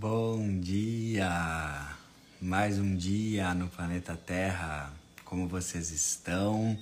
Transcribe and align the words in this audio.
Bom 0.00 0.58
dia! 0.60 1.28
Mais 2.40 2.78
um 2.78 2.96
dia 2.96 3.52
no 3.52 3.68
planeta 3.68 4.16
Terra. 4.16 4.90
Como 5.26 5.46
vocês 5.46 5.90
estão? 5.90 6.78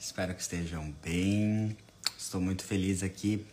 Espero 0.00 0.34
que 0.34 0.40
estejam 0.40 0.90
bem. 1.04 1.76
Estou 2.18 2.40
muito 2.40 2.64
feliz 2.64 3.02
aqui 3.02 3.44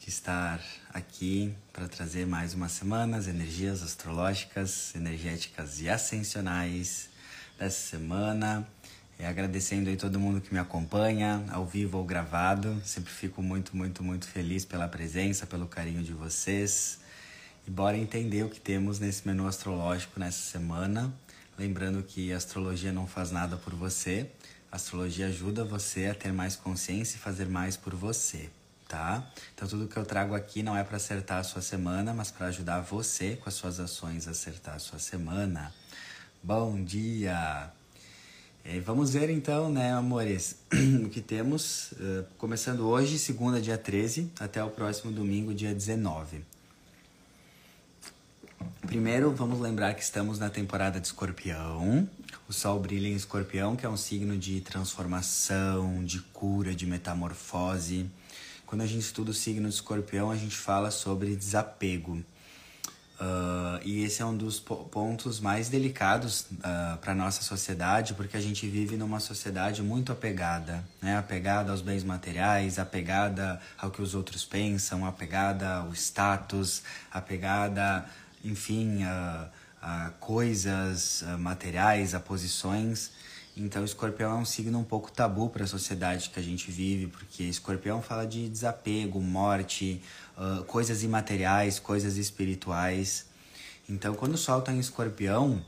de 0.00 0.08
estar 0.08 0.60
aqui 0.92 1.54
para 1.72 1.86
trazer 1.86 2.26
mais 2.26 2.52
uma 2.52 2.68
semana 2.68 3.18
as 3.18 3.28
energias 3.28 3.84
astrológicas, 3.84 4.96
energéticas 4.96 5.80
e 5.80 5.88
ascensionais 5.88 7.08
dessa 7.56 7.90
semana. 7.90 8.66
E 9.16 9.24
agradecendo 9.24 9.90
aí 9.90 9.96
todo 9.96 10.18
mundo 10.18 10.40
que 10.40 10.52
me 10.52 10.58
acompanha, 10.58 11.44
ao 11.52 11.64
vivo 11.64 11.98
ou 11.98 12.04
gravado. 12.04 12.82
Sempre 12.84 13.12
fico 13.12 13.44
muito, 13.44 13.76
muito, 13.76 14.02
muito 14.02 14.26
feliz 14.26 14.64
pela 14.64 14.88
presença, 14.88 15.46
pelo 15.46 15.68
carinho 15.68 16.02
de 16.02 16.12
vocês. 16.12 16.99
Bora 17.70 17.96
entender 17.96 18.42
o 18.42 18.48
que 18.48 18.58
temos 18.58 18.98
nesse 18.98 19.24
menu 19.24 19.46
astrológico 19.46 20.18
nessa 20.18 20.42
semana. 20.42 21.14
Lembrando 21.56 22.02
que 22.02 22.32
a 22.32 22.36
astrologia 22.36 22.90
não 22.90 23.06
faz 23.06 23.30
nada 23.30 23.56
por 23.56 23.72
você. 23.72 24.28
A 24.72 24.74
astrologia 24.74 25.28
ajuda 25.28 25.64
você 25.64 26.06
a 26.06 26.14
ter 26.14 26.32
mais 26.32 26.56
consciência 26.56 27.16
e 27.16 27.20
fazer 27.20 27.46
mais 27.46 27.76
por 27.76 27.94
você, 27.94 28.50
tá? 28.88 29.24
Então 29.54 29.68
tudo 29.68 29.86
que 29.86 29.96
eu 29.96 30.04
trago 30.04 30.34
aqui 30.34 30.64
não 30.64 30.76
é 30.76 30.82
para 30.82 30.96
acertar 30.96 31.38
a 31.38 31.44
sua 31.44 31.62
semana, 31.62 32.12
mas 32.12 32.32
para 32.32 32.48
ajudar 32.48 32.80
você 32.80 33.36
com 33.36 33.48
as 33.48 33.54
suas 33.54 33.78
ações 33.78 34.26
a 34.26 34.32
acertar 34.32 34.74
a 34.74 34.80
sua 34.80 34.98
semana. 34.98 35.72
Bom 36.42 36.82
dia! 36.82 37.70
E 38.64 38.80
vamos 38.80 39.12
ver 39.12 39.30
então, 39.30 39.70
né, 39.70 39.92
amores, 39.92 40.56
o 41.06 41.08
que 41.08 41.20
temos, 41.20 41.92
uh, 41.92 42.26
começando 42.36 42.80
hoje, 42.80 43.16
segunda, 43.16 43.60
dia 43.60 43.78
13, 43.78 44.32
até 44.40 44.62
o 44.62 44.70
próximo 44.70 45.12
domingo, 45.12 45.54
dia 45.54 45.72
19. 45.72 46.49
Primeiro, 48.90 49.30
vamos 49.32 49.60
lembrar 49.60 49.94
que 49.94 50.02
estamos 50.02 50.40
na 50.40 50.50
temporada 50.50 50.98
de 50.98 51.06
escorpião. 51.06 52.08
O 52.48 52.52
sol 52.52 52.80
brilha 52.80 53.06
em 53.06 53.14
escorpião, 53.14 53.76
que 53.76 53.86
é 53.86 53.88
um 53.88 53.96
signo 53.96 54.36
de 54.36 54.60
transformação, 54.60 56.04
de 56.04 56.18
cura, 56.18 56.74
de 56.74 56.86
metamorfose. 56.86 58.10
Quando 58.66 58.82
a 58.82 58.86
gente 58.86 59.02
estuda 59.02 59.30
o 59.30 59.34
signo 59.34 59.68
de 59.68 59.74
escorpião, 59.76 60.30
a 60.30 60.36
gente 60.36 60.56
fala 60.56 60.90
sobre 60.90 61.36
desapego. 61.36 62.22
Uh, 63.20 63.78
e 63.84 64.02
esse 64.02 64.22
é 64.22 64.24
um 64.24 64.36
dos 64.36 64.58
pontos 64.58 65.40
mais 65.40 65.68
delicados 65.68 66.40
uh, 66.40 66.96
para 67.00 67.14
nossa 67.14 67.42
sociedade, 67.42 68.14
porque 68.14 68.36
a 68.36 68.40
gente 68.40 68.66
vive 68.66 68.96
numa 68.96 69.20
sociedade 69.20 69.82
muito 69.82 70.10
apegada, 70.10 70.82
né? 71.02 71.18
Apegada 71.18 71.70
aos 71.70 71.82
bens 71.82 72.02
materiais, 72.02 72.78
apegada 72.78 73.60
ao 73.78 73.90
que 73.90 74.00
os 74.00 74.14
outros 74.14 74.44
pensam, 74.44 75.06
apegada 75.06 75.76
ao 75.76 75.92
status, 75.92 76.82
apegada, 77.12 78.06
enfim, 78.44 79.02
a, 79.04 79.48
a 79.80 80.10
coisas 80.20 81.22
a 81.24 81.36
materiais, 81.36 82.14
a 82.14 82.20
posições. 82.20 83.10
Então, 83.56 83.84
escorpião 83.84 84.32
é 84.32 84.34
um 84.36 84.44
signo 84.44 84.78
um 84.78 84.84
pouco 84.84 85.10
tabu 85.10 85.50
para 85.50 85.64
a 85.64 85.66
sociedade 85.66 86.30
que 86.30 86.38
a 86.38 86.42
gente 86.42 86.70
vive, 86.70 87.08
porque 87.08 87.42
escorpião 87.42 88.00
fala 88.00 88.26
de 88.26 88.48
desapego, 88.48 89.20
morte, 89.20 90.00
uh, 90.38 90.64
coisas 90.64 91.02
imateriais, 91.02 91.78
coisas 91.78 92.16
espirituais. 92.16 93.26
Então, 93.88 94.14
quando 94.14 94.34
o 94.34 94.38
sol 94.38 94.60
está 94.60 94.72
em 94.72 94.78
escorpião, 94.78 95.62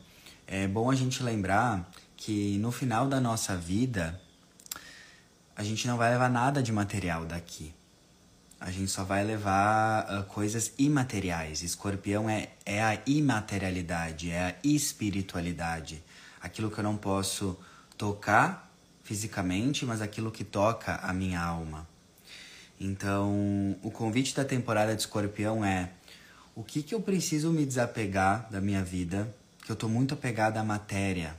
é 0.46 0.66
bom 0.66 0.90
a 0.90 0.94
gente 0.94 1.22
lembrar 1.22 1.90
que 2.16 2.56
no 2.58 2.70
final 2.70 3.08
da 3.08 3.20
nossa 3.20 3.56
vida, 3.56 4.20
a 5.56 5.64
gente 5.64 5.86
não 5.86 5.96
vai 5.96 6.10
levar 6.12 6.30
nada 6.30 6.62
de 6.62 6.72
material 6.72 7.24
daqui. 7.24 7.74
A 8.64 8.70
gente 8.70 8.92
só 8.92 9.02
vai 9.02 9.24
levar 9.24 10.06
uh, 10.06 10.22
coisas 10.26 10.72
imateriais. 10.78 11.64
Escorpião 11.64 12.30
é, 12.30 12.48
é 12.64 12.80
a 12.80 12.96
imaterialidade, 13.04 14.30
é 14.30 14.40
a 14.40 14.54
espiritualidade. 14.62 16.00
Aquilo 16.40 16.70
que 16.70 16.78
eu 16.78 16.84
não 16.84 16.96
posso 16.96 17.58
tocar 17.98 18.72
fisicamente, 19.02 19.84
mas 19.84 20.00
aquilo 20.00 20.30
que 20.30 20.44
toca 20.44 20.94
a 20.94 21.12
minha 21.12 21.40
alma. 21.40 21.88
Então, 22.80 23.76
o 23.82 23.90
convite 23.90 24.32
da 24.32 24.44
temporada 24.44 24.94
de 24.94 25.00
Escorpião 25.00 25.64
é: 25.64 25.90
o 26.54 26.62
que, 26.62 26.84
que 26.84 26.94
eu 26.94 27.00
preciso 27.00 27.50
me 27.50 27.66
desapegar 27.66 28.48
da 28.48 28.60
minha 28.60 28.84
vida, 28.84 29.28
que 29.64 29.72
eu 29.72 29.74
estou 29.74 29.90
muito 29.90 30.14
apegado 30.14 30.58
à 30.58 30.62
matéria, 30.62 31.34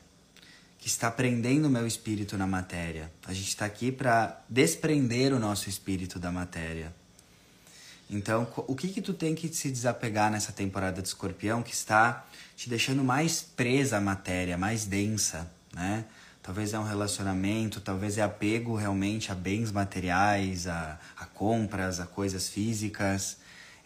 que 0.77 0.89
está 0.89 1.09
prendendo 1.09 1.69
o 1.69 1.71
meu 1.71 1.87
espírito 1.87 2.37
na 2.37 2.45
matéria. 2.45 3.09
A 3.25 3.31
gente 3.31 3.47
está 3.47 3.63
aqui 3.63 3.93
para 3.93 4.41
desprender 4.49 5.31
o 5.31 5.39
nosso 5.39 5.69
espírito 5.69 6.19
da 6.19 6.29
matéria. 6.29 6.91
Então, 8.13 8.47
o 8.67 8.75
que 8.75 8.89
que 8.89 9.01
tu 9.01 9.11
tem 9.11 9.33
que 9.33 9.47
se 9.47 9.71
desapegar 9.71 10.31
nessa 10.31 10.51
temporada 10.51 11.01
de 11.01 11.07
Escorpião 11.07 11.63
que 11.63 11.73
está 11.73 12.23
te 12.55 12.69
deixando 12.69 13.03
mais 13.03 13.41
presa 13.41 13.97
à 13.97 14.01
matéria, 14.01 14.55
mais 14.55 14.85
densa, 14.85 15.51
né? 15.73 16.05
Talvez 16.43 16.73
é 16.73 16.79
um 16.79 16.83
relacionamento, 16.83 17.81
talvez 17.81 18.17
é 18.17 18.21
apego 18.21 18.75
realmente 18.75 19.31
a 19.31 19.35
bens 19.35 19.71
materiais, 19.71 20.67
a, 20.67 20.99
a 21.17 21.25
compras, 21.25 21.99
a 21.99 22.05
coisas 22.05 22.49
físicas. 22.49 23.37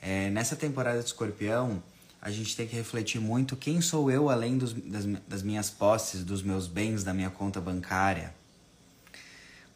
É, 0.01 0.29
nessa 0.29 0.55
temporada 0.57 0.99
de 0.99 1.05
escorpião, 1.05 1.81
a 2.21 2.29
gente 2.29 2.53
tem 2.55 2.67
que 2.67 2.75
refletir 2.75 3.21
muito 3.21 3.55
quem 3.55 3.79
sou 3.79 4.11
eu 4.11 4.29
além 4.29 4.57
dos, 4.57 4.73
das, 4.73 5.05
das 5.25 5.41
minhas 5.41 5.69
posses, 5.69 6.25
dos 6.25 6.43
meus 6.43 6.67
bens, 6.67 7.03
da 7.03 7.13
minha 7.13 7.29
conta 7.29 7.61
bancária 7.61 8.33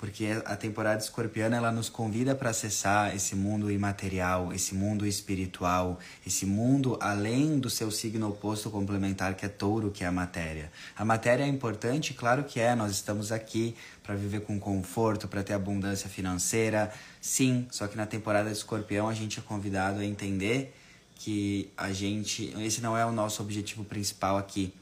porque 0.01 0.41
a 0.45 0.55
temporada 0.55 0.99
escorpiana 0.99 1.57
ela 1.57 1.71
nos 1.71 1.87
convida 1.87 2.33
para 2.33 2.49
acessar 2.49 3.15
esse 3.15 3.35
mundo 3.35 3.69
imaterial, 3.69 4.51
esse 4.51 4.73
mundo 4.73 5.05
espiritual, 5.05 5.99
esse 6.25 6.43
mundo 6.43 6.97
além 6.99 7.59
do 7.59 7.69
seu 7.69 7.91
signo 7.91 8.27
oposto 8.29 8.71
complementar 8.71 9.35
que 9.35 9.45
é 9.45 9.47
touro, 9.47 9.91
que 9.91 10.03
é 10.03 10.07
a 10.07 10.11
matéria. 10.11 10.71
A 10.97 11.05
matéria 11.05 11.43
é 11.43 11.47
importante, 11.47 12.15
claro 12.15 12.43
que 12.43 12.59
é, 12.59 12.73
nós 12.73 12.93
estamos 12.93 13.31
aqui 13.31 13.75
para 14.01 14.15
viver 14.15 14.41
com 14.41 14.59
conforto, 14.59 15.27
para 15.27 15.43
ter 15.43 15.53
abundância 15.53 16.09
financeira, 16.09 16.91
sim, 17.21 17.67
só 17.69 17.87
que 17.87 17.95
na 17.95 18.07
temporada 18.07 18.49
de 18.49 18.57
escorpião 18.57 19.07
a 19.07 19.13
gente 19.13 19.37
é 19.37 19.41
convidado 19.43 19.99
a 19.99 20.05
entender 20.05 20.75
que 21.13 21.71
a 21.77 21.93
gente, 21.93 22.51
esse 22.57 22.81
não 22.81 22.97
é 22.97 23.05
o 23.05 23.11
nosso 23.11 23.43
objetivo 23.43 23.83
principal 23.83 24.35
aqui. 24.35 24.73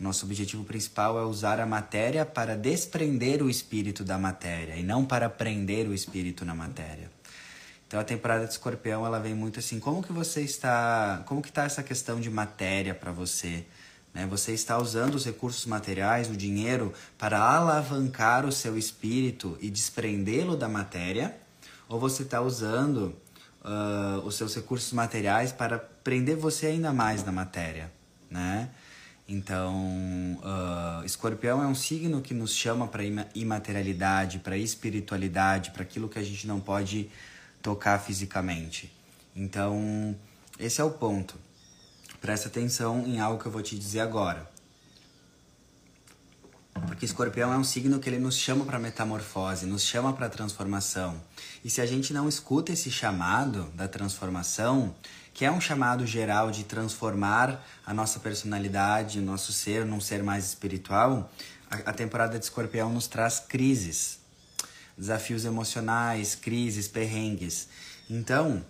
Nosso 0.00 0.24
objetivo 0.24 0.62
principal 0.64 1.18
é 1.18 1.24
usar 1.24 1.58
a 1.58 1.66
matéria 1.66 2.24
para 2.24 2.56
desprender 2.56 3.42
o 3.42 3.50
espírito 3.50 4.04
da 4.04 4.16
matéria 4.16 4.76
e 4.76 4.82
não 4.82 5.04
para 5.04 5.28
prender 5.28 5.88
o 5.88 5.94
espírito 5.94 6.44
na 6.44 6.54
matéria. 6.54 7.10
Então 7.86 7.98
a 7.98 8.04
temporada 8.04 8.44
de 8.44 8.52
Escorpião 8.52 9.04
ela 9.04 9.18
vem 9.18 9.34
muito 9.34 9.58
assim, 9.58 9.80
como 9.80 10.02
que 10.02 10.12
você 10.12 10.42
está, 10.42 11.22
como 11.26 11.42
que 11.42 11.48
está 11.48 11.64
essa 11.64 11.82
questão 11.82 12.20
de 12.20 12.30
matéria 12.30 12.94
para 12.94 13.10
você? 13.10 13.64
Né? 14.14 14.26
Você 14.26 14.52
está 14.52 14.78
usando 14.78 15.14
os 15.14 15.24
recursos 15.24 15.66
materiais, 15.66 16.28
o 16.28 16.36
dinheiro, 16.36 16.92
para 17.16 17.38
alavancar 17.40 18.46
o 18.46 18.52
seu 18.52 18.76
espírito 18.76 19.56
e 19.60 19.70
desprendê-lo 19.70 20.56
da 20.56 20.68
matéria? 20.68 21.36
Ou 21.88 21.98
você 21.98 22.22
está 22.22 22.40
usando 22.40 23.16
uh, 23.64 24.20
os 24.24 24.36
seus 24.36 24.54
recursos 24.54 24.92
materiais 24.92 25.50
para 25.50 25.78
prender 25.78 26.36
você 26.36 26.66
ainda 26.66 26.92
mais 26.92 27.24
na 27.24 27.32
matéria? 27.32 27.90
Né? 28.30 28.68
Então, 29.28 29.76
uh, 30.42 31.04
Escorpião 31.04 31.62
é 31.62 31.66
um 31.66 31.74
signo 31.74 32.22
que 32.22 32.32
nos 32.32 32.54
chama 32.54 32.88
para 32.88 33.02
imaterialidade, 33.34 34.38
para 34.38 34.56
espiritualidade, 34.56 35.70
para 35.70 35.82
aquilo 35.82 36.08
que 36.08 36.18
a 36.18 36.22
gente 36.22 36.46
não 36.46 36.58
pode 36.58 37.10
tocar 37.60 37.98
fisicamente. 37.98 38.90
Então, 39.36 40.16
esse 40.58 40.80
é 40.80 40.84
o 40.84 40.90
ponto. 40.90 41.38
Presta 42.22 42.48
atenção 42.48 43.06
em 43.06 43.20
algo 43.20 43.38
que 43.38 43.46
eu 43.46 43.52
vou 43.52 43.62
te 43.62 43.78
dizer 43.78 44.00
agora. 44.00 44.50
Porque 46.86 47.04
Escorpião 47.04 47.52
é 47.52 47.58
um 47.58 47.64
signo 47.64 47.98
que 47.98 48.08
ele 48.08 48.18
nos 48.18 48.36
chama 48.36 48.64
para 48.64 48.78
metamorfose, 48.78 49.66
nos 49.66 49.82
chama 49.82 50.12
para 50.12 50.28
transformação. 50.30 51.20
E 51.62 51.68
se 51.68 51.80
a 51.80 51.86
gente 51.86 52.14
não 52.14 52.28
escuta 52.28 52.72
esse 52.72 52.90
chamado 52.90 53.64
da 53.74 53.86
transformação, 53.86 54.94
que 55.38 55.44
é 55.44 55.52
um 55.52 55.60
chamado 55.60 56.04
geral 56.04 56.50
de 56.50 56.64
transformar 56.64 57.64
a 57.86 57.94
nossa 57.94 58.18
personalidade, 58.18 59.20
o 59.20 59.22
nosso 59.22 59.52
ser 59.52 59.86
num 59.86 60.00
ser 60.00 60.20
mais 60.20 60.44
espiritual, 60.44 61.30
a, 61.70 61.90
a 61.90 61.92
temporada 61.92 62.36
de 62.36 62.44
Escorpião 62.44 62.92
nos 62.92 63.06
traz 63.06 63.38
crises, 63.38 64.18
desafios 64.96 65.44
emocionais, 65.44 66.34
crises, 66.34 66.88
perrengues. 66.88 67.68
Então, 68.10 68.64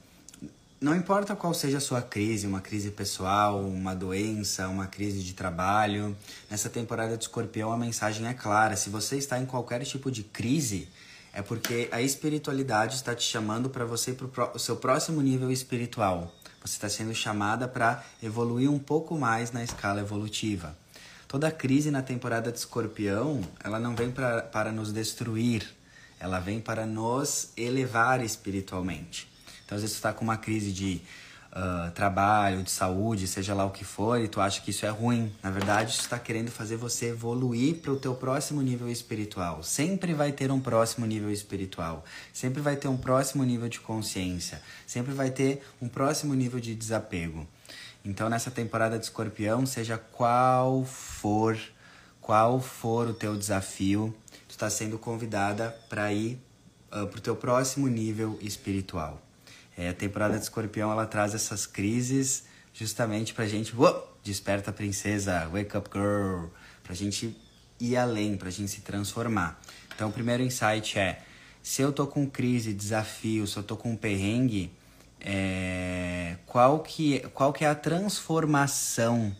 não 0.79 0.95
importa 0.95 1.35
qual 1.35 1.55
seja 1.55 1.79
a 1.79 1.81
sua 1.81 2.03
crise, 2.03 2.47
uma 2.47 2.61
crise 2.61 2.91
pessoal, 2.91 3.63
uma 3.63 3.95
doença, 3.95 4.69
uma 4.69 4.87
crise 4.87 5.23
de 5.23 5.33
trabalho, 5.33 6.15
nessa 6.51 6.69
temporada 6.69 7.17
de 7.17 7.25
Escorpião 7.25 7.73
a 7.73 7.79
mensagem 7.79 8.27
é 8.27 8.35
clara. 8.35 8.77
Se 8.77 8.91
você 8.91 9.17
está 9.17 9.39
em 9.39 9.47
qualquer 9.47 9.83
tipo 9.87 10.11
de 10.11 10.23
crise, 10.23 10.87
é 11.33 11.41
porque 11.41 11.89
a 11.93 12.03
espiritualidade 12.03 12.97
está 12.97 13.15
te 13.15 13.23
chamando 13.23 13.71
para 13.71 13.85
você 13.85 14.13
para 14.13 14.55
o 14.55 14.59
seu 14.59 14.77
próximo 14.77 15.23
nível 15.23 15.51
espiritual. 15.51 16.31
Você 16.65 16.75
está 16.75 16.89
sendo 16.89 17.15
chamada 17.15 17.69
para 17.69 18.05
evoluir 18.23 18.71
um 18.71 18.79
pouco 18.79 19.19
mais 19.19 19.53
na 19.53 19.63
escala 19.63 20.01
evolutiva. 20.01 20.77
Toda 21.27 21.51
crise 21.51 21.91
na 21.91 22.03
temporada 22.03 22.51
de 22.51 22.59
escorpião, 22.59 23.43
ela 23.63 23.79
não 23.79 23.95
vem 23.95 24.11
pra, 24.11 24.43
para 24.43 24.73
nos 24.73 24.93
destruir, 24.93 25.69
ela 26.19 26.41
vem 26.41 26.61
para 26.61 26.87
nos 26.87 27.51
elevar 27.57 28.25
espiritualmente. 28.25 29.29
Então, 29.65 29.77
às 29.77 29.83
vezes, 29.83 29.97
você 29.97 29.99
está 29.99 30.13
com 30.13 30.25
uma 30.25 30.39
crise 30.39 30.73
de 30.73 31.03
uh, 31.53 31.91
trabalho, 31.93 32.63
de 32.63 32.71
saúde, 32.71 33.27
seja 33.27 33.55
lá 33.55 33.65
o 33.65 33.71
que 33.71 33.85
for, 33.85 34.21
e 34.21 34.29
tu 34.29 34.41
acha 34.41 34.61
que 34.61 34.71
isso 34.71 34.87
é 34.87 34.89
ruim. 34.89 35.33
Na 35.43 35.51
verdade, 35.51 35.93
isso 35.93 36.03
está 36.03 36.19
querendo 36.19 36.51
fazer 36.51 36.77
você 36.77 37.07
evoluir 37.07 37.77
para 37.77 37.93
o 37.93 37.97
teu 37.97 38.15
próximo 38.15 38.63
nível 38.63 38.89
espiritual. 38.89 39.63
Sempre 39.63 40.15
vai 40.15 40.33
ter 40.33 40.51
um 40.51 40.61
próximo 40.61 41.07
nível 41.07 41.31
espiritual. 41.31 42.05
Sempre 42.33 42.61
vai 42.61 42.77
ter 42.77 42.89
um 42.89 42.97
próximo 42.97 43.45
nível 43.45 43.69
de 43.69 43.81
consciência. 43.81 44.61
Sempre 44.87 45.13
vai 45.13 45.31
ter 45.31 45.63
um 45.81 45.89
próximo 45.89 46.35
nível 46.35 46.61
de 46.61 46.75
desapego. 46.75 47.47
Então, 48.05 48.29
nessa 48.29 48.51
temporada 48.51 48.99
de 48.99 49.05
Escorpião, 49.05 49.67
seja 49.67 49.99
qual 49.99 50.85
for, 50.85 51.59
qual 52.21 52.61
for 52.61 53.09
o 53.09 53.15
teu 53.15 53.37
desafio, 53.37 54.15
tu 54.47 54.53
está 54.53 54.71
sendo 54.71 54.99
convidada 54.99 55.77
para 55.89 56.13
ir 56.13 56.41
uh, 56.93 57.07
para 57.07 57.19
o 57.19 57.21
teu 57.21 57.37
próximo 57.37 57.89
nível 57.89 58.39
espiritual. 58.41 59.21
É, 59.79 59.91
a 59.91 59.95
temporada 59.95 60.37
de 60.37 60.43
Escorpião 60.43 60.91
ela 60.91 61.07
traz 61.07 61.37
essas 61.37 61.65
crises 61.65 62.43
justamente 62.75 63.33
pra 63.33 63.47
gente, 63.47 63.77
uou, 63.77 64.19
desperta 64.25 64.73
princesa, 64.73 65.49
wake 65.53 65.77
up 65.77 65.89
girl, 65.93 66.47
pra 66.83 66.97
gente 66.97 67.37
ir 67.79 67.97
além, 67.97 68.37
pra 68.37 68.51
gente 68.51 68.73
se 68.73 68.81
transformar. 68.81 69.63
Então, 69.95 70.09
o 70.09 70.13
primeiro 70.13 70.43
insight 70.43 70.99
é: 70.99 71.23
se 71.63 71.81
eu 71.81 71.93
tô 71.93 72.09
com 72.09 72.29
crise, 72.29 72.75
desafio, 72.75 73.47
se 73.47 73.57
eu 73.57 73.63
tô 73.63 73.77
com 73.77 73.95
perrengue, 73.95 74.73
é, 75.21 76.37
qual, 76.45 76.81
que, 76.81 77.21
qual 77.33 77.53
que 77.53 77.65
é 77.65 77.69
a 77.69 77.75
transformação 77.77 79.35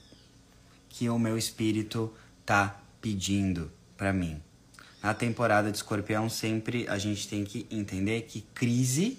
que 0.89 1.09
o 1.09 1.19
meu 1.19 1.37
espírito 1.37 2.15
tá 2.47 2.81
pedindo 3.01 3.73
para 3.97 4.13
mim? 4.13 4.41
Na 5.03 5.15
temporada 5.15 5.69
de 5.69 5.79
Escorpião, 5.79 6.29
sempre 6.29 6.87
a 6.89 6.97
gente 6.97 7.27
tem 7.27 7.45
que 7.45 7.67
entender 7.73 8.23
que 8.23 8.41
crise 8.55 9.19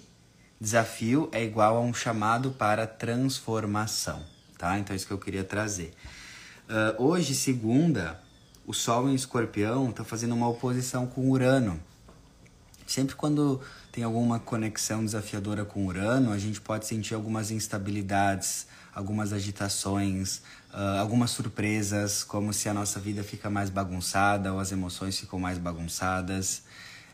Desafio 0.60 1.30
é 1.32 1.42
igual 1.42 1.78
a 1.78 1.80
um 1.80 1.94
chamado 1.94 2.50
para 2.50 2.86
transformação, 2.86 4.22
tá? 4.58 4.78
Então 4.78 4.92
é 4.92 4.96
isso 4.96 5.06
que 5.06 5.12
eu 5.12 5.18
queria 5.18 5.42
trazer. 5.42 5.94
Uh, 6.68 7.02
hoje, 7.02 7.34
segunda, 7.34 8.20
o 8.66 8.74
Sol 8.74 9.08
em 9.08 9.14
Escorpião 9.14 9.88
está 9.88 10.04
fazendo 10.04 10.34
uma 10.34 10.46
oposição 10.46 11.06
com 11.06 11.30
Urano. 11.30 11.80
Sempre 12.86 13.14
quando 13.14 13.58
tem 13.90 14.04
alguma 14.04 14.38
conexão 14.38 15.02
desafiadora 15.02 15.64
com 15.64 15.86
Urano, 15.86 16.30
a 16.30 16.36
gente 16.38 16.60
pode 16.60 16.86
sentir 16.86 17.14
algumas 17.14 17.50
instabilidades, 17.50 18.66
algumas 18.94 19.32
agitações, 19.32 20.42
uh, 20.74 21.00
algumas 21.00 21.30
surpresas, 21.30 22.22
como 22.22 22.52
se 22.52 22.68
a 22.68 22.74
nossa 22.74 23.00
vida 23.00 23.24
fica 23.24 23.48
mais 23.48 23.70
bagunçada 23.70 24.52
ou 24.52 24.60
as 24.60 24.70
emoções 24.72 25.18
ficam 25.18 25.38
mais 25.38 25.56
bagunçadas. 25.56 26.64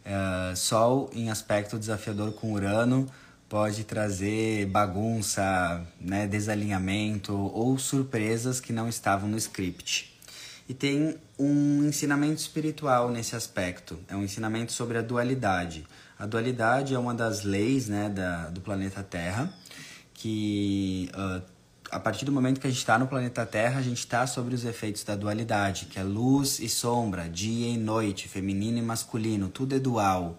Uh, 0.04 0.56
Sol 0.56 1.08
em 1.12 1.30
aspecto 1.30 1.78
desafiador 1.78 2.32
com 2.32 2.52
Urano 2.52 3.08
pode 3.48 3.84
trazer 3.84 4.66
bagunça, 4.66 5.86
né, 6.00 6.26
desalinhamento 6.26 7.32
ou 7.32 7.78
surpresas 7.78 8.60
que 8.60 8.72
não 8.72 8.88
estavam 8.88 9.28
no 9.28 9.36
script. 9.36 10.14
E 10.68 10.74
tem 10.74 11.16
um 11.38 11.84
ensinamento 11.84 12.40
espiritual 12.40 13.10
nesse 13.10 13.36
aspecto. 13.36 13.98
É 14.08 14.16
um 14.16 14.24
ensinamento 14.24 14.72
sobre 14.72 14.98
a 14.98 15.02
dualidade. 15.02 15.86
A 16.18 16.26
dualidade 16.26 16.94
é 16.94 16.98
uma 16.98 17.14
das 17.14 17.44
leis 17.44 17.88
né, 17.88 18.08
da, 18.08 18.48
do 18.48 18.60
planeta 18.60 19.02
Terra, 19.02 19.52
que 20.12 21.08
uh, 21.14 21.42
a 21.90 22.00
partir 22.00 22.24
do 22.24 22.32
momento 22.32 22.60
que 22.60 22.66
a 22.66 22.70
gente 22.70 22.78
está 22.78 22.98
no 22.98 23.06
planeta 23.06 23.46
Terra, 23.46 23.78
a 23.78 23.82
gente 23.82 23.98
está 23.98 24.26
sobre 24.26 24.54
os 24.54 24.64
efeitos 24.64 25.04
da 25.04 25.14
dualidade, 25.14 25.86
que 25.86 25.98
é 26.00 26.02
luz 26.02 26.58
e 26.58 26.68
sombra, 26.68 27.28
dia 27.28 27.68
e 27.68 27.76
noite, 27.76 28.28
feminino 28.28 28.78
e 28.78 28.82
masculino, 28.82 29.48
tudo 29.48 29.76
é 29.76 29.78
dual. 29.78 30.36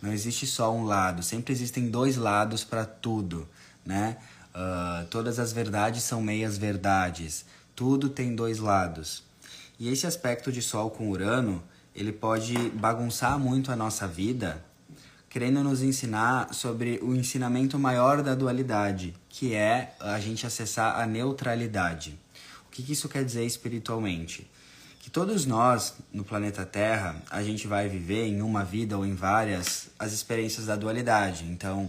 Não 0.00 0.12
existe 0.12 0.46
só 0.46 0.74
um 0.74 0.84
lado, 0.84 1.22
sempre 1.22 1.52
existem 1.52 1.88
dois 1.88 2.16
lados 2.16 2.62
para 2.62 2.84
tudo, 2.84 3.48
né? 3.84 4.18
Uh, 4.54 5.06
todas 5.06 5.38
as 5.38 5.52
verdades 5.52 6.02
são 6.02 6.22
meias 6.22 6.56
verdades, 6.56 7.44
tudo 7.74 8.08
tem 8.08 8.34
dois 8.34 8.58
lados. 8.58 9.22
E 9.78 9.88
esse 9.88 10.06
aspecto 10.06 10.50
de 10.50 10.62
Sol 10.62 10.90
com 10.90 11.10
Urano, 11.10 11.62
ele 11.94 12.12
pode 12.12 12.54
bagunçar 12.70 13.38
muito 13.38 13.70
a 13.70 13.76
nossa 13.76 14.06
vida, 14.08 14.64
querendo 15.28 15.62
nos 15.62 15.82
ensinar 15.82 16.54
sobre 16.54 16.98
o 17.02 17.14
ensinamento 17.14 17.78
maior 17.78 18.22
da 18.22 18.34
dualidade, 18.34 19.14
que 19.28 19.54
é 19.54 19.94
a 20.00 20.18
gente 20.18 20.46
acessar 20.46 20.98
a 20.98 21.06
neutralidade. 21.06 22.18
O 22.66 22.70
que, 22.70 22.82
que 22.82 22.92
isso 22.92 23.08
quer 23.08 23.24
dizer 23.24 23.44
espiritualmente? 23.44 24.50
Que 25.06 25.10
todos 25.10 25.46
nós 25.46 25.94
no 26.12 26.24
planeta 26.24 26.66
Terra 26.66 27.14
a 27.30 27.40
gente 27.40 27.68
vai 27.68 27.88
viver 27.88 28.26
em 28.26 28.42
uma 28.42 28.64
vida 28.64 28.98
ou 28.98 29.06
em 29.06 29.14
várias 29.14 29.86
as 29.96 30.12
experiências 30.12 30.66
da 30.66 30.74
dualidade. 30.74 31.44
Então, 31.44 31.88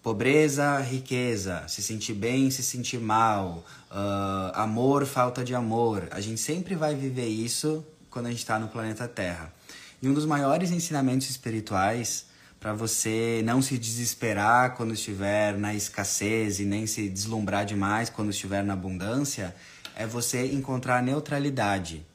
pobreza, 0.00 0.78
riqueza, 0.78 1.64
se 1.66 1.82
sentir 1.82 2.14
bem, 2.14 2.52
se 2.52 2.62
sentir 2.62 3.00
mal, 3.00 3.64
uh, 3.90 4.52
amor, 4.54 5.04
falta 5.04 5.42
de 5.42 5.52
amor. 5.52 6.06
A 6.12 6.20
gente 6.20 6.40
sempre 6.40 6.76
vai 6.76 6.94
viver 6.94 7.26
isso 7.26 7.84
quando 8.08 8.26
a 8.26 8.30
gente 8.30 8.38
está 8.38 8.56
no 8.56 8.68
planeta 8.68 9.08
Terra. 9.08 9.52
E 10.00 10.08
um 10.08 10.14
dos 10.14 10.24
maiores 10.24 10.70
ensinamentos 10.70 11.28
espirituais 11.28 12.26
para 12.60 12.72
você 12.72 13.42
não 13.44 13.60
se 13.60 13.76
desesperar 13.76 14.76
quando 14.76 14.94
estiver 14.94 15.58
na 15.58 15.74
escassez 15.74 16.60
e 16.60 16.64
nem 16.64 16.86
se 16.86 17.08
deslumbrar 17.08 17.66
demais 17.66 18.08
quando 18.10 18.30
estiver 18.30 18.62
na 18.62 18.74
abundância 18.74 19.52
é 19.96 20.06
você 20.06 20.46
encontrar 20.52 21.02
neutralidade 21.02 22.06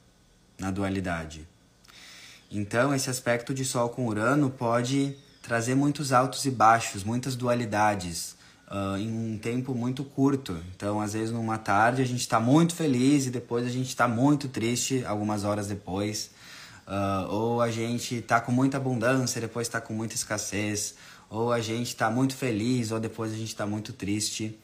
na 0.60 0.70
dualidade. 0.70 1.48
Então, 2.50 2.94
esse 2.94 3.08
aspecto 3.08 3.54
de 3.54 3.64
Sol 3.64 3.88
com 3.88 4.06
Urano 4.06 4.50
pode 4.50 5.16
trazer 5.42 5.74
muitos 5.74 6.12
altos 6.12 6.44
e 6.44 6.50
baixos, 6.50 7.02
muitas 7.02 7.34
dualidades 7.34 8.36
uh, 8.70 8.96
em 8.96 9.34
um 9.34 9.38
tempo 9.38 9.74
muito 9.74 10.04
curto. 10.04 10.56
Então, 10.74 11.00
às 11.00 11.14
vezes, 11.14 11.30
numa 11.30 11.58
tarde 11.58 12.02
a 12.02 12.04
gente 12.04 12.20
está 12.20 12.38
muito 12.38 12.74
feliz 12.74 13.26
e 13.26 13.30
depois 13.30 13.66
a 13.66 13.70
gente 13.70 13.88
está 13.88 14.06
muito 14.06 14.48
triste 14.48 15.04
algumas 15.04 15.44
horas 15.44 15.66
depois. 15.66 16.30
Uh, 16.86 17.32
ou 17.32 17.62
a 17.62 17.70
gente 17.70 18.16
está 18.16 18.40
com 18.40 18.50
muita 18.50 18.76
abundância 18.76 19.38
e 19.38 19.42
depois 19.42 19.66
está 19.66 19.80
com 19.80 19.94
muita 19.94 20.14
escassez. 20.14 20.94
Ou 21.28 21.52
a 21.52 21.60
gente 21.60 21.88
está 21.88 22.10
muito 22.10 22.34
feliz 22.34 22.90
ou 22.90 22.98
depois 22.98 23.32
a 23.32 23.36
gente 23.36 23.48
está 23.48 23.64
muito 23.64 23.92
triste. 23.92 24.58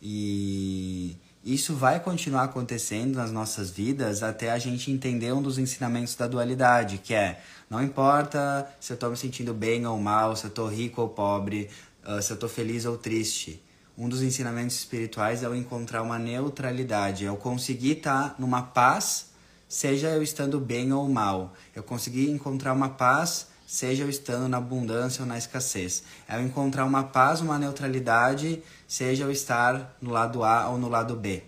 E 0.00 1.16
isso 1.44 1.74
vai 1.74 2.00
continuar 2.00 2.44
acontecendo 2.44 3.16
nas 3.16 3.30
nossas 3.30 3.70
vidas 3.70 4.22
até 4.22 4.50
a 4.50 4.58
gente 4.58 4.90
entender 4.90 5.30
um 5.34 5.42
dos 5.42 5.58
ensinamentos 5.58 6.14
da 6.14 6.26
dualidade, 6.26 6.96
que 6.96 7.12
é 7.12 7.42
não 7.68 7.82
importa 7.82 8.66
se 8.80 8.92
eu 8.92 8.94
estou 8.94 9.10
me 9.10 9.16
sentindo 9.16 9.52
bem 9.52 9.86
ou 9.86 9.98
mal, 10.00 10.34
se 10.34 10.44
eu 10.44 10.48
estou 10.48 10.66
rico 10.66 11.02
ou 11.02 11.08
pobre, 11.10 11.68
uh, 12.06 12.22
se 12.22 12.32
eu 12.32 12.34
estou 12.34 12.48
feliz 12.48 12.86
ou 12.86 12.96
triste. 12.96 13.62
Um 13.96 14.08
dos 14.08 14.22
ensinamentos 14.22 14.76
espirituais 14.76 15.42
é 15.42 15.46
eu 15.46 15.54
encontrar 15.54 16.02
uma 16.02 16.18
neutralidade, 16.18 17.26
é 17.26 17.28
eu 17.28 17.36
conseguir 17.36 17.98
estar 17.98 18.30
tá 18.30 18.34
numa 18.38 18.62
paz, 18.62 19.30
seja 19.68 20.08
eu 20.08 20.22
estando 20.22 20.58
bem 20.58 20.94
ou 20.94 21.06
mal. 21.10 21.52
Eu 21.76 21.82
conseguir 21.82 22.30
encontrar 22.30 22.72
uma 22.72 22.88
paz 22.88 23.48
seja 23.74 24.04
eu 24.04 24.08
estando 24.08 24.48
na 24.48 24.58
abundância 24.58 25.22
ou 25.22 25.26
na 25.26 25.36
escassez. 25.36 26.04
É 26.28 26.36
eu 26.36 26.42
encontrar 26.42 26.84
uma 26.84 27.02
paz, 27.02 27.40
uma 27.40 27.58
neutralidade, 27.58 28.62
seja 28.86 29.24
eu 29.24 29.32
estar 29.32 29.96
no 30.00 30.10
lado 30.10 30.44
A 30.44 30.68
ou 30.68 30.78
no 30.78 30.88
lado 30.88 31.16
B. 31.16 31.42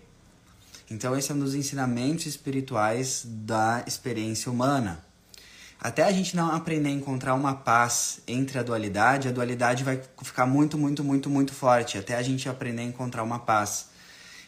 Então, 0.91 1.17
esse 1.17 1.31
é 1.31 1.35
um 1.35 1.39
dos 1.39 1.55
ensinamentos 1.55 2.25
espirituais 2.25 3.23
da 3.25 3.81
experiência 3.87 4.51
humana. 4.51 5.05
Até 5.79 6.03
a 6.03 6.11
gente 6.11 6.35
não 6.35 6.51
aprender 6.51 6.89
a 6.89 6.91
encontrar 6.91 7.33
uma 7.33 7.55
paz 7.55 8.19
entre 8.27 8.59
a 8.59 8.63
dualidade, 8.63 9.29
a 9.29 9.31
dualidade 9.31 9.85
vai 9.85 10.01
ficar 10.21 10.45
muito, 10.45 10.77
muito, 10.77 11.05
muito, 11.05 11.29
muito 11.29 11.53
forte. 11.53 11.97
Até 11.97 12.15
a 12.15 12.21
gente 12.21 12.49
aprender 12.49 12.81
a 12.81 12.85
encontrar 12.85 13.23
uma 13.23 13.39
paz. 13.39 13.87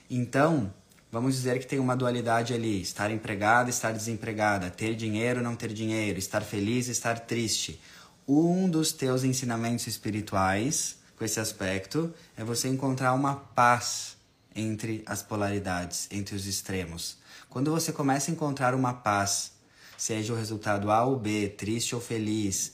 Então, 0.09 0.73
Vamos 1.11 1.35
dizer 1.35 1.59
que 1.59 1.65
tem 1.65 1.79
uma 1.79 1.95
dualidade 1.95 2.53
ali: 2.53 2.81
estar 2.81 3.09
empregada, 3.09 3.69
estar 3.69 3.91
desempregada, 3.91 4.69
ter 4.69 4.95
dinheiro, 4.95 5.41
não 5.41 5.55
ter 5.55 5.73
dinheiro, 5.73 6.19
estar 6.19 6.41
feliz, 6.41 6.87
estar 6.87 7.19
triste. 7.19 7.81
Um 8.27 8.69
dos 8.69 8.91
teus 8.91 9.23
ensinamentos 9.23 9.87
espirituais 9.87 10.97
com 11.17 11.25
esse 11.25 11.39
aspecto 11.39 12.13
é 12.37 12.43
você 12.43 12.67
encontrar 12.67 13.13
uma 13.13 13.35
paz 13.35 14.17
entre 14.55 15.03
as 15.05 15.23
polaridades, 15.23 16.07
entre 16.11 16.35
os 16.35 16.45
extremos. 16.45 17.17
Quando 17.49 17.71
você 17.71 17.91
começa 17.91 18.29
a 18.29 18.33
encontrar 18.33 18.75
uma 18.75 18.93
paz, 18.93 19.53
seja 19.97 20.31
o 20.31 20.35
resultado 20.35 20.91
A 20.91 21.03
ou 21.03 21.17
B, 21.17 21.49
triste 21.49 21.95
ou 21.95 22.01
feliz, 22.01 22.73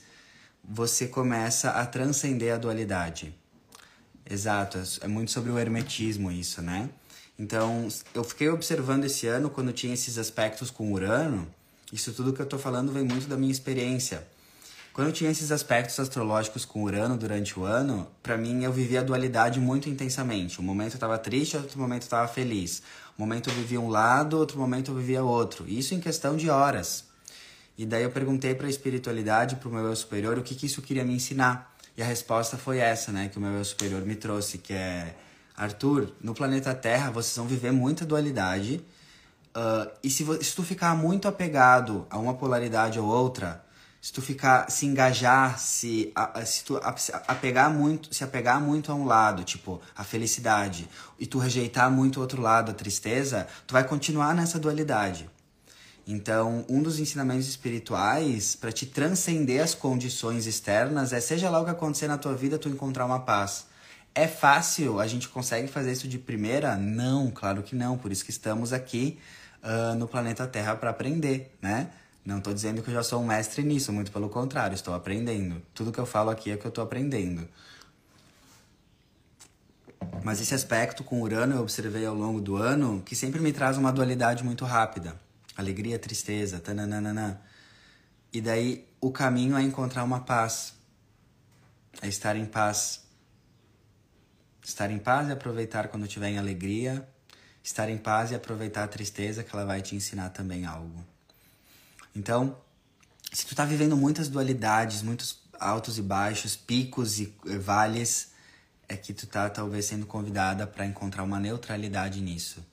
você 0.62 1.08
começa 1.08 1.70
a 1.72 1.86
transcender 1.86 2.54
a 2.54 2.58
dualidade. 2.58 3.34
Exato, 4.30 4.78
é 5.02 5.08
muito 5.08 5.32
sobre 5.32 5.52
o 5.52 5.58
hermetismo 5.58 6.32
isso, 6.32 6.62
né? 6.62 6.90
Então, 7.38 7.88
eu 8.14 8.24
fiquei 8.24 8.50
observando 8.50 9.04
esse 9.04 9.28
ano, 9.28 9.50
quando 9.50 9.74
tinha 9.74 9.94
esses 9.94 10.18
aspectos 10.18 10.72
com 10.72 10.94
Urano, 10.94 11.48
isso 11.92 12.14
tudo 12.14 12.34
que 12.34 12.42
eu 12.42 12.46
estou 12.46 12.58
falando 12.58 12.92
vem 12.92 13.04
muito 13.04 13.28
da 13.28 13.36
minha 13.36 13.52
experiência. 13.52 14.26
Quando 14.94 15.08
eu 15.08 15.14
tinha 15.14 15.30
esses 15.30 15.52
aspectos 15.52 16.00
astrológicos 16.00 16.64
com 16.64 16.82
Urano 16.82 17.18
durante 17.18 17.60
o 17.60 17.66
ano, 17.66 18.08
para 18.24 18.38
mim 18.38 18.64
eu 18.64 18.72
vivia 18.72 19.02
a 19.02 19.04
dualidade 19.04 19.60
muito 19.60 19.90
intensamente. 19.90 20.62
Um 20.62 20.64
momento 20.64 20.94
eu 20.94 20.96
estava 20.96 21.18
triste, 21.18 21.58
outro 21.58 21.78
momento 21.78 22.04
eu 22.04 22.06
estava 22.06 22.28
feliz. 22.30 22.82
Um 23.20 23.24
momento 23.24 23.50
eu 23.50 23.54
vivia 23.54 23.82
um 23.82 23.90
lado, 23.90 24.38
outro 24.38 24.58
momento 24.58 24.92
eu 24.92 24.96
vivia 24.96 25.22
outro. 25.22 25.68
Isso 25.68 25.94
em 25.94 26.00
questão 26.00 26.38
de 26.38 26.50
horas. 26.50 27.04
E 27.78 27.86
daí 27.86 28.04
eu 28.04 28.10
perguntei 28.10 28.56
para 28.56 28.68
a 28.68 28.70
espiritualidade, 28.70 29.58
para 29.58 29.68
o 29.68 29.72
meu 29.74 29.84
eu 29.84 29.96
superior, 29.98 30.38
o 30.38 30.42
que, 30.42 30.56
que 30.56 30.66
isso 30.66 30.82
queria 30.82 31.04
me 31.04 31.14
ensinar. 31.14 31.76
E 31.98 32.02
a 32.02 32.06
resposta 32.06 32.58
foi 32.58 32.78
essa, 32.78 33.12
né, 33.12 33.28
que 33.28 33.38
o 33.38 33.42
meu 33.42 33.52
eu 33.52 33.66
superior 33.66 34.02
me 34.02 34.16
trouxe, 34.16 34.58
que 34.58 34.72
é 34.72 35.14
Arthur, 35.58 36.12
no 36.22 36.34
planeta 36.34 36.74
Terra 36.74 37.12
vocês 37.12 37.36
vão 37.36 37.48
viver 37.48 37.72
muita 37.72 38.06
dualidade. 38.06 38.84
Uh, 39.56 39.90
e 40.04 40.10
se, 40.10 40.26
se 40.44 40.56
tu 40.56 40.64
ficar 40.64 40.96
muito 40.96 41.28
apegado 41.28 42.06
a 42.10 42.18
uma 42.18 42.34
polaridade 42.34 43.00
ou 43.00 43.06
outra, 43.06 43.64
se 44.02 44.14
tu 44.14 44.22
ficar 44.22 44.70
se 44.70 44.86
engajar, 44.86 45.58
se, 45.58 46.12
a, 46.14 46.46
se 46.46 46.64
tu 46.64 46.80
apegar 47.28 47.74
muito, 47.74 48.14
se 48.14 48.24
apegar 48.24 48.62
muito 48.62 48.92
a 48.92 48.96
um 48.96 49.06
lado, 49.06 49.44
tipo 49.44 49.82
a 49.96 50.04
felicidade, 50.04 50.88
e 51.18 51.26
tu 51.26 51.40
rejeitar 51.40 51.90
muito 51.90 52.18
o 52.18 52.22
outro 52.22 52.40
lado, 52.42 52.70
a 52.70 52.74
tristeza, 52.74 53.48
tu 53.66 53.72
vai 53.72 53.84
continuar 53.84 54.36
nessa 54.36 54.60
dualidade. 54.60 55.28
Então, 56.06 56.64
um 56.70 56.84
dos 56.84 57.00
ensinamentos 57.00 57.48
espirituais 57.48 58.56
para 58.56 58.72
te 58.72 58.86
transcender 58.86 59.64
as 59.64 59.74
condições 59.74 60.46
externas 60.46 61.12
é 61.12 61.20
seja 61.20 61.50
lá 61.50 61.60
o 61.60 61.66
que 61.66 61.72
acontecer 61.72 62.08
na 62.08 62.18
tua 62.18 62.36
vida, 62.36 62.60
tu 62.60 62.70
encontrar 62.70 63.08
uma 63.08 63.22
paz. 63.22 63.66
É 64.18 64.30
fácil? 64.30 65.02
A 65.02 65.08
gente 65.08 65.28
consegue 65.28 65.68
fazer 65.68 65.92
isso 65.92 66.08
de 66.08 66.18
primeira? 66.18 66.78
Não, 66.78 67.30
claro 67.30 67.62
que 67.62 67.76
não. 67.76 67.98
Por 67.98 68.14
isso 68.14 68.24
que 68.24 68.32
estamos 68.32 68.72
aqui 68.72 69.20
uh, 69.62 69.94
no 69.96 70.08
planeta 70.08 70.48
Terra 70.48 70.74
para 70.78 70.90
aprender, 70.90 71.54
né? 71.62 71.90
Não 72.26 72.38
estou 72.38 72.54
dizendo 72.54 72.82
que 72.82 72.90
eu 72.90 72.94
já 72.94 73.04
sou 73.04 73.22
um 73.22 73.28
mestre 73.28 73.62
nisso, 73.62 73.92
muito 73.92 74.14
pelo 74.14 74.30
contrário, 74.30 74.74
estou 74.74 74.94
aprendendo. 74.94 75.62
Tudo 75.74 75.92
que 75.92 76.00
eu 76.00 76.06
falo 76.06 76.30
aqui 76.30 76.50
é 76.50 76.58
que 76.58 76.66
eu 76.66 76.70
estou 76.70 76.84
aprendendo. 76.84 77.48
Mas 80.24 80.40
esse 80.40 80.56
aspecto 80.56 81.04
com 81.04 81.22
Urano 81.22 81.56
eu 81.56 81.62
observei 81.62 82.06
ao 82.06 82.16
longo 82.16 82.40
do 82.40 82.56
ano 82.56 83.04
que 83.06 83.16
sempre 83.16 83.42
me 83.42 83.52
traz 83.52 83.78
uma 83.78 83.92
dualidade 83.92 84.44
muito 84.46 84.64
rápida. 84.64 85.20
Alegria, 85.58 86.00
tristeza, 86.00 86.58
tananana. 86.60 87.42
E 88.32 88.40
daí 88.40 88.88
o 89.02 89.12
caminho 89.12 89.58
é 89.58 89.62
encontrar 89.62 90.04
uma 90.06 90.22
paz. 90.22 90.74
É 92.02 92.08
estar 92.08 92.36
em 92.36 92.46
paz. 92.46 93.05
Estar 94.66 94.90
em 94.90 94.98
paz 94.98 95.30
e 95.30 95.32
aproveitar 95.32 95.88
quando 95.90 96.08
estiver 96.08 96.30
em 96.30 96.40
alegria. 96.40 97.08
Estar 97.64 97.88
em 97.88 97.98
paz 97.98 98.32
e 98.32 98.36
aproveitar 98.36 98.84
a 98.84 98.88
tristeza 98.88 99.44
que 99.44 99.56
ela 99.56 99.64
vai 99.64 99.82
te 99.82 99.96
ensinar 99.96 100.30
também 100.30 100.66
algo. 100.66 101.06
Então, 102.16 102.58
se 103.32 103.46
tu 103.46 103.56
tá 103.56 103.64
vivendo 103.64 103.96
muitas 103.96 104.28
dualidades, 104.28 105.02
muitos 105.02 105.40
altos 105.60 105.98
e 105.98 106.02
baixos, 106.02 106.56
picos 106.56 107.20
e 107.20 107.34
eh, 107.48 107.58
vales, 107.58 108.32
é 108.90 108.96
que 108.96 109.14
tu 109.14 109.28
tá 109.28 109.50
talvez 109.50 109.86
sendo 109.86 110.06
convidada 110.06 110.66
para 110.66 110.86
encontrar 110.86 111.24
uma 111.24 111.40
neutralidade 111.40 112.22
nisso, 112.22 112.66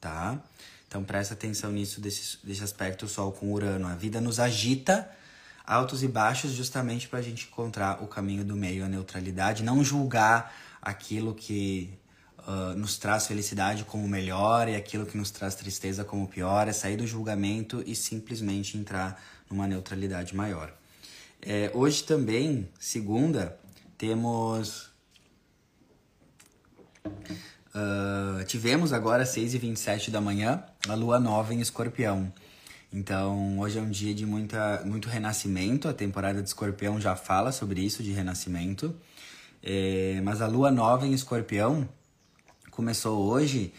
tá? 0.00 0.38
Então 0.86 1.04
presta 1.04 1.34
atenção 1.34 1.70
nisso 1.70 2.00
desse, 2.00 2.38
desse 2.44 2.64
aspecto 2.64 3.06
Sol 3.06 3.32
com 3.32 3.52
Urano. 3.52 3.86
A 3.86 3.94
vida 3.94 4.20
nos 4.20 4.40
agita 4.40 5.10
altos 5.66 6.02
e 6.02 6.08
baixos 6.08 6.52
justamente 6.52 7.06
para 7.08 7.18
a 7.18 7.22
gente 7.22 7.46
encontrar 7.46 8.02
o 8.02 8.06
caminho 8.06 8.44
do 8.44 8.56
meio, 8.56 8.84
a 8.84 8.88
neutralidade, 8.88 9.62
não 9.62 9.84
julgar 9.84 10.54
aquilo 10.80 11.34
que 11.34 11.98
uh, 12.40 12.76
nos 12.76 12.96
traz 12.96 13.26
felicidade 13.26 13.84
como 13.84 14.06
melhor 14.08 14.68
e 14.68 14.76
aquilo 14.76 15.04
que 15.04 15.16
nos 15.16 15.30
traz 15.30 15.54
tristeza 15.54 16.04
como 16.04 16.26
pior, 16.26 16.68
é 16.68 16.72
sair 16.72 16.96
do 16.96 17.06
julgamento 17.06 17.82
e 17.86 17.94
simplesmente 17.94 18.76
entrar 18.76 19.22
numa 19.50 19.66
neutralidade 19.66 20.34
maior. 20.34 20.72
É, 21.40 21.70
hoje 21.74 22.02
também, 22.02 22.68
segunda, 22.80 23.58
temos. 23.96 24.88
Uh, 27.74 28.44
tivemos 28.46 28.92
agora 28.92 29.22
às 29.22 29.30
6h27 29.30 30.10
da 30.10 30.20
manhã 30.20 30.64
a 30.88 30.94
lua 30.94 31.20
nova 31.20 31.54
em 31.54 31.60
escorpião. 31.60 32.32
Então, 32.92 33.58
hoje 33.60 33.78
é 33.78 33.82
um 33.82 33.90
dia 33.90 34.14
de 34.14 34.24
muita, 34.24 34.82
muito 34.84 35.08
renascimento. 35.08 35.88
A 35.88 35.92
temporada 35.92 36.42
de 36.42 36.48
escorpião 36.48 37.00
já 37.00 37.14
fala 37.14 37.52
sobre 37.52 37.82
isso, 37.82 38.02
de 38.02 38.12
renascimento. 38.12 38.94
É, 39.62 40.20
mas 40.22 40.40
a 40.40 40.46
lua 40.46 40.70
nova 40.70 41.06
em 41.06 41.12
escorpião 41.12 41.88
começou 42.70 43.28
hoje 43.28 43.72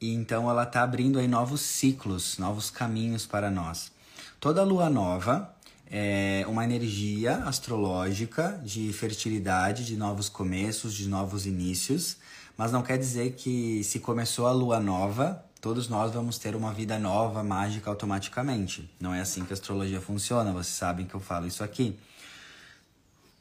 e 0.00 0.14
então 0.14 0.48
ela 0.48 0.62
está 0.62 0.82
abrindo 0.82 1.18
aí 1.18 1.28
novos 1.28 1.60
ciclos, 1.60 2.38
novos 2.38 2.70
caminhos 2.70 3.26
para 3.26 3.50
nós. 3.50 3.92
Toda 4.40 4.62
lua 4.62 4.88
nova 4.88 5.54
é 5.90 6.44
uma 6.48 6.64
energia 6.64 7.36
astrológica 7.44 8.60
de 8.64 8.92
fertilidade, 8.92 9.84
de 9.84 9.96
novos 9.96 10.28
começos, 10.28 10.94
de 10.94 11.08
novos 11.08 11.46
inícios, 11.46 12.16
mas 12.56 12.72
não 12.72 12.82
quer 12.82 12.98
dizer 12.98 13.32
que 13.32 13.82
se 13.84 14.00
começou 14.00 14.46
a 14.46 14.52
lua 14.52 14.80
nova, 14.80 15.44
todos 15.60 15.88
nós 15.88 16.12
vamos 16.12 16.38
ter 16.38 16.56
uma 16.56 16.72
vida 16.72 16.98
nova, 16.98 17.42
mágica 17.42 17.90
automaticamente. 17.90 18.90
Não 19.00 19.14
é 19.14 19.20
assim 19.20 19.44
que 19.44 19.52
a 19.52 19.54
astrologia 19.54 20.00
funciona, 20.00 20.52
vocês 20.52 20.74
sabem 20.74 21.06
que 21.06 21.14
eu 21.14 21.20
falo 21.20 21.46
isso 21.46 21.62
aqui. 21.62 21.98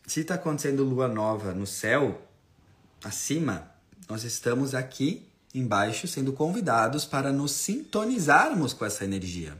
Se 0.08 0.20
está 0.20 0.36
acontecendo 0.36 0.84
lua 0.84 1.08
nova 1.08 1.54
no 1.54 1.66
céu, 1.66 2.22
acima, 3.04 3.72
nós 4.08 4.24
estamos 4.24 4.76
aqui 4.76 5.28
embaixo 5.54 6.08
sendo 6.08 6.32
convidados 6.32 7.06
para 7.06 7.32
nos 7.32 7.52
sintonizarmos 7.52 8.72
com 8.72 8.86
essa 8.86 9.04
energia. 9.04 9.58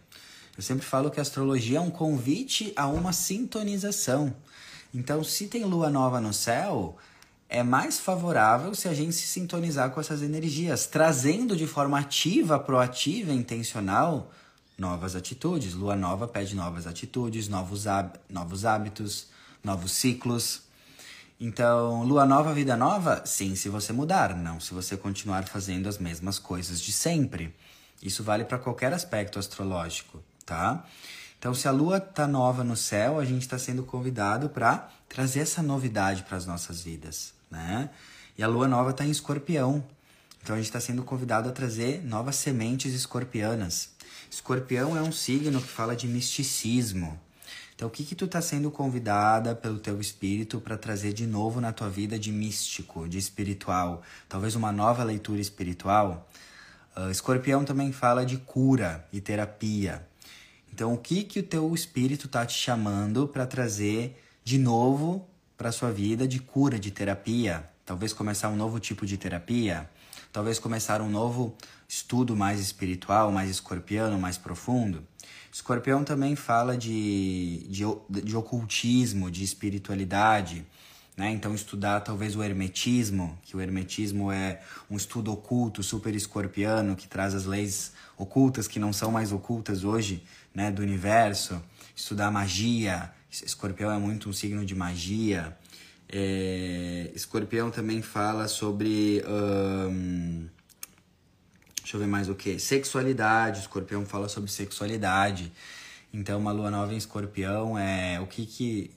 Eu 0.56 0.62
sempre 0.62 0.86
falo 0.86 1.10
que 1.10 1.20
a 1.20 1.24
astrologia 1.24 1.80
é 1.80 1.82
um 1.82 1.90
convite 1.90 2.72
a 2.76 2.88
uma 2.88 3.12
sintonização. 3.12 4.36
Então, 4.94 5.24
se 5.24 5.48
tem 5.48 5.64
lua 5.66 5.90
nova 5.90 6.22
no 6.22 6.34
céu, 6.34 6.96
é 7.50 7.64
mais 7.64 8.00
favorável 8.00 8.76
se 8.76 8.88
a 8.88 8.94
gente 8.94 9.14
se 9.14 9.28
sintonizar 9.28 9.90
com 9.92 10.00
essas 10.00 10.22
energias, 10.22 10.86
trazendo 10.86 11.56
de 11.56 11.66
forma 11.66 12.00
ativa, 12.00 12.60
proativa, 12.60 13.34
intencional, 13.34 14.32
novas 14.78 15.16
atitudes. 15.16 15.74
Lua 15.74 15.96
nova 15.96 16.28
pede 16.28 16.56
novas 16.56 16.86
atitudes, 16.86 17.48
novos, 17.48 17.86
novos 18.30 18.64
hábitos, 18.64 19.28
novos 19.66 19.94
ciclos. 19.94 20.62
Então, 21.40 22.04
lua 22.04 22.26
nova, 22.26 22.54
vida 22.54 22.78
nova? 22.78 23.24
Sim, 23.26 23.56
se 23.56 23.68
você 23.68 23.92
mudar, 23.92 24.36
não 24.36 24.60
se 24.60 24.74
você 24.74 24.96
continuar 24.96 25.46
fazendo 25.48 25.90
as 25.90 25.98
mesmas 25.98 26.40
coisas 26.40 26.80
de 26.80 26.94
sempre. 26.94 27.54
Isso 28.02 28.24
vale 28.24 28.46
para 28.46 28.60
qualquer 28.60 28.94
aspecto 28.94 29.40
astrológico, 29.40 30.24
tá? 30.46 30.86
Então, 31.40 31.54
se 31.54 31.68
a 31.68 31.72
lua 31.72 32.00
tá 32.00 32.28
nova 32.28 32.64
no 32.64 32.78
céu, 32.78 33.20
a 33.20 33.26
gente 33.26 33.42
está 33.42 33.58
sendo 33.58 33.84
convidado 33.84 34.50
para 34.50 34.90
trazer 35.10 35.42
essa 35.42 35.62
novidade 35.62 36.24
para 36.24 36.38
as 36.38 36.46
nossas 36.46 36.82
vidas, 36.82 37.34
né? 37.50 37.90
E 38.38 38.44
a 38.44 38.48
lua 38.48 38.68
nova 38.68 38.92
está 38.92 39.04
em 39.04 39.12
escorpião. 39.12 39.84
Então, 40.42 40.56
a 40.56 40.58
gente 40.60 40.68
está 40.68 40.80
sendo 40.80 41.04
convidado 41.04 41.50
a 41.50 41.52
trazer 41.52 42.04
novas 42.06 42.36
sementes 42.36 42.94
escorpianas. 42.94 43.90
Escorpião 44.30 44.96
é 44.96 45.02
um 45.02 45.12
signo 45.12 45.60
que 45.62 45.68
fala 45.68 45.96
de 45.96 46.08
misticismo, 46.08 47.20
então, 47.76 47.90
o 47.90 47.92
que 47.92 48.06
que 48.06 48.16
tu 48.16 48.26
tá 48.26 48.42
sendo 48.42 48.72
convidada 48.72 49.54
pelo 49.54 49.78
teu 49.80 50.00
espírito 50.00 50.62
para 50.62 50.78
trazer 50.78 51.12
de 51.12 51.28
novo 51.28 51.60
na 51.60 51.74
tua 51.74 51.90
vida 51.90 52.18
de 52.18 52.32
místico, 52.32 53.08
de 53.08 53.18
espiritual? 53.18 54.02
Talvez 54.30 54.56
uma 54.56 54.72
nova 54.72 55.04
leitura 55.04 55.42
espiritual? 55.42 56.30
Uh, 56.96 57.12
escorpião 57.12 57.66
também 57.66 57.92
fala 57.92 58.26
de 58.26 58.38
cura 58.38 59.06
e 59.12 59.20
terapia. 59.20 60.08
Então, 60.74 60.94
o 60.94 60.98
que 60.98 61.26
que 61.26 61.40
o 61.40 61.44
teu 61.44 61.76
espírito 61.76 62.30
tá 62.30 62.46
te 62.46 62.58
chamando 62.58 63.28
para 63.28 63.46
trazer 63.46 64.24
de 64.42 64.58
novo 64.58 65.28
para 65.58 65.70
sua 65.70 65.92
vida 65.92 66.26
de 66.26 66.40
cura, 66.40 66.80
de 66.80 66.92
terapia? 66.92 67.70
Talvez 67.86 68.14
começar 68.14 68.48
um 68.48 68.56
novo 68.56 68.80
tipo 68.80 69.06
de 69.06 69.18
terapia? 69.18 69.90
Talvez 70.32 70.60
começar 70.60 71.02
um 71.02 71.10
novo 71.10 71.54
estudo 71.88 72.36
mais 72.36 72.60
espiritual, 72.60 73.32
mais 73.32 73.50
escorpiano, 73.50 74.20
mais 74.20 74.38
profundo? 74.38 75.06
Escorpião 75.52 76.04
também 76.04 76.36
fala 76.36 76.78
de, 76.78 77.66
de, 77.70 77.84
de 78.24 78.36
ocultismo, 78.36 79.32
de 79.32 79.44
espiritualidade, 79.44 80.66
né? 81.16 81.32
Então 81.32 81.56
estudar 81.56 82.02
talvez 82.02 82.36
o 82.36 82.44
hermetismo, 82.44 83.40
que 83.42 83.56
o 83.56 83.62
hermetismo 83.62 84.32
é 84.32 84.60
um 84.90 84.98
estudo 84.98 85.32
oculto, 85.32 85.82
super 85.82 86.14
escorpiano, 86.14 86.96
que 86.96 87.08
traz 87.08 87.34
as 87.34 87.46
leis 87.46 87.94
ocultas 88.18 88.68
que 88.68 88.80
não 88.80 88.92
são 88.92 89.12
mais 89.12 89.32
ocultas 89.32 89.84
hoje, 89.84 90.24
né, 90.54 90.70
do 90.70 90.82
universo. 90.82 91.62
Estudar 91.96 92.30
magia, 92.32 93.14
escorpião 93.32 93.92
é 93.92 93.98
muito 93.98 94.30
um 94.30 94.34
signo 94.34 94.66
de 94.66 94.76
magia. 94.76 95.58
É, 96.10 97.12
escorpião 97.16 97.72
também 97.72 98.02
fala 98.02 98.48
sobre 98.48 99.24
Deixa 101.86 101.98
eu 101.98 102.02
ver 102.02 102.08
mais 102.08 102.28
o 102.28 102.34
que. 102.34 102.58
Sexualidade. 102.58 103.60
Escorpião 103.60 104.04
fala 104.08 104.28
sobre 104.28 104.50
sexualidade. 104.50 105.52
Então, 106.12 106.40
uma 106.40 106.52
lua 106.52 106.72
nova 106.72 106.92
em 106.92 106.98
escorpião 106.98 107.78
é 107.78 108.20
o 108.20 108.26
que, 108.26 108.44
que 108.44 108.92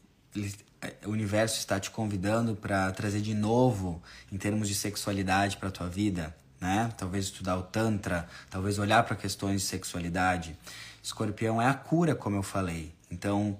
o 1.04 1.10
universo 1.10 1.58
está 1.58 1.78
te 1.78 1.90
convidando 1.90 2.56
para 2.56 2.90
trazer 2.92 3.20
de 3.20 3.34
novo 3.34 4.02
em 4.32 4.38
termos 4.38 4.68
de 4.68 4.74
sexualidade 4.74 5.58
para 5.58 5.70
tua 5.70 5.86
vida, 5.86 6.34
né? 6.58 6.90
Talvez 6.96 7.26
estudar 7.26 7.58
o 7.58 7.62
tantra, 7.62 8.26
talvez 8.48 8.78
olhar 8.78 9.02
para 9.02 9.16
questões 9.16 9.60
de 9.60 9.66
sexualidade. 9.66 10.56
Escorpião 11.02 11.60
é 11.60 11.66
a 11.66 11.74
cura, 11.74 12.14
como 12.14 12.36
eu 12.36 12.42
falei. 12.42 12.94
Então, 13.10 13.58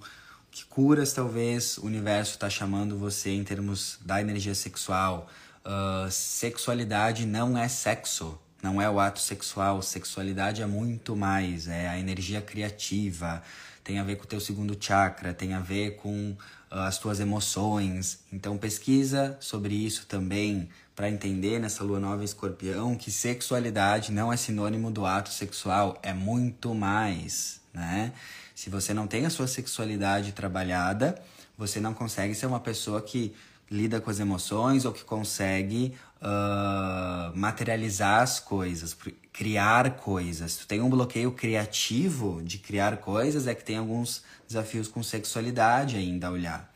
que 0.51 0.65
curas 0.65 1.13
talvez 1.13 1.77
o 1.77 1.85
universo 1.85 2.33
está 2.33 2.49
chamando 2.49 2.97
você 2.97 3.29
em 3.29 3.45
termos 3.45 3.99
da 4.01 4.23
energia 4.23 4.55
sexual? 4.55 5.29
Uh, 5.67 6.11
sexualidade 6.11 7.27
não 7.27 7.59
é 7.59 7.69
sexo, 7.69 8.41
não 8.63 8.81
é 8.83 8.91
o 8.91 8.99
ato 8.99 9.21
sexual, 9.21 9.81
sexualidade 9.83 10.63
é 10.63 10.67
muito 10.67 11.15
mais, 11.15 11.69
é 11.69 11.89
a 11.89 11.99
energia 11.99 12.41
criativa, 12.41 13.43
tem 13.85 13.99
a 13.99 14.05
ver 14.05 14.17
com 14.17 14.25
o 14.25 14.27
teu 14.27 14.41
segundo 14.41 14.77
chakra, 14.79 15.33
tem 15.33 15.55
a 15.55 15.61
ver 15.61 15.97
com 15.97 16.33
uh, 16.33 16.81
as 16.81 16.99
tuas 16.99 17.21
emoções. 17.21 18.21
Então 18.33 18.59
pesquisa 18.59 19.37
sobre 19.41 19.75
isso 19.75 20.07
também 20.07 20.69
para 20.95 21.09
entender 21.09 21.61
nessa 21.61 21.85
lua 21.85 22.01
nova 22.01 22.25
escorpião 22.25 22.97
que 22.97 23.11
sexualidade 23.11 24.11
não 24.11 24.33
é 24.33 24.37
sinônimo 24.37 24.91
do 24.91 25.07
ato 25.07 25.31
sexual, 25.31 25.97
é 26.03 26.13
muito 26.13 26.75
mais, 26.75 27.61
né? 27.73 28.13
Se 28.55 28.69
você 28.69 28.93
não 28.93 29.07
tem 29.07 29.25
a 29.25 29.31
sua 29.31 29.47
sexualidade 29.47 30.33
trabalhada, 30.33 31.23
você 31.57 31.79
não 31.79 31.95
consegue 31.95 32.35
ser 32.35 32.47
uma 32.47 32.59
pessoa 32.59 33.01
que 33.01 33.33
lida 33.71 34.01
com 34.01 34.11
as 34.11 34.19
emoções 34.19 34.85
ou 34.85 34.93
que 34.93 35.05
consegue 35.05 35.95
uh, 36.23 37.37
materializar 37.37 38.23
as 38.23 38.41
coisas, 38.41 38.97
criar 39.33 39.97
coisas. 39.97 40.57
Tu 40.57 40.67
tem 40.67 40.81
um 40.81 40.91
bloqueio 40.91 41.33
criativo 41.33 42.43
de 42.43 42.59
criar 42.59 42.99
coisas, 42.99 43.47
é 43.47 43.55
que 43.55 43.65
tem 43.65 43.77
alguns 43.77 44.23
desafios 44.47 44.89
com 44.89 45.03
sexualidade 45.03 45.97
ainda 45.97 46.29
a 46.29 46.31
olhar, 46.31 46.73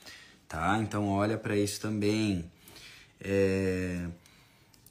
tá? 0.48 0.78
Então 0.78 1.08
olha 1.08 1.36
para 1.36 1.56
isso 1.56 1.80
também. 1.80 2.50
É... 3.20 4.06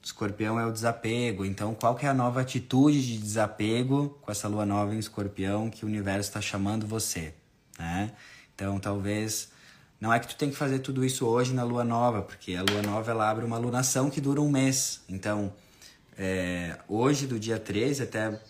Escorpião 0.03 0.59
é 0.59 0.65
o 0.65 0.71
desapego. 0.71 1.45
Então, 1.45 1.75
qual 1.75 1.93
que 1.93 2.07
é 2.07 2.09
a 2.09 2.13
nova 2.13 2.41
atitude 2.41 3.05
de 3.05 3.19
desapego 3.19 4.17
com 4.21 4.31
essa 4.31 4.47
lua 4.47 4.65
nova 4.65 4.95
em 4.95 4.97
Escorpião 4.97 5.69
que 5.69 5.85
o 5.85 5.87
universo 5.87 6.29
está 6.29 6.41
chamando 6.41 6.87
você, 6.87 7.35
né? 7.77 8.11
Então, 8.55 8.79
talvez 8.79 9.50
não 10.01 10.11
é 10.11 10.19
que 10.19 10.27
tu 10.27 10.35
tem 10.35 10.49
que 10.49 10.55
fazer 10.55 10.79
tudo 10.79 11.05
isso 11.05 11.27
hoje 11.27 11.53
na 11.53 11.63
lua 11.63 11.83
nova, 11.83 12.23
porque 12.23 12.55
a 12.55 12.63
lua 12.63 12.81
nova 12.81 13.11
ela 13.11 13.29
abre 13.29 13.45
uma 13.45 13.59
lunação 13.59 14.09
que 14.09 14.19
dura 14.19 14.41
um 14.41 14.49
mês. 14.49 14.99
Então, 15.07 15.53
é, 16.17 16.75
hoje, 16.87 17.27
do 17.27 17.39
dia 17.39 17.59
13 17.59 18.01
até, 18.01 18.41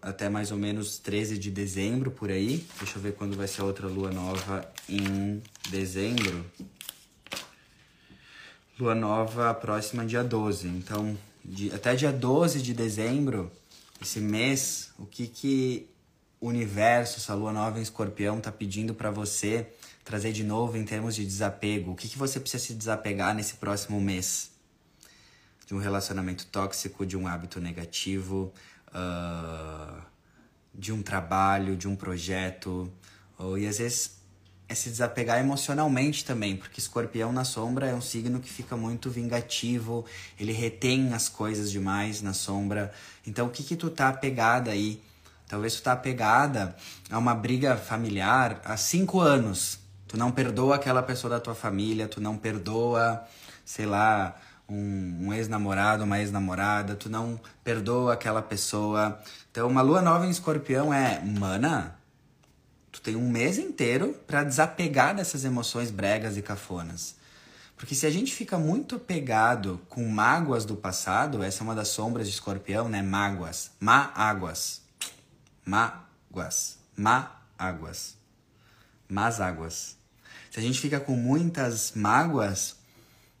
até 0.00 0.28
mais 0.28 0.52
ou 0.52 0.56
menos 0.56 0.98
13 0.98 1.36
de 1.36 1.50
dezembro, 1.50 2.12
por 2.12 2.30
aí. 2.30 2.64
Deixa 2.78 2.96
eu 2.96 3.02
ver 3.02 3.14
quando 3.14 3.36
vai 3.36 3.48
ser 3.48 3.62
a 3.62 3.64
outra 3.64 3.88
lua 3.88 4.12
nova 4.12 4.64
em 4.88 5.42
dezembro. 5.68 6.46
Lua 8.78 8.94
nova 8.94 9.52
próxima 9.52 10.06
dia 10.06 10.22
12. 10.22 10.68
Então, 10.68 11.18
de, 11.44 11.72
até 11.72 11.96
dia 11.96 12.12
12 12.12 12.62
de 12.62 12.72
dezembro, 12.72 13.50
esse 14.00 14.20
mês, 14.20 14.92
o 14.96 15.04
que 15.04 15.26
que 15.26 15.88
o 16.40 16.46
universo, 16.46 17.18
essa 17.18 17.34
lua 17.34 17.52
nova 17.52 17.80
em 17.80 17.82
escorpião, 17.82 18.40
tá 18.40 18.52
pedindo 18.52 18.94
para 18.94 19.10
você 19.10 19.66
trazer 20.10 20.32
de 20.32 20.42
novo 20.42 20.76
em 20.76 20.84
termos 20.84 21.14
de 21.14 21.24
desapego? 21.24 21.92
O 21.92 21.94
que, 21.94 22.08
que 22.08 22.18
você 22.18 22.40
precisa 22.40 22.64
se 22.64 22.74
desapegar 22.74 23.32
nesse 23.32 23.54
próximo 23.54 24.00
mês? 24.00 24.50
De 25.64 25.72
um 25.72 25.78
relacionamento 25.78 26.46
tóxico, 26.46 27.06
de 27.06 27.16
um 27.16 27.28
hábito 27.28 27.60
negativo, 27.60 28.52
uh, 28.88 30.02
de 30.74 30.92
um 30.92 31.00
trabalho, 31.00 31.76
de 31.76 31.86
um 31.86 31.94
projeto. 31.94 32.92
Ou, 33.38 33.56
e 33.56 33.68
às 33.68 33.78
vezes 33.78 34.18
é 34.68 34.74
se 34.74 34.90
desapegar 34.90 35.38
emocionalmente 35.38 36.24
também, 36.24 36.56
porque 36.56 36.80
escorpião 36.80 37.32
na 37.32 37.44
sombra 37.44 37.86
é 37.86 37.94
um 37.94 38.00
signo 38.00 38.40
que 38.40 38.50
fica 38.50 38.76
muito 38.76 39.10
vingativo, 39.10 40.04
ele 40.38 40.52
retém 40.52 41.12
as 41.12 41.28
coisas 41.28 41.70
demais 41.70 42.20
na 42.20 42.32
sombra. 42.32 42.92
Então 43.24 43.46
o 43.46 43.50
que 43.50 43.62
que 43.62 43.76
tu 43.76 43.88
tá 43.90 44.08
apegada 44.08 44.72
aí? 44.72 45.00
Talvez 45.46 45.76
tu 45.76 45.82
tá 45.82 45.92
apegada 45.92 46.74
a 47.08 47.16
uma 47.16 47.34
briga 47.34 47.76
familiar 47.76 48.60
há 48.64 48.76
cinco 48.76 49.20
anos. 49.20 49.78
Tu 50.10 50.16
não 50.16 50.32
perdoa 50.32 50.74
aquela 50.74 51.04
pessoa 51.04 51.30
da 51.30 51.38
tua 51.38 51.54
família, 51.54 52.08
tu 52.08 52.20
não 52.20 52.36
perdoa, 52.36 53.24
sei 53.64 53.86
lá, 53.86 54.34
um, 54.68 55.28
um 55.28 55.32
ex-namorado, 55.32 56.02
uma 56.02 56.18
ex-namorada, 56.18 56.96
tu 56.96 57.08
não 57.08 57.40
perdoa 57.62 58.14
aquela 58.14 58.42
pessoa. 58.42 59.20
Então, 59.52 59.68
uma 59.68 59.82
lua 59.82 60.02
nova 60.02 60.26
em 60.26 60.30
escorpião 60.30 60.92
é, 60.92 61.22
mana, 61.24 61.96
tu 62.90 63.00
tem 63.00 63.14
um 63.14 63.30
mês 63.30 63.56
inteiro 63.56 64.20
para 64.26 64.42
desapegar 64.42 65.14
dessas 65.14 65.44
emoções 65.44 65.92
bregas 65.92 66.36
e 66.36 66.42
cafonas. 66.42 67.14
Porque 67.76 67.94
se 67.94 68.04
a 68.04 68.10
gente 68.10 68.34
fica 68.34 68.58
muito 68.58 68.96
apegado 68.96 69.80
com 69.88 70.04
mágoas 70.08 70.64
do 70.64 70.74
passado, 70.74 71.40
essa 71.40 71.62
é 71.62 71.64
uma 71.64 71.74
das 71.76 71.86
sombras 71.86 72.26
de 72.26 72.34
escorpião, 72.34 72.88
né? 72.88 73.00
Mágoas. 73.00 73.70
Má-águas. 73.78 74.82
Mágoas. 75.64 76.80
Má-águas. 76.96 78.18
Más 79.08 79.40
águas. 79.40 79.99
Se 80.50 80.58
a 80.58 80.62
gente 80.62 80.80
fica 80.80 80.98
com 80.98 81.12
muitas 81.12 81.92
mágoas, 81.94 82.74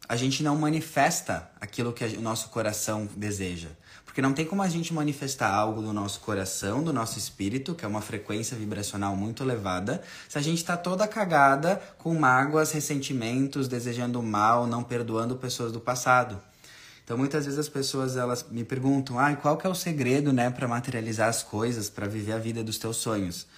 a 0.08 0.14
gente 0.14 0.44
não 0.44 0.56
manifesta 0.56 1.50
aquilo 1.60 1.92
que 1.92 2.04
o 2.04 2.20
nosso 2.20 2.50
coração 2.50 3.08
deseja. 3.16 3.68
Porque 4.04 4.22
não 4.22 4.32
tem 4.32 4.44
como 4.44 4.62
a 4.62 4.68
gente 4.68 4.94
manifestar 4.94 5.52
algo 5.52 5.82
do 5.82 5.92
nosso 5.92 6.20
coração, 6.20 6.82
do 6.82 6.92
nosso 6.92 7.18
espírito, 7.18 7.74
que 7.74 7.84
é 7.84 7.88
uma 7.88 8.00
frequência 8.00 8.56
vibracional 8.56 9.14
muito 9.16 9.42
elevada, 9.42 10.02
se 10.28 10.38
a 10.38 10.40
gente 10.40 10.58
está 10.58 10.76
toda 10.76 11.06
cagada 11.06 11.82
com 11.98 12.14
mágoas, 12.14 12.72
ressentimentos, 12.72 13.66
desejando 13.66 14.22
mal, 14.22 14.66
não 14.66 14.82
perdoando 14.82 15.36
pessoas 15.36 15.72
do 15.72 15.80
passado. 15.80 16.40
Então 17.04 17.18
muitas 17.18 17.44
vezes 17.44 17.58
as 17.58 17.68
pessoas 17.68 18.16
elas 18.16 18.46
me 18.48 18.62
perguntam: 18.62 19.18
"Ah, 19.18 19.34
qual 19.34 19.56
que 19.56 19.66
é 19.66 19.70
o 19.70 19.74
segredo, 19.74 20.32
né, 20.32 20.48
para 20.48 20.68
materializar 20.68 21.28
as 21.28 21.42
coisas, 21.42 21.90
para 21.90 22.06
viver 22.06 22.32
a 22.32 22.38
vida 22.38 22.62
dos 22.62 22.78
teus 22.78 22.98
sonhos?" 22.98 23.48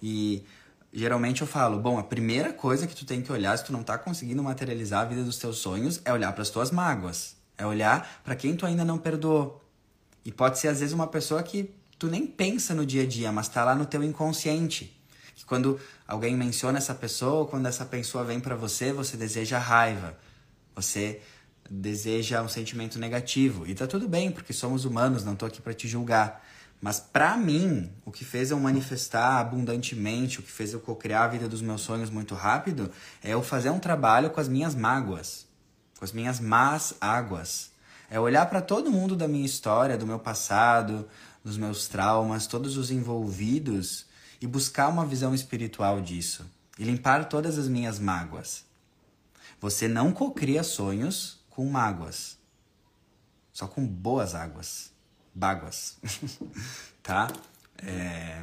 E 0.00 0.44
geralmente 0.92 1.42
eu 1.42 1.46
falo, 1.46 1.78
bom, 1.78 1.98
a 1.98 2.02
primeira 2.02 2.52
coisa 2.52 2.86
que 2.86 2.94
tu 2.94 3.04
tem 3.04 3.22
que 3.22 3.30
olhar 3.30 3.56
se 3.56 3.64
tu 3.64 3.72
não 3.72 3.82
tá 3.82 3.96
conseguindo 3.96 4.42
materializar 4.42 5.02
a 5.02 5.04
vida 5.04 5.22
dos 5.22 5.38
teus 5.38 5.58
sonhos 5.58 6.00
é 6.04 6.12
olhar 6.12 6.32
para 6.32 6.42
as 6.42 6.50
tuas 6.50 6.70
mágoas, 6.70 7.36
é 7.56 7.64
olhar 7.64 8.20
para 8.24 8.34
quem 8.34 8.56
tu 8.56 8.66
ainda 8.66 8.84
não 8.84 8.98
perdoou. 8.98 9.64
E 10.24 10.32
pode 10.32 10.58
ser 10.58 10.68
às 10.68 10.80
vezes 10.80 10.92
uma 10.92 11.06
pessoa 11.06 11.42
que 11.42 11.74
tu 11.98 12.08
nem 12.08 12.26
pensa 12.26 12.74
no 12.74 12.84
dia 12.84 13.02
a 13.02 13.06
dia, 13.06 13.30
mas 13.30 13.48
tá 13.48 13.64
lá 13.64 13.74
no 13.74 13.86
teu 13.86 14.02
inconsciente. 14.02 14.96
Que 15.34 15.44
quando 15.44 15.80
alguém 16.06 16.36
menciona 16.36 16.78
essa 16.78 16.94
pessoa, 16.94 17.46
quando 17.46 17.66
essa 17.66 17.84
pessoa 17.84 18.24
vem 18.24 18.40
para 18.40 18.54
você, 18.54 18.92
você 18.92 19.16
deseja 19.16 19.58
raiva. 19.58 20.18
Você 20.74 21.20
deseja 21.70 22.42
um 22.42 22.48
sentimento 22.48 22.98
negativo. 22.98 23.66
E 23.66 23.74
tá 23.74 23.86
tudo 23.86 24.08
bem, 24.08 24.30
porque 24.30 24.52
somos 24.52 24.84
humanos, 24.84 25.24
não 25.24 25.36
tô 25.36 25.46
aqui 25.46 25.60
para 25.62 25.72
te 25.72 25.86
julgar. 25.86 26.44
Mas 26.80 26.98
para 26.98 27.36
mim, 27.36 27.92
o 28.06 28.10
que 28.10 28.24
fez 28.24 28.50
eu 28.50 28.58
manifestar 28.58 29.38
abundantemente, 29.38 30.40
o 30.40 30.42
que 30.42 30.50
fez 30.50 30.72
eu 30.72 30.80
co-criar 30.80 31.24
a 31.24 31.28
vida 31.28 31.46
dos 31.46 31.60
meus 31.60 31.82
sonhos 31.82 32.08
muito 32.08 32.34
rápido, 32.34 32.90
é 33.22 33.30
eu 33.34 33.42
fazer 33.42 33.68
um 33.68 33.78
trabalho 33.78 34.30
com 34.30 34.40
as 34.40 34.48
minhas 34.48 34.74
mágoas, 34.74 35.46
com 35.98 36.04
as 36.04 36.12
minhas 36.12 36.40
más 36.40 36.94
águas. 36.98 37.70
É 38.10 38.18
olhar 38.18 38.46
para 38.46 38.62
todo 38.62 38.90
mundo 38.90 39.14
da 39.14 39.28
minha 39.28 39.44
história, 39.44 39.98
do 39.98 40.06
meu 40.06 40.18
passado, 40.18 41.06
dos 41.44 41.58
meus 41.58 41.86
traumas, 41.86 42.46
todos 42.46 42.78
os 42.78 42.90
envolvidos 42.90 44.06
e 44.40 44.46
buscar 44.46 44.88
uma 44.88 45.04
visão 45.04 45.34
espiritual 45.34 46.00
disso 46.00 46.50
e 46.78 46.84
limpar 46.84 47.28
todas 47.28 47.58
as 47.58 47.68
minhas 47.68 47.98
mágoas. 47.98 48.64
Você 49.60 49.86
não 49.86 50.12
cocria 50.12 50.62
sonhos 50.62 51.44
com 51.50 51.68
mágoas, 51.68 52.38
só 53.52 53.68
com 53.68 53.86
boas 53.86 54.34
águas 54.34 54.90
báguas, 55.34 55.98
tá? 57.02 57.28
É... 57.78 58.42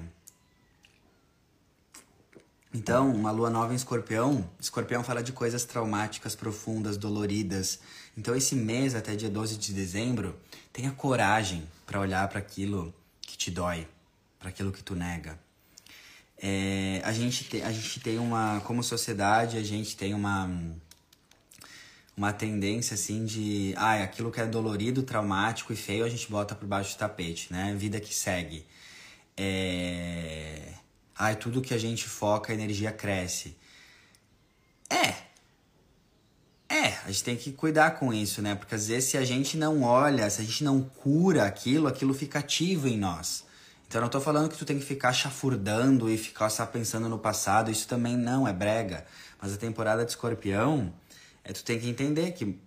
Então, 2.73 3.13
uma 3.13 3.31
lua 3.31 3.49
nova 3.49 3.73
em 3.73 3.75
escorpião, 3.75 4.47
escorpião 4.59 5.03
fala 5.03 5.23
de 5.23 5.31
coisas 5.31 5.63
traumáticas, 5.63 6.35
profundas, 6.35 6.97
doloridas. 6.97 7.79
Então, 8.15 8.35
esse 8.35 8.55
mês, 8.55 8.93
até 8.93 9.15
dia 9.15 9.29
12 9.29 9.57
de 9.57 9.73
dezembro, 9.73 10.37
tenha 10.71 10.91
coragem 10.91 11.67
para 11.85 11.99
olhar 11.99 12.27
para 12.27 12.39
aquilo 12.39 12.93
que 13.21 13.37
te 13.37 13.49
dói, 13.49 13.87
para 14.37 14.49
aquilo 14.49 14.71
que 14.71 14.83
tu 14.83 14.95
nega. 14.95 15.39
É, 16.37 17.01
a, 17.03 17.11
gente 17.11 17.45
te, 17.45 17.61
a 17.63 17.71
gente 17.71 17.99
tem 17.99 18.19
uma, 18.19 18.61
como 18.61 18.83
sociedade, 18.83 19.57
a 19.57 19.63
gente 19.63 19.97
tem 19.97 20.13
uma 20.13 20.47
uma 22.17 22.33
tendência 22.33 22.95
assim 22.95 23.25
de, 23.25 23.75
ah, 23.77 24.01
aquilo 24.01 24.31
que 24.31 24.41
é 24.41 24.45
dolorido, 24.47 25.03
traumático 25.03 25.71
e 25.71 25.75
feio 25.75 26.03
a 26.03 26.09
gente 26.09 26.29
bota 26.29 26.55
por 26.55 26.67
baixo 26.67 26.95
do 26.95 26.97
tapete, 26.97 27.53
né? 27.53 27.75
Vida 27.77 27.99
que 27.99 28.13
segue. 28.13 28.65
É... 29.37 30.73
Ah, 31.15 31.33
tudo 31.35 31.61
que 31.61 31.75
a 31.75 31.77
gente 31.77 32.05
foca, 32.05 32.51
a 32.51 32.55
energia 32.55 32.91
cresce. 32.91 33.55
É. 34.89 35.13
É, 36.69 36.87
a 37.05 37.07
gente 37.07 37.23
tem 37.23 37.35
que 37.35 37.51
cuidar 37.51 37.91
com 37.91 38.11
isso, 38.11 38.41
né? 38.41 38.55
Porque 38.55 38.73
às 38.73 38.87
vezes 38.87 39.11
se 39.11 39.17
a 39.17 39.23
gente 39.23 39.55
não 39.55 39.83
olha, 39.83 40.27
se 40.29 40.41
a 40.41 40.43
gente 40.43 40.63
não 40.63 40.81
cura 40.81 41.45
aquilo, 41.45 41.87
aquilo 41.87 42.13
fica 42.15 42.39
ativo 42.39 42.87
em 42.87 42.97
nós. 42.97 43.45
Então 43.87 43.99
eu 43.99 44.03
não 44.03 44.09
tô 44.09 44.19
falando 44.19 44.49
que 44.49 44.57
tu 44.57 44.65
tem 44.65 44.77
que 44.79 44.85
ficar 44.85 45.13
chafurdando 45.13 46.09
e 46.09 46.17
ficar 46.17 46.49
só 46.49 46.65
pensando 46.65 47.07
no 47.07 47.19
passado, 47.19 47.71
isso 47.71 47.87
também 47.87 48.17
não 48.17 48.47
é 48.47 48.51
brega. 48.51 49.05
Mas 49.41 49.53
a 49.53 49.57
temporada 49.57 50.03
de 50.03 50.11
escorpião, 50.11 50.91
é 51.47 51.53
tu 51.53 51.63
tem 51.63 51.79
que 51.79 51.87
entender 51.87 52.33
que, 52.33 52.59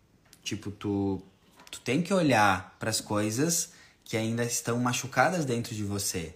tipo, 0.43 0.71
tu, 0.71 1.23
tu 1.71 1.81
tem 1.81 2.01
que 2.01 2.15
olhar 2.15 2.77
para 2.79 2.89
as 2.89 3.01
coisas 3.01 3.73
que 4.03 4.17
ainda 4.17 4.43
estão 4.43 4.79
machucadas 4.79 5.45
dentro 5.45 5.75
de 5.75 5.85
você. 5.85 6.35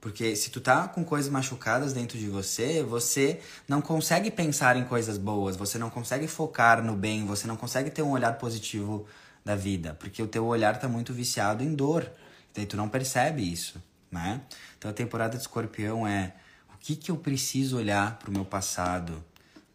Porque 0.00 0.36
se 0.36 0.50
tu 0.50 0.60
tá 0.60 0.86
com 0.86 1.02
coisas 1.02 1.30
machucadas 1.30 1.94
dentro 1.94 2.18
de 2.18 2.28
você, 2.28 2.84
você 2.84 3.40
não 3.66 3.80
consegue 3.80 4.30
pensar 4.30 4.76
em 4.76 4.84
coisas 4.84 5.16
boas, 5.16 5.56
você 5.56 5.78
não 5.78 5.88
consegue 5.88 6.28
focar 6.28 6.84
no 6.84 6.94
bem, 6.94 7.24
você 7.24 7.46
não 7.46 7.56
consegue 7.56 7.90
ter 7.90 8.02
um 8.02 8.10
olhar 8.10 8.34
positivo 8.34 9.06
da 9.42 9.56
vida, 9.56 9.94
porque 9.94 10.22
o 10.22 10.28
teu 10.28 10.44
olhar 10.44 10.78
tá 10.78 10.86
muito 10.86 11.12
viciado 11.12 11.64
em 11.64 11.74
dor. 11.74 12.08
Daí 12.54 12.66
tu 12.66 12.76
não 12.76 12.88
percebe 12.88 13.50
isso, 13.50 13.82
né? 14.10 14.42
Então 14.76 14.90
a 14.90 14.94
temporada 14.94 15.36
de 15.36 15.42
escorpião 15.42 16.06
é 16.06 16.34
o 16.72 16.78
que, 16.78 16.94
que 16.94 17.10
eu 17.10 17.16
preciso 17.16 17.78
olhar 17.78 18.18
para 18.18 18.28
o 18.28 18.32
meu 18.32 18.44
passado 18.44 19.24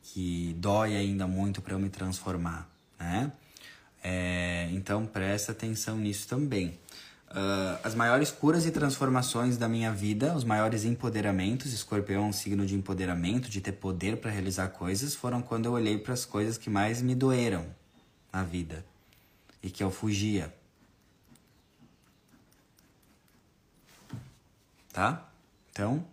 que 0.04 0.54
dói 0.60 0.96
ainda 0.96 1.26
muito 1.26 1.62
para 1.62 1.74
eu 1.74 1.80
me 1.80 1.90
transformar, 1.90 2.70
né? 3.00 3.32
É, 4.04 4.68
então 4.72 5.06
presta 5.06 5.54
atenção 5.54 5.98
nisso 5.98 6.28
também. 6.28 6.78
Uh, 7.30 7.80
as 7.84 7.96
maiores 7.96 8.30
curas 8.30 8.64
e 8.66 8.72
transformações 8.72 9.58
da 9.58 9.68
minha 9.68 9.92
vida, 9.92 10.36
os 10.36 10.44
maiores 10.44 10.84
empoderamentos, 10.84 11.74
escorpião 11.74 12.26
é 12.26 12.28
um 12.28 12.34
signo 12.34 12.64
de 12.64 12.76
empoderamento, 12.76 13.50
de 13.50 13.60
ter 13.60 13.72
poder 13.72 14.18
para 14.18 14.30
realizar 14.30 14.68
coisas, 14.68 15.16
foram 15.16 15.42
quando 15.42 15.66
eu 15.66 15.72
olhei 15.72 15.98
para 15.98 16.14
as 16.14 16.26
coisas 16.26 16.60
que 16.60 16.70
mais 16.70 17.02
me 17.02 17.16
doeram 17.16 17.66
na 18.32 18.44
vida 18.44 18.86
e 19.64 19.72
que 19.72 19.84
eu 19.84 19.90
fugia. 19.90 20.54
Tá? 24.92 25.28
Então, 25.72 26.06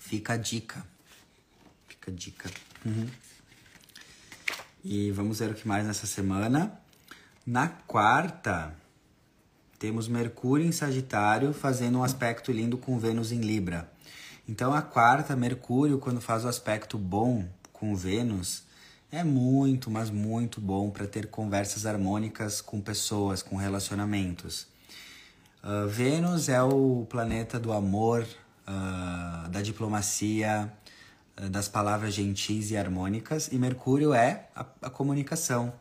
fica 0.00 0.32
a 0.32 0.36
dica. 0.36 0.93
Fica 2.04 2.10
a 2.10 2.14
dica. 2.14 2.50
Uhum. 2.84 3.08
E 4.84 5.10
vamos 5.10 5.38
ver 5.38 5.50
o 5.50 5.54
que 5.54 5.66
mais 5.66 5.86
nessa 5.86 6.06
semana. 6.06 6.78
Na 7.46 7.68
quarta, 7.68 8.74
temos 9.78 10.06
Mercúrio 10.06 10.66
em 10.66 10.72
Sagitário 10.72 11.54
fazendo 11.54 11.98
um 11.98 12.04
aspecto 12.04 12.52
lindo 12.52 12.76
com 12.76 12.98
Vênus 12.98 13.32
em 13.32 13.40
Libra. 13.40 13.90
Então, 14.46 14.74
a 14.74 14.82
quarta, 14.82 15.34
Mercúrio, 15.34 15.98
quando 15.98 16.20
faz 16.20 16.44
o 16.44 16.48
aspecto 16.48 16.98
bom 16.98 17.48
com 17.72 17.96
Vênus, 17.96 18.64
é 19.10 19.24
muito, 19.24 19.90
mas 19.90 20.10
muito 20.10 20.60
bom 20.60 20.90
para 20.90 21.06
ter 21.06 21.28
conversas 21.28 21.86
harmônicas 21.86 22.60
com 22.60 22.80
pessoas, 22.80 23.42
com 23.42 23.56
relacionamentos. 23.56 24.66
Uh, 25.62 25.88
Vênus 25.88 26.50
é 26.50 26.62
o 26.62 27.06
planeta 27.08 27.58
do 27.58 27.72
amor, 27.72 28.26
uh, 28.68 29.48
da 29.48 29.62
diplomacia, 29.62 30.70
das 31.36 31.68
palavras 31.68 32.14
gentis 32.14 32.70
e 32.70 32.76
harmônicas, 32.76 33.48
e 33.50 33.56
Mercúrio 33.56 34.14
é 34.14 34.48
a, 34.54 34.64
a 34.82 34.90
comunicação. 34.90 35.72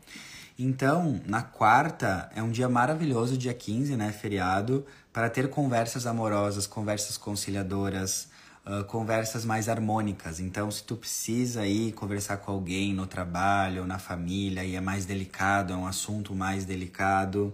Então, 0.57 1.19
na 1.25 1.41
quarta 1.41 2.29
é 2.35 2.41
um 2.41 2.51
dia 2.51 2.69
maravilhoso, 2.69 3.37
dia 3.37 3.53
15, 3.53 3.95
né, 3.95 4.11
feriado, 4.11 4.85
para 5.11 5.29
ter 5.29 5.49
conversas 5.49 6.05
amorosas, 6.05 6.67
conversas 6.67 7.17
conciliadoras, 7.17 8.29
uh, 8.65 8.83
conversas 8.85 9.45
mais 9.45 9.67
harmônicas. 9.67 10.39
Então, 10.39 10.69
se 10.69 10.83
tu 10.83 10.95
precisa 10.95 11.65
ir 11.65 11.93
conversar 11.93 12.37
com 12.37 12.51
alguém 12.51 12.93
no 12.93 13.07
trabalho 13.07 13.81
ou 13.81 13.87
na 13.87 13.97
família 13.97 14.63
e 14.63 14.75
é 14.75 14.81
mais 14.81 15.05
delicado, 15.05 15.73
é 15.73 15.75
um 15.75 15.87
assunto 15.87 16.35
mais 16.35 16.65
delicado, 16.65 17.53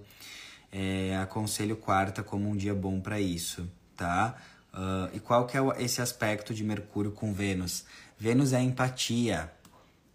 é, 0.72 1.18
aconselho 1.18 1.76
quarta 1.76 2.22
como 2.22 2.50
um 2.50 2.56
dia 2.56 2.76
bom 2.76 3.00
para 3.00 3.20
isso, 3.20 3.70
tá? 3.96 4.36
Uh, 4.74 5.10
e 5.14 5.20
qual 5.20 5.46
que 5.48 5.58
é 5.58 5.62
esse 5.80 6.02
aspecto 6.02 6.54
de 6.54 6.64
Mercúrio 6.64 7.12
com 7.12 7.34
Vênus? 7.34 7.86
Vênus 8.18 8.54
é 8.54 8.62
empatia, 8.62 9.52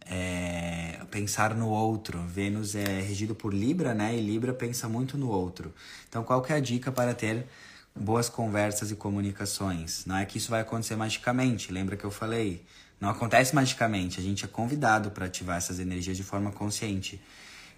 é, 0.06 1.00
pensar 1.10 1.54
no 1.54 1.68
outro. 1.68 2.20
Vênus 2.22 2.74
é 2.74 3.00
regido 3.00 3.34
por 3.34 3.52
Libra, 3.52 3.94
né? 3.94 4.14
E 4.14 4.20
Libra 4.20 4.52
pensa 4.52 4.88
muito 4.88 5.16
no 5.16 5.28
outro. 5.28 5.74
Então, 6.08 6.22
qual 6.22 6.42
que 6.42 6.52
é 6.52 6.56
a 6.56 6.60
dica 6.60 6.92
para 6.92 7.14
ter 7.14 7.46
boas 7.94 8.28
conversas 8.28 8.90
e 8.90 8.96
comunicações? 8.96 10.04
Não 10.06 10.16
é 10.16 10.24
que 10.24 10.38
isso 10.38 10.50
vai 10.50 10.60
acontecer 10.60 10.96
magicamente. 10.96 11.72
Lembra 11.72 11.96
que 11.96 12.04
eu 12.04 12.10
falei? 12.10 12.64
Não 13.00 13.08
acontece 13.08 13.54
magicamente. 13.54 14.20
A 14.20 14.22
gente 14.22 14.44
é 14.44 14.48
convidado 14.48 15.10
para 15.10 15.26
ativar 15.26 15.56
essas 15.56 15.78
energias 15.78 16.16
de 16.16 16.22
forma 16.22 16.52
consciente. 16.52 17.20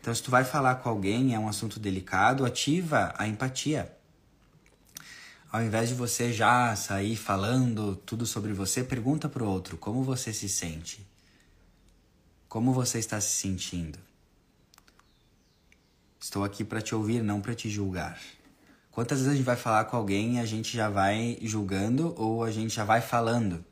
Então, 0.00 0.14
se 0.14 0.22
tu 0.22 0.30
vai 0.30 0.44
falar 0.44 0.76
com 0.76 0.88
alguém, 0.88 1.34
é 1.34 1.38
um 1.38 1.48
assunto 1.48 1.80
delicado, 1.80 2.44
ativa 2.44 3.12
a 3.16 3.26
empatia. 3.26 3.95
Ao 5.50 5.62
invés 5.62 5.88
de 5.88 5.94
você 5.94 6.32
já 6.32 6.74
sair 6.74 7.16
falando 7.16 7.94
tudo 7.94 8.26
sobre 8.26 8.52
você, 8.52 8.82
pergunta 8.82 9.28
para 9.28 9.44
o 9.44 9.48
outro 9.48 9.76
como 9.76 10.02
você 10.02 10.32
se 10.32 10.48
sente. 10.48 11.06
Como 12.48 12.72
você 12.72 12.98
está 12.98 13.20
se 13.20 13.40
sentindo? 13.40 13.98
Estou 16.20 16.42
aqui 16.42 16.64
para 16.64 16.80
te 16.80 16.94
ouvir, 16.94 17.22
não 17.22 17.40
para 17.40 17.54
te 17.54 17.70
julgar. 17.70 18.20
Quantas 18.90 19.18
vezes 19.18 19.32
a 19.32 19.36
gente 19.36 19.44
vai 19.44 19.56
falar 19.56 19.84
com 19.84 19.96
alguém 19.96 20.36
e 20.36 20.38
a 20.40 20.46
gente 20.46 20.76
já 20.76 20.88
vai 20.88 21.38
julgando 21.42 22.14
ou 22.16 22.42
a 22.42 22.50
gente 22.50 22.74
já 22.74 22.84
vai 22.84 23.00
falando? 23.00 23.64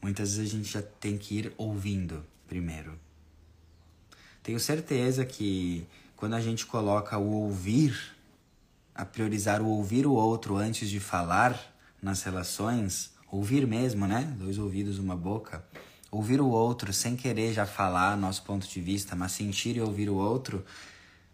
Muitas 0.00 0.36
vezes 0.36 0.52
a 0.52 0.56
gente 0.56 0.70
já 0.70 0.82
tem 0.82 1.18
que 1.18 1.38
ir 1.38 1.52
ouvindo 1.56 2.24
primeiro. 2.46 2.98
Tenho 4.42 4.60
certeza 4.60 5.24
que 5.24 5.84
quando 6.14 6.34
a 6.34 6.40
gente 6.40 6.64
coloca 6.66 7.18
o 7.18 7.32
ouvir, 7.32 8.15
a 8.96 9.04
priorizar 9.04 9.60
o 9.60 9.68
ouvir 9.68 10.06
o 10.06 10.12
outro 10.12 10.56
antes 10.56 10.88
de 10.88 10.98
falar 10.98 11.60
nas 12.02 12.22
relações, 12.22 13.12
ouvir 13.30 13.66
mesmo, 13.66 14.06
né? 14.06 14.34
Dois 14.38 14.58
ouvidos, 14.58 14.98
uma 14.98 15.14
boca 15.14 15.62
ouvir 16.10 16.40
o 16.40 16.48
outro 16.48 16.92
sem 16.92 17.16
querer 17.16 17.52
já 17.52 17.66
falar 17.66 18.16
nosso 18.16 18.42
ponto 18.42 18.66
de 18.66 18.80
vista, 18.80 19.14
mas 19.14 19.32
sentir 19.32 19.76
e 19.76 19.80
ouvir 19.80 20.08
o 20.08 20.14
outro, 20.14 20.64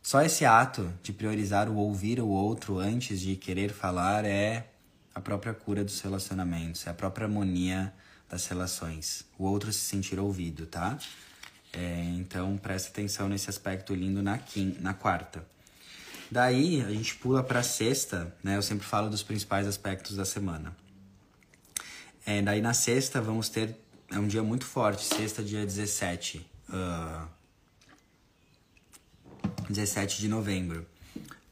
só 0.03 0.23
esse 0.23 0.45
ato 0.45 0.93
de 1.03 1.13
priorizar 1.13 1.69
o 1.69 1.77
ouvir 1.77 2.21
o 2.21 2.29
outro 2.29 2.79
antes 2.79 3.21
de 3.21 3.37
querer 3.37 3.73
falar 3.73 4.25
é 4.25 4.69
a 5.15 5.21
própria 5.21 5.55
cura 5.55 5.85
dos 5.85 6.01
relacionamentos, 6.01 6.87
é 6.87 6.91
a 6.91 6.95
própria 6.95 7.27
harmonia 7.27 7.93
das 8.29 8.47
relações. 8.47 9.25
O 9.39 9.45
outro 9.45 9.73
se 9.73 9.81
sentir 9.81 10.19
ouvido, 10.19 10.67
tá? 10.67 10.99
É, 11.73 12.03
então 12.17 12.57
presta 12.57 12.89
atenção 12.89 13.29
nesse 13.29 13.49
aspecto 13.49 13.95
lindo 13.95 14.23
na, 14.23 14.39
quim, 14.39 14.77
na 14.81 14.93
quarta. 14.93 15.47
Daí 16.33 16.81
a 16.81 16.89
gente 16.89 17.17
pula 17.17 17.43
para 17.43 17.63
sexta, 17.63 18.35
né? 18.43 18.57
Eu 18.57 18.63
sempre 18.63 18.87
falo 18.87 19.11
dos 19.11 19.23
principais 19.23 19.67
aspectos 19.67 20.17
da 20.17 20.25
semana. 20.25 20.75
É, 22.25 22.41
daí 22.41 22.63
na 22.63 22.73
sexta 22.73 23.21
vamos 23.21 23.51
ter 23.51 23.77
é 24.11 24.19
um 24.19 24.27
dia 24.27 24.43
muito 24.43 24.65
forte, 24.65 25.05
sexta, 25.05 25.43
dia 25.43 25.63
17. 25.67 26.47
Uh, 26.71 27.29
17 29.69 30.23
de 30.23 30.29
novembro. 30.29 30.87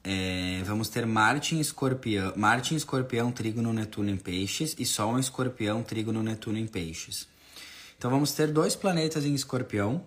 É, 0.02 0.62
vamos 0.64 0.88
ter 0.88 1.04
Marte 1.04 1.54
em 1.54 1.60
Escorpião, 1.60 2.32
Marte 2.34 2.72
em 2.72 2.76
Escorpião, 2.78 3.30
Trígono, 3.30 3.74
Netuno 3.74 4.08
em 4.08 4.16
Peixes 4.16 4.74
e 4.78 4.86
Sol 4.86 5.18
em 5.18 5.20
Escorpião, 5.20 5.82
Trígono, 5.82 6.22
Netuno 6.22 6.56
em 6.56 6.66
Peixes. 6.66 7.28
Então 7.98 8.10
vamos 8.10 8.32
ter 8.32 8.50
dois 8.50 8.74
planetas 8.74 9.26
em 9.26 9.34
Escorpião, 9.34 10.02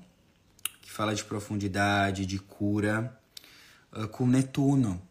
que 0.82 0.92
fala 0.92 1.14
de 1.14 1.24
profundidade, 1.24 2.26
de 2.26 2.40
cura, 2.40 3.16
com 4.12 4.26
Netuno, 4.28 5.02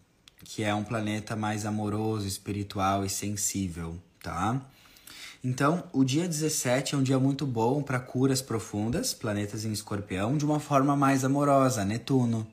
que 0.44 0.62
é 0.62 0.74
um 0.74 0.84
planeta 0.84 1.36
mais 1.36 1.64
amoroso, 1.64 2.26
espiritual 2.26 3.04
e 3.04 3.10
sensível, 3.10 3.96
tá? 4.22 4.60
Então, 5.44 5.84
o 5.92 6.04
dia 6.04 6.28
17 6.28 6.94
é 6.94 6.98
um 6.98 7.02
dia 7.02 7.18
muito 7.18 7.44
bom 7.44 7.82
para 7.82 7.98
curas 7.98 8.40
profundas, 8.40 9.12
planetas 9.12 9.64
em 9.64 9.72
escorpião, 9.72 10.36
de 10.36 10.44
uma 10.44 10.60
forma 10.60 10.94
mais 10.94 11.24
amorosa, 11.24 11.84
Netuno. 11.84 12.46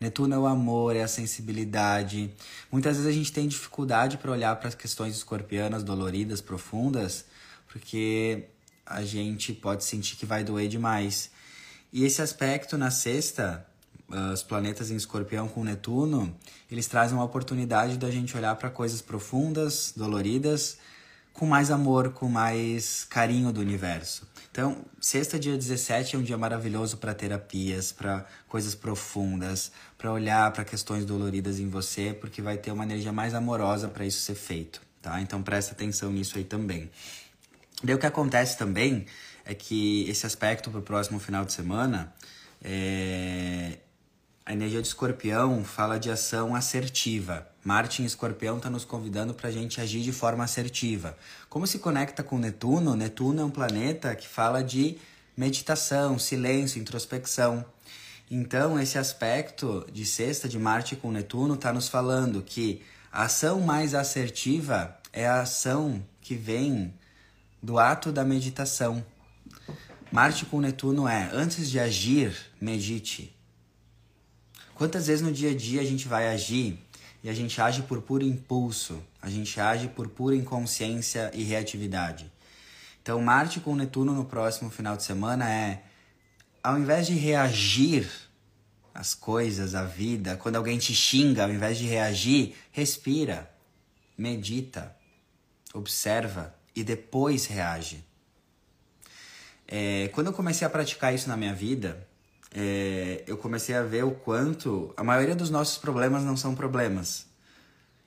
Netuno 0.00 0.34
é 0.34 0.38
o 0.38 0.46
amor, 0.46 0.94
é 0.94 1.02
a 1.02 1.08
sensibilidade. 1.08 2.30
Muitas 2.70 2.96
vezes 2.96 3.10
a 3.10 3.14
gente 3.14 3.32
tem 3.32 3.48
dificuldade 3.48 4.18
para 4.18 4.30
olhar 4.30 4.54
para 4.56 4.68
as 4.68 4.74
questões 4.74 5.16
escorpianas 5.16 5.82
doloridas, 5.82 6.40
profundas, 6.40 7.24
porque 7.72 8.44
a 8.84 9.02
gente 9.02 9.52
pode 9.52 9.84
sentir 9.84 10.16
que 10.16 10.26
vai 10.26 10.44
doer 10.44 10.68
demais. 10.68 11.30
E 11.92 12.04
esse 12.04 12.22
aspecto 12.22 12.76
na 12.78 12.90
sexta, 12.90 13.66
os 14.08 14.42
planetas 14.42 14.90
em 14.90 14.96
escorpião 14.96 15.48
com 15.48 15.64
Netuno, 15.64 16.34
eles 16.70 16.86
trazem 16.86 17.16
uma 17.16 17.24
oportunidade 17.24 17.96
da 17.96 18.10
gente 18.10 18.36
olhar 18.36 18.54
para 18.56 18.70
coisas 18.70 19.02
profundas, 19.02 19.92
doloridas, 19.96 20.78
com 21.32 21.44
mais 21.44 21.70
amor, 21.70 22.12
com 22.12 22.28
mais 22.28 23.04
carinho 23.04 23.52
do 23.52 23.60
universo. 23.60 24.26
Então, 24.50 24.78
sexta, 24.98 25.38
dia 25.38 25.54
17 25.54 26.16
é 26.16 26.18
um 26.18 26.22
dia 26.22 26.38
maravilhoso 26.38 26.96
para 26.96 27.12
terapias, 27.12 27.92
para 27.92 28.24
coisas 28.48 28.74
profundas, 28.74 29.70
para 29.98 30.10
olhar 30.10 30.50
para 30.52 30.64
questões 30.64 31.04
doloridas 31.04 31.58
em 31.58 31.68
você, 31.68 32.16
porque 32.18 32.40
vai 32.40 32.56
ter 32.56 32.70
uma 32.70 32.84
energia 32.84 33.12
mais 33.12 33.34
amorosa 33.34 33.86
para 33.86 34.06
isso 34.06 34.20
ser 34.20 34.34
feito, 34.34 34.80
tá? 35.02 35.20
Então, 35.20 35.42
presta 35.42 35.72
atenção 35.72 36.10
nisso 36.10 36.38
aí 36.38 36.44
também. 36.44 36.90
Daí 37.82 37.94
o 37.94 37.98
que 37.98 38.06
acontece 38.06 38.56
também 38.56 39.04
é 39.44 39.54
que 39.54 40.08
esse 40.08 40.24
aspecto 40.24 40.70
para 40.70 40.80
o 40.80 40.82
próximo 40.82 41.20
final 41.20 41.44
de 41.44 41.52
semana 41.52 42.14
é, 42.64 43.76
a 44.46 44.52
energia 44.52 44.80
de 44.80 44.86
escorpião 44.86 45.64
fala 45.64 45.98
de 45.98 46.08
ação 46.08 46.54
assertiva. 46.54 47.48
Marte 47.64 48.00
em 48.00 48.04
escorpião 48.04 48.58
está 48.58 48.70
nos 48.70 48.84
convidando 48.84 49.34
para 49.34 49.48
a 49.48 49.52
gente 49.52 49.80
agir 49.80 50.02
de 50.02 50.12
forma 50.12 50.44
assertiva. 50.44 51.18
Como 51.50 51.66
se 51.66 51.80
conecta 51.80 52.22
com 52.22 52.38
Netuno? 52.38 52.94
Netuno 52.94 53.40
é 53.40 53.44
um 53.44 53.50
planeta 53.50 54.14
que 54.14 54.28
fala 54.28 54.62
de 54.62 54.98
meditação, 55.36 56.16
silêncio, 56.16 56.80
introspecção. 56.80 57.64
Então, 58.30 58.78
esse 58.78 58.96
aspecto 58.96 59.84
de 59.92 60.06
sexta 60.06 60.48
de 60.48 60.60
Marte 60.60 60.94
com 60.94 61.10
Netuno 61.10 61.54
está 61.54 61.72
nos 61.72 61.88
falando 61.88 62.40
que 62.40 62.82
a 63.10 63.24
ação 63.24 63.60
mais 63.60 63.96
assertiva 63.96 64.96
é 65.12 65.26
a 65.26 65.40
ação 65.40 66.00
que 66.20 66.36
vem 66.36 66.94
do 67.60 67.80
ato 67.80 68.12
da 68.12 68.24
meditação. 68.24 69.04
Marte 70.12 70.46
com 70.46 70.60
Netuno 70.60 71.08
é, 71.08 71.28
antes 71.32 71.68
de 71.68 71.80
agir, 71.80 72.32
medite. 72.60 73.35
Quantas 74.76 75.06
vezes 75.06 75.22
no 75.22 75.32
dia 75.32 75.52
a 75.52 75.54
dia 75.54 75.80
a 75.80 75.84
gente 75.84 76.06
vai 76.06 76.28
agir 76.28 76.78
e 77.24 77.30
a 77.30 77.32
gente 77.32 77.58
age 77.60 77.82
por 77.82 78.02
puro 78.02 78.22
impulso, 78.22 79.02
A 79.22 79.30
gente 79.30 79.58
age 79.58 79.88
por 79.88 80.06
pura 80.06 80.36
inconsciência 80.36 81.30
e 81.34 81.42
reatividade. 81.42 82.30
Então, 83.02 83.20
Marte 83.22 83.58
com 83.58 83.74
Netuno 83.74 84.12
no 84.12 84.26
próximo 84.26 84.70
final 84.70 84.94
de 84.94 85.02
semana 85.02 85.50
é 85.50 85.82
ao 86.62 86.78
invés 86.78 87.06
de 87.06 87.14
reagir 87.14 88.06
às 88.94 89.14
coisas, 89.14 89.74
à 89.74 89.82
vida, 89.84 90.36
quando 90.36 90.56
alguém 90.56 90.76
te 90.76 90.94
xinga, 90.94 91.44
ao 91.44 91.50
invés 91.50 91.78
de 91.78 91.86
reagir, 91.86 92.54
respira, 92.70 93.50
medita, 94.16 94.94
observa 95.72 96.54
e 96.74 96.84
depois 96.84 97.46
reage. 97.46 98.04
É, 99.66 100.08
quando 100.12 100.26
eu 100.26 100.32
comecei 100.34 100.66
a 100.66 100.70
praticar 100.70 101.14
isso 101.14 101.28
na 101.28 101.36
minha 101.36 101.54
vida, 101.54 102.06
é, 102.58 103.22
eu 103.26 103.36
comecei 103.36 103.74
a 103.74 103.82
ver 103.82 104.02
o 104.02 104.12
quanto 104.12 104.94
a 104.96 105.04
maioria 105.04 105.36
dos 105.36 105.50
nossos 105.50 105.76
problemas 105.76 106.24
não 106.24 106.38
são 106.38 106.54
problemas. 106.54 107.26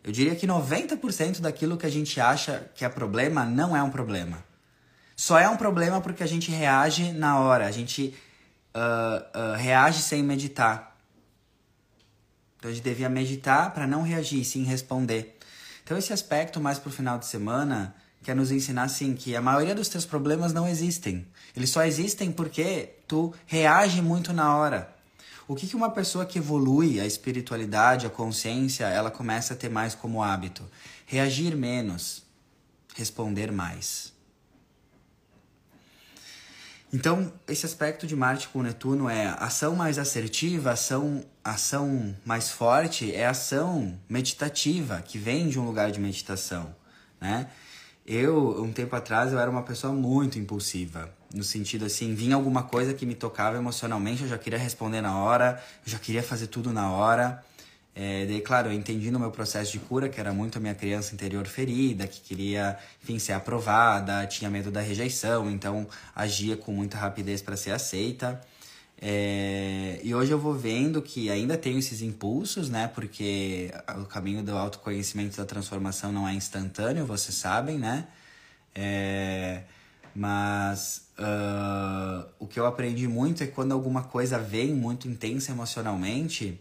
Eu 0.03 0.11
diria 0.11 0.35
que 0.35 0.47
90% 0.47 1.39
daquilo 1.39 1.77
que 1.77 1.85
a 1.85 1.89
gente 1.89 2.19
acha 2.19 2.67
que 2.73 2.83
é 2.83 2.89
problema 2.89 3.45
não 3.45 3.77
é 3.77 3.83
um 3.83 3.91
problema. 3.91 4.43
Só 5.15 5.37
é 5.37 5.47
um 5.47 5.55
problema 5.55 6.01
porque 6.01 6.23
a 6.23 6.27
gente 6.27 6.49
reage 6.49 7.11
na 7.11 7.39
hora, 7.39 7.67
a 7.67 7.71
gente 7.71 8.17
uh, 8.73 9.39
uh, 9.39 9.55
reage 9.55 10.01
sem 10.01 10.23
meditar. 10.23 10.97
Então 12.57 12.71
a 12.71 12.73
gente 12.73 12.83
devia 12.83 13.07
meditar 13.07 13.71
para 13.71 13.85
não 13.85 14.01
reagir, 14.01 14.43
sim 14.43 14.63
responder. 14.63 15.37
Então 15.83 15.95
esse 15.95 16.11
aspecto 16.11 16.59
mais 16.59 16.79
pro 16.79 16.89
final 16.89 17.19
de 17.19 17.27
semana 17.27 17.95
quer 18.23 18.35
nos 18.35 18.51
ensinar 18.51 18.83
assim 18.83 19.13
que 19.13 19.35
a 19.35 19.41
maioria 19.41 19.73
dos 19.73 19.89
teus 19.89 20.05
problemas 20.05 20.53
não 20.53 20.67
existem. 20.67 21.25
Eles 21.55 21.69
só 21.69 21.83
existem 21.83 22.31
porque 22.31 22.95
tu 23.07 23.33
reage 23.45 24.01
muito 24.01 24.33
na 24.33 24.55
hora. 24.55 24.93
O 25.47 25.55
que, 25.55 25.65
que 25.65 25.75
uma 25.75 25.89
pessoa 25.89 26.25
que 26.25 26.37
evolui 26.37 26.99
a 26.99 27.05
espiritualidade, 27.07 28.05
a 28.05 28.09
consciência, 28.09 28.85
ela 28.85 29.09
começa 29.09 29.53
a 29.53 29.57
ter 29.57 29.69
mais 29.69 29.95
como 29.95 30.21
hábito? 30.21 30.63
Reagir 31.07 31.55
menos, 31.55 32.23
responder 32.95 33.51
mais. 33.51 34.13
Então, 36.91 37.31
esse 37.47 37.65
aspecto 37.65 38.07
de 38.07 38.15
Marte 38.15 38.47
com 38.47 38.63
Netuno 38.63 39.07
é 39.07 39.35
ação 39.39 39.75
mais 39.75 39.99
assertiva, 39.99 40.71
ação, 40.71 41.23
ação 41.43 42.15
mais 42.25 42.49
forte, 42.49 43.13
é 43.13 43.27
ação 43.27 43.99
meditativa, 44.09 45.01
que 45.01 45.17
vem 45.17 45.49
de 45.49 45.59
um 45.59 45.65
lugar 45.65 45.91
de 45.91 45.99
meditação, 45.99 46.75
né? 47.21 47.47
Eu, 48.11 48.63
um 48.63 48.71
tempo 48.73 48.95
atrás, 48.95 49.31
eu 49.31 49.37
era 49.37 49.51
uma 49.51 49.61
pessoa 49.61 49.93
muito 49.93 50.39
impulsiva. 50.39 51.13
No 51.31 51.43
sentido 51.43 51.85
assim, 51.85 52.15
vinha 52.15 52.33
alguma 52.35 52.63
coisa 52.63 52.91
que 52.91 53.05
me 53.05 53.13
tocava 53.13 53.55
emocionalmente, 53.55 54.23
eu 54.23 54.27
já 54.27 54.35
queria 54.35 54.57
responder 54.57 54.99
na 54.99 55.15
hora, 55.19 55.63
eu 55.85 55.91
já 55.91 55.99
queria 55.99 56.23
fazer 56.23 56.47
tudo 56.47 56.73
na 56.73 56.91
hora. 56.91 57.43
É, 57.93 58.25
daí, 58.25 58.41
claro, 58.41 58.69
eu 58.69 58.73
entendi 58.73 59.11
no 59.11 59.19
meu 59.19 59.29
processo 59.29 59.71
de 59.73 59.77
cura 59.77 60.09
que 60.09 60.19
era 60.19 60.33
muito 60.33 60.57
a 60.57 60.59
minha 60.59 60.73
criança 60.73 61.13
interior 61.13 61.45
ferida, 61.45 62.07
que 62.07 62.19
queria, 62.21 62.79
enfim, 63.03 63.19
ser 63.19 63.33
aprovada, 63.33 64.25
tinha 64.25 64.49
medo 64.49 64.71
da 64.71 64.81
rejeição, 64.81 65.47
então 65.47 65.87
agia 66.15 66.57
com 66.57 66.71
muita 66.71 66.97
rapidez 66.97 67.43
para 67.43 67.55
ser 67.55 67.73
aceita. 67.73 68.41
É, 69.01 69.99
e 70.03 70.13
hoje 70.13 70.31
eu 70.31 70.37
vou 70.37 70.53
vendo 70.53 71.01
que 71.01 71.31
ainda 71.31 71.57
tenho 71.57 71.79
esses 71.79 72.01
impulsos, 72.01 72.69
né? 72.69 72.87
Porque 72.93 73.71
o 74.01 74.05
caminho 74.05 74.43
do 74.43 74.57
autoconhecimento 74.57 75.37
da 75.37 75.45
transformação 75.45 76.11
não 76.11 76.27
é 76.27 76.33
instantâneo, 76.33 77.05
vocês 77.05 77.35
sabem, 77.35 77.77
né? 77.77 78.07
É, 78.75 79.63
mas 80.13 81.07
uh, 81.17 82.27
o 82.39 82.45
que 82.45 82.59
eu 82.59 82.65
aprendi 82.65 83.07
muito 83.07 83.41
é 83.43 83.47
quando 83.47 83.71
alguma 83.71 84.03
coisa 84.03 84.37
vem 84.37 84.73
muito 84.73 85.07
intensa 85.07 85.51
emocionalmente, 85.51 86.59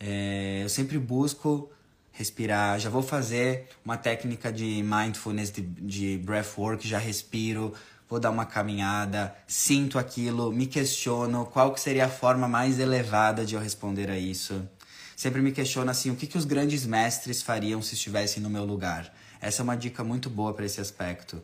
é, 0.00 0.60
eu 0.62 0.68
sempre 0.70 0.98
busco 0.98 1.70
respirar. 2.12 2.78
Já 2.78 2.88
vou 2.88 3.02
fazer 3.02 3.68
uma 3.84 3.98
técnica 3.98 4.50
de 4.50 4.82
mindfulness, 4.82 5.50
de, 5.50 5.60
de 5.60 6.18
breathwork, 6.24 6.86
já 6.88 6.98
respiro 6.98 7.74
vou 8.08 8.20
dar 8.20 8.30
uma 8.30 8.46
caminhada, 8.46 9.34
sinto 9.46 9.98
aquilo, 9.98 10.52
me 10.52 10.66
questiono 10.66 11.46
qual 11.46 11.72
que 11.72 11.80
seria 11.80 12.06
a 12.06 12.08
forma 12.08 12.46
mais 12.46 12.78
elevada 12.78 13.44
de 13.44 13.54
eu 13.54 13.60
responder 13.60 14.10
a 14.10 14.18
isso. 14.18 14.68
Sempre 15.16 15.40
me 15.40 15.52
questiono 15.52 15.90
assim, 15.90 16.10
o 16.10 16.16
que, 16.16 16.26
que 16.26 16.36
os 16.36 16.44
grandes 16.44 16.84
mestres 16.84 17.40
fariam 17.40 17.80
se 17.80 17.94
estivessem 17.94 18.42
no 18.42 18.50
meu 18.50 18.64
lugar? 18.64 19.12
Essa 19.40 19.62
é 19.62 19.64
uma 19.64 19.76
dica 19.76 20.02
muito 20.02 20.28
boa 20.28 20.52
para 20.52 20.64
esse 20.64 20.80
aspecto. 20.80 21.42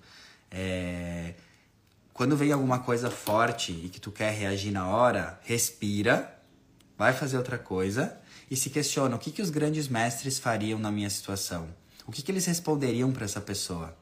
É... 0.50 1.34
Quando 2.12 2.36
vem 2.36 2.52
alguma 2.52 2.80
coisa 2.80 3.10
forte 3.10 3.72
e 3.72 3.88
que 3.88 4.00
tu 4.00 4.10
quer 4.10 4.32
reagir 4.32 4.72
na 4.72 4.88
hora, 4.88 5.40
respira, 5.42 6.36
vai 6.98 7.12
fazer 7.12 7.38
outra 7.38 7.56
coisa 7.56 8.18
e 8.50 8.56
se 8.56 8.68
questiona 8.68 9.16
o 9.16 9.18
que, 9.18 9.30
que 9.30 9.40
os 9.40 9.48
grandes 9.48 9.88
mestres 9.88 10.38
fariam 10.38 10.78
na 10.78 10.90
minha 10.90 11.08
situação. 11.08 11.68
O 12.06 12.12
que, 12.12 12.22
que 12.22 12.30
eles 12.32 12.44
responderiam 12.44 13.12
para 13.12 13.24
essa 13.24 13.40
pessoa? 13.40 13.96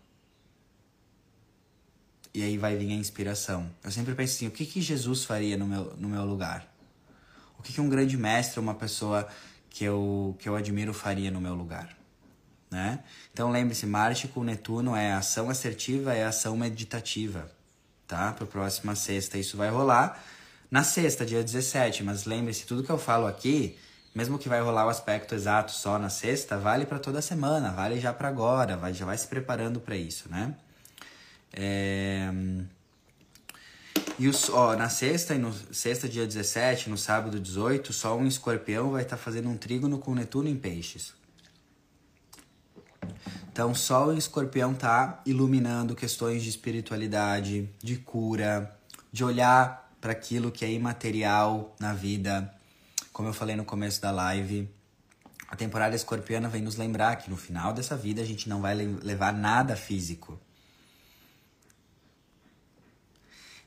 E 2.39 2.43
aí 2.45 2.57
vai 2.57 2.77
vir 2.77 2.93
a 2.93 2.95
inspiração. 2.95 3.69
Eu 3.83 3.91
sempre 3.91 4.15
penso 4.15 4.37
assim, 4.37 4.47
o 4.47 4.53
que, 4.53 4.65
que 4.65 4.81
Jesus 4.81 5.25
faria 5.25 5.57
no 5.57 5.67
meu, 5.67 5.93
no 5.97 6.09
meu 6.09 6.25
lugar? 6.25 6.73
O 7.59 7.63
que, 7.65 7.73
que 7.73 7.81
um 7.81 7.89
grande 7.89 8.17
mestre, 8.17 8.61
uma 8.61 8.77
pessoa 8.77 9.27
que 9.69 9.83
eu, 9.83 10.37
que 10.39 10.49
eu 10.49 10.55
admiro 10.55 10.95
faria 10.95 11.33
no 11.33 11.41
meu 11.41 11.53
lugar? 11.53 11.99
Né? 12.71 13.01
Então 13.33 13.51
lembre-se, 13.51 13.87
Marte 13.87 14.29
com 14.29 14.45
Netuno 14.45 14.95
é 14.95 15.15
ação 15.15 15.51
assertiva, 15.51 16.15
é 16.15 16.25
ação 16.27 16.57
meditativa, 16.57 17.51
tá? 18.07 18.33
Para 18.33 18.45
a 18.45 18.47
próxima 18.47 18.95
sexta 18.95 19.37
isso 19.37 19.57
vai 19.57 19.71
rolar. 19.71 20.23
Na 20.71 20.85
sexta, 20.85 21.27
dia 21.27 21.43
17, 21.43 22.05
mas 22.05 22.25
lembre-se, 22.25 22.67
tudo 22.67 22.85
que 22.85 22.91
eu 22.91 22.99
falo 22.99 23.27
aqui, 23.27 23.77
mesmo 24.15 24.39
que 24.39 24.49
vai 24.49 24.61
rolar 24.61 24.87
o 24.87 24.91
aspecto 24.91 25.35
exato 25.35 25.73
só 25.73 25.99
na 25.99 26.09
sexta, 26.09 26.57
vale 26.57 26.87
para 26.87 27.01
toda 27.01 27.21
semana, 27.21 27.73
vale 27.73 27.99
já 27.99 28.13
para 28.13 28.29
agora, 28.29 28.77
vai, 28.77 28.95
já 28.95 29.05
vai 29.05 29.19
se 29.19 29.27
preparando 29.27 29.81
para 29.81 29.97
isso, 29.97 30.29
né? 30.29 30.55
É... 31.53 32.31
E 34.19 34.29
o, 34.29 34.33
ó, 34.51 34.75
na 34.75 34.89
sexta 34.89 35.35
e 35.35 35.39
no 35.39 35.53
sexta, 35.73 36.09
dia 36.09 36.27
17, 36.27 36.91
no 36.91 36.99
sábado 36.99 37.39
18, 37.39 37.93
Sol 37.93 38.21
em 38.25 38.27
escorpião 38.27 38.91
vai 38.91 39.03
estar 39.03 39.17
tá 39.17 39.23
fazendo 39.23 39.49
um 39.49 39.57
trígono 39.57 39.99
com 39.99 40.15
Netuno 40.15 40.49
em 40.49 40.57
peixes. 40.57 41.15
Então, 43.53 43.75
Sol 43.75 44.13
em 44.13 44.19
escorpião 44.19 44.75
tá 44.75 45.23
iluminando 45.25 45.95
questões 45.95 46.43
de 46.43 46.49
espiritualidade, 46.49 47.69
de 47.83 47.97
cura, 47.97 48.77
de 49.13 49.23
olhar 49.23 49.89
para 50.01 50.13
aquilo 50.13 50.51
que 50.51 50.65
é 50.65 50.71
imaterial 50.73 51.75
na 51.79 51.93
vida. 51.93 52.53
Como 53.13 53.29
eu 53.29 53.33
falei 53.33 53.55
no 53.55 53.65
começo 53.65 54.01
da 54.01 54.11
live, 54.11 54.69
a 55.49 55.57
temporada 55.57 55.97
escorpiana 55.97 56.49
vem 56.49 56.63
nos 56.63 56.77
lembrar 56.77 57.17
que 57.17 57.31
no 57.31 57.37
final 57.37 57.73
dessa 57.73 57.97
vida 57.97 58.21
a 58.21 58.25
gente 58.25 58.49
não 58.49 58.61
vai 58.61 58.75
levar 58.75 59.33
nada 59.33 59.77
físico. 59.77 60.41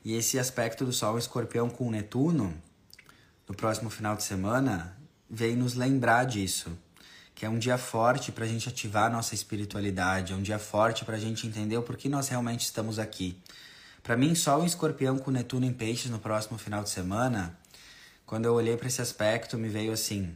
E 0.04 0.14
esse 0.14 0.38
aspecto 0.38 0.84
do 0.84 0.92
Sol 0.92 1.16
escorpião 1.16 1.70
com 1.70 1.90
Netuno, 1.90 2.52
no 3.48 3.54
próximo 3.54 3.88
final 3.88 4.16
de 4.16 4.24
semana, 4.24 4.96
vem 5.30 5.54
nos 5.54 5.74
lembrar 5.74 6.24
disso. 6.24 6.76
Que 7.34 7.46
é 7.46 7.48
um 7.48 7.58
dia 7.58 7.78
forte 7.78 8.32
para 8.32 8.44
a 8.44 8.48
gente 8.48 8.68
ativar 8.68 9.04
a 9.04 9.10
nossa 9.10 9.34
espiritualidade, 9.34 10.32
é 10.32 10.36
um 10.36 10.42
dia 10.42 10.58
forte 10.58 11.04
para 11.04 11.16
a 11.16 11.20
gente 11.20 11.46
entender 11.46 11.76
o 11.76 11.82
porquê 11.82 12.08
nós 12.08 12.28
realmente 12.28 12.64
estamos 12.64 12.98
aqui. 12.98 13.36
Para 14.02 14.16
mim, 14.16 14.34
Sol 14.34 14.62
em 14.62 14.66
escorpião 14.66 15.18
com 15.18 15.30
Netuno 15.30 15.64
em 15.64 15.72
peixes 15.72 16.10
no 16.10 16.18
próximo 16.18 16.58
final 16.58 16.82
de 16.82 16.90
semana, 16.90 17.56
quando 18.26 18.46
eu 18.46 18.54
olhei 18.54 18.76
para 18.76 18.88
esse 18.88 19.00
aspecto, 19.00 19.56
me 19.56 19.68
veio 19.68 19.92
assim. 19.92 20.34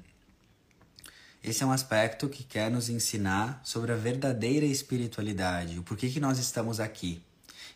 Esse 1.42 1.62
é 1.62 1.66
um 1.66 1.72
aspecto 1.72 2.28
que 2.28 2.44
quer 2.44 2.70
nos 2.70 2.88
ensinar 2.88 3.60
sobre 3.64 3.92
a 3.92 3.96
verdadeira 3.96 4.66
espiritualidade, 4.66 5.78
o 5.78 5.82
porquê 5.82 6.08
que 6.08 6.20
nós 6.20 6.38
estamos 6.38 6.78
aqui. 6.78 7.22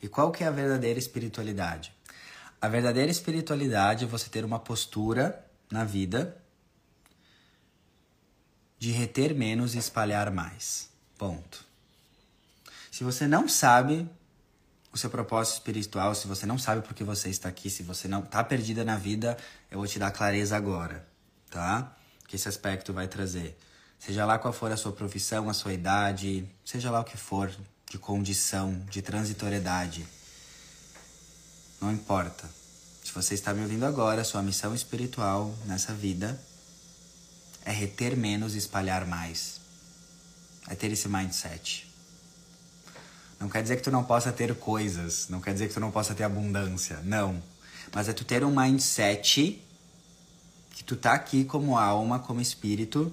E 0.02 0.08
qual 0.08 0.32
que 0.32 0.42
é 0.42 0.46
a 0.46 0.50
verdadeira 0.50 0.98
espiritualidade? 0.98 1.92
A 2.60 2.68
verdadeira 2.68 3.10
espiritualidade 3.10 4.04
é 4.04 4.08
você 4.08 4.28
ter 4.28 4.44
uma 4.44 4.58
postura 4.58 5.44
na 5.70 5.84
vida 5.84 6.36
de 8.78 8.90
reter 8.90 9.34
menos 9.34 9.74
e 9.74 9.78
espalhar 9.78 10.30
mais. 10.30 10.90
Ponto. 11.18 11.64
Se 12.90 13.04
você 13.04 13.26
não 13.26 13.48
sabe 13.48 14.08
o 14.92 14.98
seu 14.98 15.08
propósito 15.08 15.54
espiritual, 15.54 16.14
se 16.14 16.26
você 16.26 16.44
não 16.46 16.58
sabe 16.58 16.82
por 16.82 16.94
que 16.94 17.04
você 17.04 17.28
está 17.28 17.48
aqui, 17.48 17.70
se 17.70 17.82
você 17.82 18.08
não 18.08 18.20
está 18.20 18.42
perdida 18.42 18.84
na 18.84 18.96
vida, 18.96 19.36
eu 19.70 19.78
vou 19.78 19.86
te 19.86 19.98
dar 19.98 20.10
clareza 20.10 20.56
agora, 20.56 21.06
tá? 21.50 21.94
Que 22.26 22.36
esse 22.36 22.48
aspecto 22.48 22.92
vai 22.92 23.06
trazer. 23.06 23.56
Seja 23.98 24.24
lá 24.24 24.38
qual 24.38 24.52
for 24.52 24.72
a 24.72 24.76
sua 24.76 24.92
profissão, 24.92 25.48
a 25.48 25.54
sua 25.54 25.72
idade, 25.74 26.48
seja 26.64 26.90
lá 26.90 27.00
o 27.00 27.04
que 27.04 27.16
for, 27.16 27.50
de 27.90 27.98
condição, 27.98 28.80
de 28.88 29.02
transitoriedade. 29.02 30.06
Não 31.80 31.92
importa. 31.92 32.48
Se 33.02 33.12
você 33.12 33.34
está 33.34 33.52
me 33.52 33.62
ouvindo 33.62 33.84
agora, 33.84 34.22
sua 34.22 34.42
missão 34.42 34.72
espiritual 34.72 35.52
nessa 35.66 35.92
vida 35.92 36.40
é 37.64 37.72
reter 37.72 38.16
menos 38.16 38.54
e 38.54 38.58
espalhar 38.58 39.04
mais. 39.06 39.60
É 40.68 40.76
ter 40.76 40.92
esse 40.92 41.08
mindset. 41.08 41.90
Não 43.40 43.48
quer 43.48 43.60
dizer 43.62 43.76
que 43.76 43.82
tu 43.82 43.90
não 43.90 44.04
possa 44.04 44.30
ter 44.30 44.54
coisas, 44.54 45.26
não 45.28 45.40
quer 45.40 45.52
dizer 45.52 45.66
que 45.66 45.74
tu 45.74 45.80
não 45.80 45.90
possa 45.90 46.14
ter 46.14 46.22
abundância, 46.22 47.00
não. 47.02 47.42
Mas 47.92 48.08
é 48.08 48.12
tu 48.12 48.24
ter 48.24 48.44
um 48.44 48.54
mindset 48.54 49.60
que 50.70 50.84
tu 50.84 50.94
tá 50.94 51.12
aqui 51.12 51.44
como 51.44 51.76
alma, 51.76 52.20
como 52.20 52.40
espírito, 52.40 53.12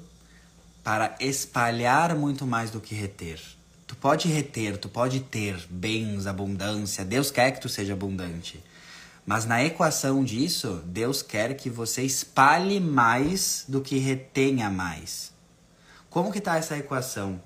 para 0.84 1.16
espalhar 1.20 2.16
muito 2.16 2.46
mais 2.46 2.70
do 2.70 2.80
que 2.80 2.94
reter. 2.94 3.57
Tu 3.88 3.96
pode 3.96 4.28
reter, 4.28 4.78
tu 4.78 4.90
pode 4.90 5.22
ter 5.22 5.66
bens, 5.70 6.28
abundância. 6.28 7.06
Deus 7.06 7.32
quer 7.32 7.52
que 7.52 7.62
tu 7.62 7.70
seja 7.70 7.94
abundante. 7.94 8.62
Mas 9.26 9.46
na 9.46 9.64
equação 9.64 10.24
disso, 10.24 10.82
Deus 10.86 11.22
quer 11.22 11.56
que 11.56 11.70
você 11.70 12.04
espalhe 12.04 12.80
mais 12.80 13.64
do 13.68 13.82
que 13.82 13.98
retenha 13.98 14.70
mais. 14.70 15.34
Como 16.10 16.32
que 16.32 16.42
tá 16.42 16.58
essa 16.58 16.78
equação? 16.78 17.42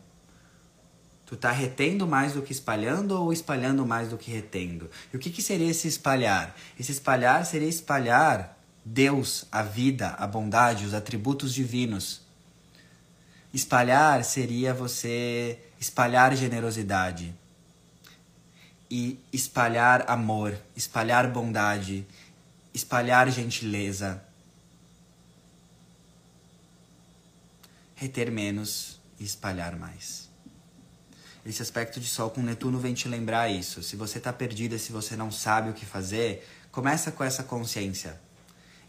Tu 1.26 1.38
tá 1.38 1.52
retendo 1.52 2.06
mais 2.08 2.34
do 2.34 2.42
que 2.42 2.52
espalhando 2.52 3.12
ou 3.20 3.32
espalhando 3.32 3.86
mais 3.86 4.10
do 4.10 4.18
que 4.18 4.30
retendo? 4.30 4.90
E 5.14 5.16
o 5.16 5.20
que, 5.20 5.30
que 5.30 5.42
seria 5.42 5.70
esse 5.72 5.88
espalhar? 5.88 6.56
Esse 6.80 6.92
espalhar 6.92 7.46
seria 7.46 7.70
espalhar 7.70 8.58
Deus, 8.84 9.46
a 9.52 9.62
vida, 9.62 10.10
a 10.18 10.28
bondade, 10.28 10.86
os 10.86 10.94
atributos 10.94 11.54
divinos. 11.54 12.22
Espalhar 13.54 14.24
seria 14.24 14.74
você 14.74 15.60
espalhar 15.82 16.36
generosidade 16.38 17.34
e 18.90 19.20
espalhar 19.34 20.06
amor, 20.08 20.56
espalhar 20.76 21.28
bondade, 21.32 22.06
espalhar 22.72 23.28
gentileza. 23.32 24.24
Reter 27.96 28.32
menos 28.32 29.00
e 29.20 29.24
espalhar 29.24 29.76
mais. 29.76 30.30
Esse 31.44 31.64
aspecto 31.64 32.00
de 32.00 32.08
Sol 32.08 32.30
com 32.30 32.44
Netuno 32.44 32.78
vem 32.78 32.94
te 32.94 33.08
lembrar 33.08 33.50
isso. 33.50 33.82
Se 33.82 33.96
você 33.96 34.20
está 34.20 34.32
perdida, 34.32 34.78
se 34.78 34.92
você 34.92 35.16
não 35.16 35.32
sabe 35.32 35.72
o 35.72 35.74
que 35.74 35.86
fazer, 35.86 36.48
começa 36.72 37.12
com 37.12 37.24
essa 37.24 37.44
consciência. 37.44 38.20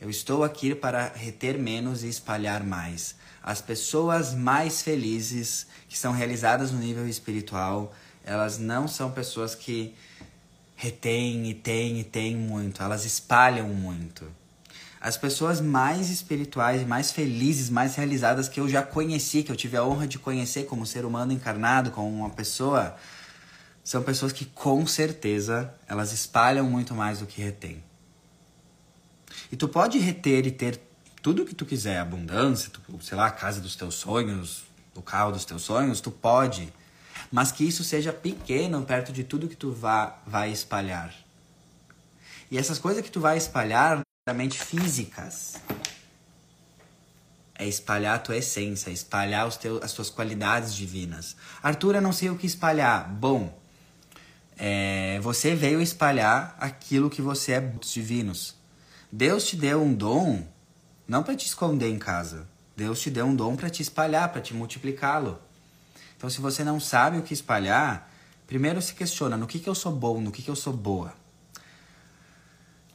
Eu 0.02 0.10
estou 0.10 0.42
aqui 0.42 0.74
para 0.74 1.12
reter 1.14 1.56
menos 1.56 2.02
e 2.02 2.08
espalhar 2.08 2.64
mais. 2.64 3.14
As 3.40 3.60
pessoas 3.60 4.34
mais 4.34 4.82
felizes, 4.82 5.68
que 5.88 5.96
são 5.96 6.10
realizadas 6.10 6.72
no 6.72 6.80
nível 6.80 7.06
espiritual, 7.06 7.94
elas 8.24 8.58
não 8.58 8.88
são 8.88 9.12
pessoas 9.12 9.54
que 9.54 9.94
retêm 10.74 11.48
e 11.48 11.54
têm 11.54 12.00
e 12.00 12.02
têm 12.02 12.34
muito, 12.34 12.82
elas 12.82 13.04
espalham 13.04 13.68
muito. 13.68 14.26
As 15.00 15.16
pessoas 15.16 15.60
mais 15.60 16.10
espirituais, 16.10 16.84
mais 16.84 17.12
felizes, 17.12 17.70
mais 17.70 17.94
realizadas 17.94 18.48
que 18.48 18.58
eu 18.58 18.68
já 18.68 18.82
conheci, 18.82 19.44
que 19.44 19.52
eu 19.52 19.56
tive 19.56 19.76
a 19.76 19.84
honra 19.84 20.08
de 20.08 20.18
conhecer 20.18 20.64
como 20.66 20.84
ser 20.84 21.04
humano 21.04 21.32
encarnado, 21.32 21.92
como 21.92 22.08
uma 22.08 22.30
pessoa, 22.30 22.96
são 23.84 24.02
pessoas 24.02 24.32
que 24.32 24.46
com 24.46 24.84
certeza 24.84 25.72
elas 25.86 26.12
espalham 26.12 26.68
muito 26.68 26.92
mais 26.92 27.20
do 27.20 27.26
que 27.26 27.40
retêm. 27.40 27.80
E 29.52 29.56
tu 29.56 29.68
pode 29.68 29.98
reter 29.98 30.46
e 30.46 30.50
ter 30.50 30.80
tudo 31.20 31.44
que 31.44 31.54
tu 31.54 31.66
quiser, 31.66 31.98
abundância, 31.98 32.70
tu, 32.70 32.80
sei 33.02 33.18
lá, 33.18 33.26
a 33.26 33.30
casa 33.30 33.60
dos 33.60 33.76
teus 33.76 33.96
sonhos, 33.96 34.64
o 34.94 35.02
carro 35.02 35.30
dos 35.30 35.44
teus 35.44 35.62
sonhos, 35.62 36.00
tu 36.00 36.10
pode. 36.10 36.72
Mas 37.30 37.52
que 37.52 37.62
isso 37.62 37.84
seja 37.84 38.14
pequeno 38.14 38.82
perto 38.82 39.12
de 39.12 39.22
tudo 39.22 39.46
que 39.46 39.54
tu 39.54 39.70
vá, 39.70 40.18
vai 40.26 40.50
espalhar. 40.50 41.14
E 42.50 42.56
essas 42.56 42.78
coisas 42.78 43.04
que 43.04 43.10
tu 43.10 43.20
vai 43.20 43.36
espalhar 43.36 44.00
meramente 44.26 44.58
físicas. 44.58 45.56
É 47.54 47.68
espalhar 47.68 48.16
a 48.16 48.18
tua 48.18 48.38
essência, 48.38 48.90
espalhar 48.90 49.46
os 49.46 49.56
teus, 49.56 49.82
as 49.82 49.92
tuas 49.92 50.08
qualidades 50.08 50.74
divinas. 50.74 51.36
Arthur, 51.62 51.96
eu 51.96 52.02
não 52.02 52.12
sei 52.12 52.30
o 52.30 52.36
que 52.36 52.46
espalhar. 52.46 53.06
Bom, 53.08 53.56
é, 54.56 55.20
você 55.20 55.54
veio 55.54 55.80
espalhar 55.80 56.56
aquilo 56.58 57.10
que 57.10 57.20
você 57.20 57.52
é 57.52 57.60
dos 57.60 57.92
divinos. 57.92 58.61
Deus 59.14 59.44
te 59.44 59.56
deu 59.56 59.82
um 59.82 59.92
dom 59.92 60.42
não 61.06 61.22
para 61.22 61.36
te 61.36 61.46
esconder 61.46 61.90
em 61.90 61.98
casa. 61.98 62.48
Deus 62.74 62.98
te 62.98 63.10
deu 63.10 63.26
um 63.26 63.36
dom 63.36 63.54
para 63.54 63.68
te 63.68 63.82
espalhar, 63.82 64.32
para 64.32 64.40
te 64.40 64.54
multiplicá-lo. 64.54 65.38
Então, 66.16 66.30
se 66.30 66.40
você 66.40 66.64
não 66.64 66.80
sabe 66.80 67.18
o 67.18 67.22
que 67.22 67.34
espalhar, 67.34 68.10
primeiro 68.46 68.80
se 68.80 68.94
questiona 68.94 69.36
no 69.36 69.46
que, 69.46 69.58
que 69.58 69.68
eu 69.68 69.74
sou 69.74 69.92
bom, 69.92 70.18
no 70.18 70.32
que, 70.32 70.40
que 70.40 70.48
eu 70.48 70.56
sou 70.56 70.72
boa. 70.72 71.12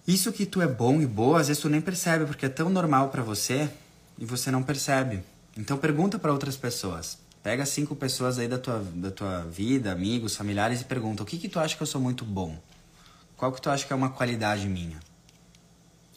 Isso 0.08 0.34
que 0.34 0.48
tu 0.48 0.60
é 0.60 0.68
bom 0.68 1.00
e 1.00 1.06
boa, 1.06 1.40
às 1.40 1.50
vezes 1.50 1.62
tu 1.62 1.70
nem 1.70 1.82
percebe, 1.82 2.26
porque 2.26 2.48
é 2.48 2.50
tão 2.50 2.70
normal 2.70 3.10
para 3.10 3.22
você 3.22 3.70
e 4.18 4.26
você 4.26 4.50
não 4.50 4.64
percebe. 4.64 5.22
Então 5.56 5.78
pergunta 5.78 6.18
para 6.18 6.32
outras 6.32 6.58
pessoas. 6.58 7.20
Pega 7.44 7.64
cinco 7.64 7.96
pessoas 7.96 8.40
aí 8.40 8.48
da 8.48 8.58
tua, 8.58 8.80
da 8.80 9.12
tua 9.12 9.42
vida, 9.42 9.92
amigos, 9.92 10.36
familiares, 10.36 10.82
e 10.82 10.86
pergunta: 10.86 11.22
o 11.22 11.26
que, 11.26 11.38
que 11.38 11.48
tu 11.48 11.60
acha 11.60 11.76
que 11.76 11.84
eu 11.84 11.88
sou 11.88 12.02
muito 12.02 12.26
bom? 12.26 12.58
Qual 13.36 13.52
que 13.52 13.62
tu 13.62 13.70
acha 13.70 13.86
que 13.86 13.94
é 13.94 13.96
uma 13.96 14.10
qualidade 14.10 14.68
minha? 14.68 14.98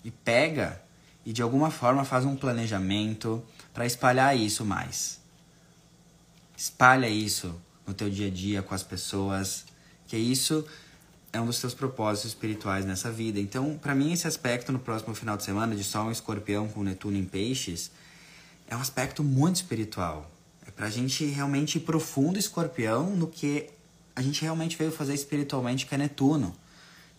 E 0.04 0.10
pega 0.10 0.80
e 1.24 1.32
de 1.32 1.42
alguma 1.42 1.70
forma 1.70 2.04
faz 2.04 2.24
um 2.24 2.36
planejamento 2.36 3.42
para 3.74 3.86
espalhar 3.86 4.36
isso 4.36 4.64
mais. 4.64 5.20
Espalha 6.56 7.08
isso 7.08 7.54
no 7.86 7.94
teu 7.94 8.10
dia 8.10 8.28
a 8.28 8.30
dia 8.30 8.62
com 8.62 8.74
as 8.74 8.82
pessoas, 8.82 9.64
que 10.06 10.16
isso 10.16 10.64
é 11.32 11.40
um 11.40 11.46
dos 11.46 11.60
teus 11.60 11.74
propósitos 11.74 12.30
espirituais 12.30 12.84
nessa 12.84 13.10
vida. 13.10 13.38
Então, 13.38 13.78
para 13.80 13.94
mim, 13.94 14.12
esse 14.12 14.26
aspecto 14.26 14.72
no 14.72 14.78
próximo 14.78 15.14
final 15.14 15.36
de 15.36 15.44
semana 15.44 15.76
de 15.76 15.84
Sol 15.84 16.08
em 16.08 16.12
Escorpião 16.12 16.68
com 16.68 16.82
Netuno 16.82 17.16
em 17.16 17.24
Peixes 17.24 17.90
é 18.68 18.76
um 18.76 18.80
aspecto 18.80 19.22
muito 19.22 19.56
espiritual. 19.56 20.30
É 20.66 20.70
para 20.70 20.86
a 20.86 20.90
gente 20.90 21.24
realmente 21.24 21.76
ir 21.76 21.82
profundo 21.82 22.38
Escorpião 22.38 23.10
no 23.10 23.26
que 23.26 23.68
a 24.14 24.22
gente 24.22 24.42
realmente 24.42 24.76
veio 24.76 24.92
fazer 24.92 25.14
espiritualmente, 25.14 25.86
que 25.86 25.94
é 25.94 25.98
Netuno. 25.98 26.54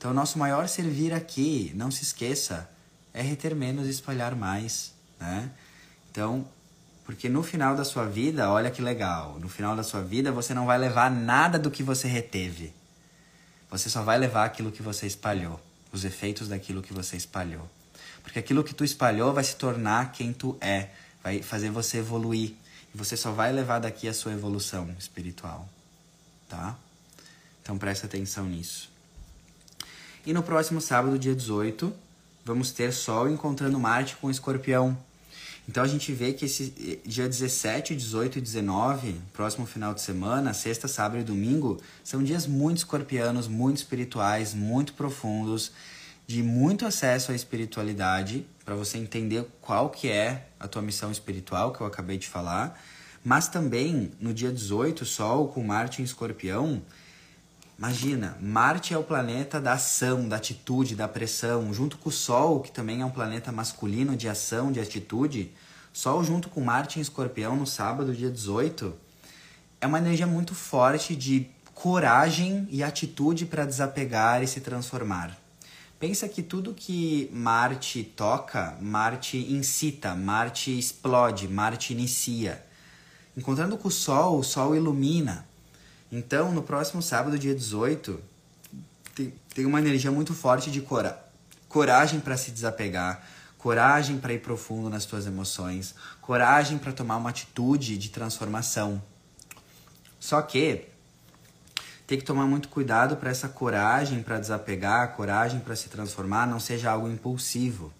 Então, 0.02 0.16
nosso 0.16 0.40
maior 0.40 0.68
servir 0.68 1.14
aqui, 1.14 1.72
não 1.76 1.92
se 1.92 2.02
esqueça, 2.02 2.68
é 3.14 3.22
reter 3.22 3.54
menos 3.54 3.86
e 3.86 3.92
espalhar 3.92 4.36
mais, 4.36 4.94
né? 5.20 5.52
Então, 6.10 6.44
porque 7.06 7.30
no 7.30 7.44
final 7.44 7.76
da 7.76 7.86
sua 7.86 8.06
vida, 8.06 8.50
olha 8.50 8.72
que 8.72 8.82
legal, 8.82 9.38
no 9.40 9.48
final 9.48 9.76
da 9.76 9.84
sua 9.84 10.02
vida 10.02 10.32
você 10.32 10.56
não 10.56 10.66
vai 10.66 10.80
levar 10.80 11.12
nada 11.12 11.60
do 11.60 11.70
que 11.70 11.84
você 11.84 12.08
reteve 12.08 12.74
você 13.72 13.90
só 13.90 14.04
vai 14.04 14.18
levar 14.18 14.44
aquilo 14.44 14.70
que 14.70 14.84
você 14.84 15.08
espalhou, 15.08 15.58
os 15.94 16.04
efeitos 16.04 16.50
daquilo 16.50 16.82
que 16.82 16.94
você 16.94 17.16
espalhou. 17.16 17.66
Porque 18.22 18.38
aquilo 18.38 18.66
que 18.66 18.76
tu 18.76 18.84
espalhou 18.84 19.34
vai 19.34 19.46
se 19.46 19.56
tornar 19.56 20.12
quem 20.12 20.34
tu 20.34 20.58
é, 20.60 20.90
vai 21.24 21.42
fazer 21.42 21.72
você 21.72 22.00
evoluir. 22.00 22.54
E 22.94 22.98
você 22.98 23.16
só 23.16 23.32
vai 23.32 23.54
levar 23.54 23.80
daqui 23.80 24.10
a 24.10 24.14
sua 24.14 24.34
evolução 24.34 24.94
espiritual, 25.00 25.70
tá? 26.50 26.78
Então 27.64 27.78
presta 27.78 28.08
atenção 28.08 28.46
nisso. 28.46 28.92
E 30.24 30.34
no 30.34 30.44
próximo 30.44 30.80
sábado, 30.80 31.18
dia 31.18 31.34
18, 31.34 31.92
vamos 32.46 32.72
ter 32.72 32.94
Sol 32.94 33.28
encontrando 33.28 33.80
Marte 33.80 34.16
com 34.18 34.30
Escorpião. 34.30 34.96
Então 35.68 35.84
a 35.84 35.88
gente 35.88 36.14
vê 36.14 36.32
que 36.32 36.46
esse 36.46 36.72
eh, 36.80 37.10
dia 37.10 37.28
17, 37.28 37.96
18 37.96 38.38
e 38.38 38.42
19, 38.42 39.16
próximo 39.34 39.66
final 39.66 39.96
de 39.96 40.02
semana, 40.02 40.54
sexta, 40.54 40.88
sábado 40.88 41.22
e 41.22 41.24
domingo, 41.24 41.82
são 42.04 42.24
dias 42.24 42.46
muito 42.46 42.78
escorpianos, 42.78 43.48
muito 43.48 43.78
espirituais, 43.78 44.54
muito 44.54 44.94
profundos, 44.94 45.72
de 46.28 46.44
muito 46.44 46.86
acesso 46.86 47.32
à 47.32 47.36
espiritualidade, 47.36 48.46
para 48.64 48.76
você 48.76 49.00
entender 49.00 49.44
qual 49.60 49.90
que 49.90 50.08
é 50.08 50.50
a 50.60 50.68
tua 50.68 50.84
missão 50.84 51.12
espiritual 51.12 51.74
que 51.74 51.82
eu 51.82 51.88
acabei 51.88 52.20
de 52.20 52.28
falar. 52.28 52.80
Mas 53.26 53.48
também 53.48 54.12
no 54.20 54.36
dia 54.36 54.52
18, 54.52 55.04
Sol 55.04 55.48
com 55.48 55.64
Marte 55.64 56.00
em 56.00 56.06
Escorpião, 56.06 56.80
Imagina, 57.82 58.38
Marte 58.40 58.94
é 58.94 58.98
o 59.00 59.04
planeta 59.04 59.60
da 59.60 59.74
ação, 59.74 60.30
da 60.30 60.36
atitude, 60.36 60.96
da 60.96 61.08
pressão, 61.08 61.74
junto 61.74 61.98
com 61.98 62.10
o 62.10 62.12
Sol, 62.12 62.60
que 62.60 62.72
também 62.72 63.02
é 63.02 63.06
um 63.06 63.10
planeta 63.10 63.52
masculino 63.52 64.16
de 64.16 64.30
ação, 64.30 64.72
de 64.72 64.80
atitude. 64.80 65.52
Sol 65.92 66.24
junto 66.24 66.48
com 66.48 66.62
Marte 66.62 67.00
em 67.00 67.02
Escorpião 67.02 67.56
no 67.56 67.66
sábado, 67.66 68.14
dia 68.14 68.30
18, 68.30 68.94
é 69.82 69.88
uma 69.88 69.98
energia 69.98 70.28
muito 70.28 70.54
forte 70.54 71.16
de 71.16 71.48
coragem 71.74 72.68
e 72.70 72.84
atitude 72.84 73.48
para 73.48 73.66
desapegar 73.66 74.44
e 74.44 74.48
se 74.48 74.62
transformar. 74.62 75.36
Pensa 76.00 76.30
que 76.30 76.44
tudo 76.44 76.76
que 76.76 77.32
Marte 77.34 78.04
toca, 78.04 78.78
Marte 78.80 79.38
incita, 79.52 80.14
Marte 80.14 80.78
explode, 80.78 81.48
Marte 81.48 81.94
inicia. 81.94 82.64
Encontrando 83.36 83.76
com 83.76 83.88
o 83.88 83.92
Sol, 83.92 84.38
o 84.38 84.44
Sol 84.44 84.76
ilumina. 84.76 85.50
Então, 86.12 86.52
no 86.52 86.62
próximo 86.62 87.02
sábado, 87.02 87.40
dia 87.40 87.56
18, 87.56 88.20
tem 89.54 89.66
uma 89.66 89.80
energia 89.80 90.12
muito 90.12 90.34
forte 90.34 90.70
de 90.70 90.82
cora 90.82 91.32
coragem 91.72 92.20
para 92.20 92.36
se 92.36 92.52
desapegar, 92.52 93.24
coragem 93.58 94.18
para 94.18 94.34
ir 94.34 94.40
profundo 94.40 94.90
nas 94.90 95.06
tuas 95.06 95.26
emoções, 95.26 95.96
coragem 96.20 96.78
para 96.78 96.92
tomar 96.92 97.16
uma 97.16 97.30
atitude 97.30 97.98
de 97.98 98.10
transformação. 98.10 99.02
Só 100.20 100.42
que 100.42 100.86
tem 102.06 102.20
que 102.20 102.26
tomar 102.26 102.46
muito 102.46 102.68
cuidado 102.68 103.16
para 103.16 103.30
essa 103.30 103.48
coragem 103.48 104.22
para 104.22 104.38
desapegar, 104.38 105.16
coragem 105.16 105.62
para 105.62 105.76
se 105.78 105.88
transformar, 105.88 106.46
não 106.46 106.60
seja 106.60 106.92
algo 106.92 107.08
impulsivo, 107.08 107.94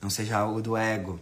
não 0.00 0.08
seja 0.08 0.38
algo 0.38 0.62
do 0.62 0.78
ego. 0.78 1.20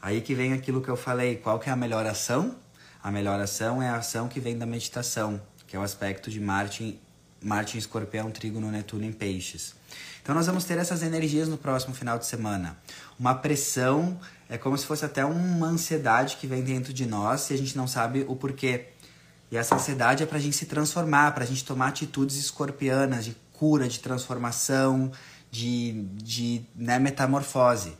Aí 0.00 0.20
que 0.20 0.36
vem 0.36 0.52
aquilo 0.52 0.80
que 0.80 0.88
eu 0.88 0.96
falei, 0.96 1.34
qual 1.34 1.58
que 1.58 1.68
é 1.68 1.72
a 1.72 1.76
melhor 1.76 2.06
ação? 2.06 2.54
A 3.02 3.10
melhor 3.10 3.40
ação 3.40 3.82
é 3.82 3.88
a 3.88 3.96
ação 3.96 4.28
que 4.28 4.40
vem 4.40 4.58
da 4.58 4.66
meditação, 4.66 5.40
que 5.66 5.76
é 5.76 5.78
o 5.78 5.82
aspecto 5.82 6.30
de 6.30 6.40
Marte, 6.40 7.00
Marte 7.42 7.76
em 7.76 7.78
Escorpião, 7.78 8.30
Trígono, 8.30 8.70
Netuno 8.70 9.04
em 9.04 9.12
Peixes. 9.12 9.74
Então 10.22 10.34
nós 10.34 10.46
vamos 10.46 10.64
ter 10.64 10.76
essas 10.76 11.02
energias 11.02 11.48
no 11.48 11.56
próximo 11.56 11.94
final 11.94 12.18
de 12.18 12.26
semana. 12.26 12.76
Uma 13.18 13.34
pressão, 13.34 14.18
é 14.48 14.58
como 14.58 14.76
se 14.76 14.84
fosse 14.84 15.04
até 15.04 15.24
uma 15.24 15.68
ansiedade 15.68 16.36
que 16.36 16.46
vem 16.46 16.62
dentro 16.62 16.92
de 16.92 17.06
nós 17.06 17.48
e 17.50 17.54
a 17.54 17.56
gente 17.56 17.76
não 17.76 17.86
sabe 17.86 18.24
o 18.26 18.34
porquê. 18.34 18.86
E 19.50 19.56
essa 19.56 19.76
ansiedade 19.76 20.22
é 20.22 20.26
pra 20.26 20.40
gente 20.40 20.56
se 20.56 20.66
transformar, 20.66 21.32
pra 21.32 21.44
gente 21.44 21.64
tomar 21.64 21.88
atitudes 21.88 22.36
escorpianas 22.36 23.24
de 23.24 23.36
cura, 23.52 23.86
de 23.86 24.00
transformação, 24.00 25.12
de, 25.50 25.92
de 26.14 26.62
né, 26.74 26.98
metamorfose. 26.98 27.92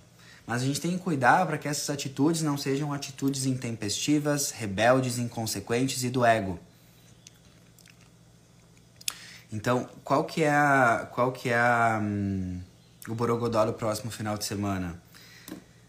Mas 0.46 0.62
a 0.62 0.64
gente 0.64 0.80
tem 0.80 0.92
que 0.92 1.02
cuidar 1.02 1.44
para 1.44 1.58
que 1.58 1.66
essas 1.66 1.90
atitudes 1.90 2.40
não 2.40 2.56
sejam 2.56 2.92
atitudes 2.92 3.46
intempestivas, 3.46 4.52
rebeldes, 4.52 5.18
inconsequentes 5.18 6.04
e 6.04 6.10
do 6.10 6.24
ego. 6.24 6.58
Então, 9.52 9.88
qual 10.04 10.24
que 10.24 10.44
é 10.44 10.50
a, 10.50 11.08
qual 11.12 11.32
que 11.32 11.48
é 11.48 11.58
a, 11.58 11.98
hum, 12.00 12.60
o 13.08 13.14
Borogodó 13.14 13.64
do 13.64 13.72
próximo 13.72 14.10
final 14.10 14.38
de 14.38 14.44
semana? 14.44 15.00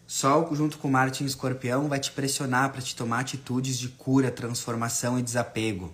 Sol 0.08 0.56
junto 0.56 0.78
com 0.78 0.90
Marte 0.90 1.24
em 1.24 1.28
Escorpião 1.28 1.88
vai 1.88 2.00
te 2.00 2.12
pressionar 2.12 2.72
para 2.72 2.82
te 2.82 2.96
tomar 2.96 3.20
atitudes 3.20 3.78
de 3.78 3.90
cura, 3.90 4.32
transformação 4.32 5.20
e 5.20 5.22
desapego. 5.22 5.94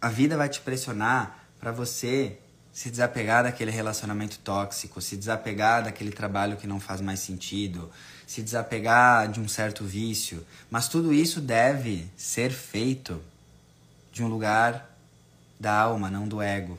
A 0.00 0.08
vida 0.08 0.36
vai 0.36 0.48
te 0.48 0.60
pressionar 0.60 1.44
para 1.58 1.72
você 1.72 2.38
se 2.78 2.92
desapegar 2.92 3.42
daquele 3.42 3.72
relacionamento 3.72 4.38
tóxico, 4.38 5.00
se 5.00 5.16
desapegar 5.16 5.82
daquele 5.82 6.12
trabalho 6.12 6.56
que 6.56 6.64
não 6.64 6.78
faz 6.78 7.00
mais 7.00 7.18
sentido, 7.18 7.90
se 8.24 8.40
desapegar 8.40 9.28
de 9.32 9.40
um 9.40 9.48
certo 9.48 9.82
vício. 9.82 10.46
Mas 10.70 10.86
tudo 10.86 11.12
isso 11.12 11.40
deve 11.40 12.08
ser 12.16 12.52
feito 12.52 13.20
de 14.12 14.22
um 14.22 14.28
lugar 14.28 14.88
da 15.58 15.72
alma, 15.72 16.08
não 16.08 16.28
do 16.28 16.40
ego. 16.40 16.78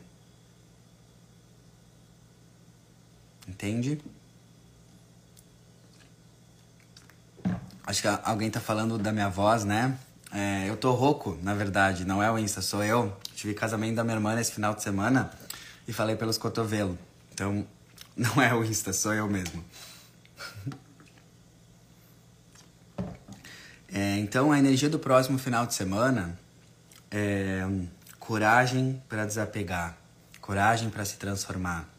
Entende? 3.46 4.00
Acho 7.86 8.02
que 8.02 8.08
alguém 8.24 8.50
tá 8.50 8.62
falando 8.62 8.98
da 8.98 9.12
minha 9.12 9.28
voz, 9.28 9.66
né? 9.66 9.98
É, 10.32 10.70
eu 10.70 10.78
tô 10.78 10.94
rouco, 10.94 11.38
na 11.44 11.54
verdade, 11.54 12.06
não 12.06 12.24
é 12.24 12.32
o 12.32 12.40
Insta, 12.40 12.62
sou 12.62 12.86
eu. 12.86 13.14
Tive 13.36 13.54
casamento 13.54 13.96
da 13.96 14.04
minha 14.06 14.16
irmã 14.16 14.34
nesse 14.34 14.54
final 14.54 14.74
de 14.74 14.82
semana 14.82 15.30
e 15.90 15.94
falei 15.94 16.16
pelos 16.16 16.38
cotovelos. 16.38 16.96
Então, 17.34 17.66
não 18.16 18.40
é 18.40 18.54
o 18.54 18.64
Insta, 18.64 18.94
sou 18.94 19.14
eu 19.14 19.28
mesmo. 19.28 19.66
É, 23.92 24.20
então, 24.20 24.52
a 24.52 24.60
energia 24.60 24.88
do 24.88 25.00
próximo 25.00 25.40
final 25.40 25.66
de 25.66 25.74
semana 25.74 26.40
é 27.10 27.68
coragem 28.20 29.02
para 29.10 29.26
desapegar, 29.26 29.98
coragem 30.40 30.92
para 30.92 31.04
se 31.04 31.18
transformar. 31.18 31.90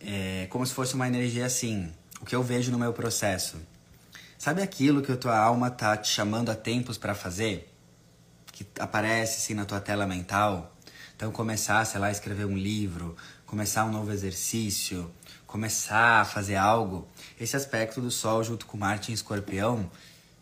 É 0.00 0.46
como 0.48 0.64
se 0.64 0.72
fosse 0.72 0.94
uma 0.94 1.06
energia 1.06 1.44
assim, 1.44 1.92
o 2.18 2.24
que 2.24 2.34
eu 2.34 2.42
vejo 2.42 2.72
no 2.72 2.78
meu 2.78 2.94
processo. 2.94 3.58
Sabe 4.38 4.62
aquilo 4.62 5.02
que 5.02 5.12
a 5.12 5.18
tua 5.18 5.36
alma 5.36 5.70
tá 5.70 5.94
te 5.98 6.08
chamando 6.08 6.50
a 6.50 6.54
tempos 6.54 6.96
para 6.96 7.14
fazer? 7.14 7.70
Que 8.50 8.66
aparece 8.80 9.42
assim 9.42 9.52
na 9.52 9.66
tua 9.66 9.82
tela 9.82 10.06
mental? 10.06 10.74
Então 11.18 11.32
começar, 11.32 11.84
sei 11.84 11.98
lá, 11.98 12.06
a 12.06 12.12
escrever 12.12 12.44
um 12.44 12.56
livro, 12.56 13.16
começar 13.44 13.84
um 13.84 13.90
novo 13.90 14.12
exercício, 14.12 15.10
começar 15.48 16.20
a 16.20 16.24
fazer 16.24 16.54
algo. 16.54 17.08
Esse 17.40 17.56
aspecto 17.56 18.00
do 18.00 18.08
Sol 18.08 18.44
junto 18.44 18.66
com 18.66 18.76
Marte 18.76 19.10
em 19.10 19.14
Escorpião 19.14 19.90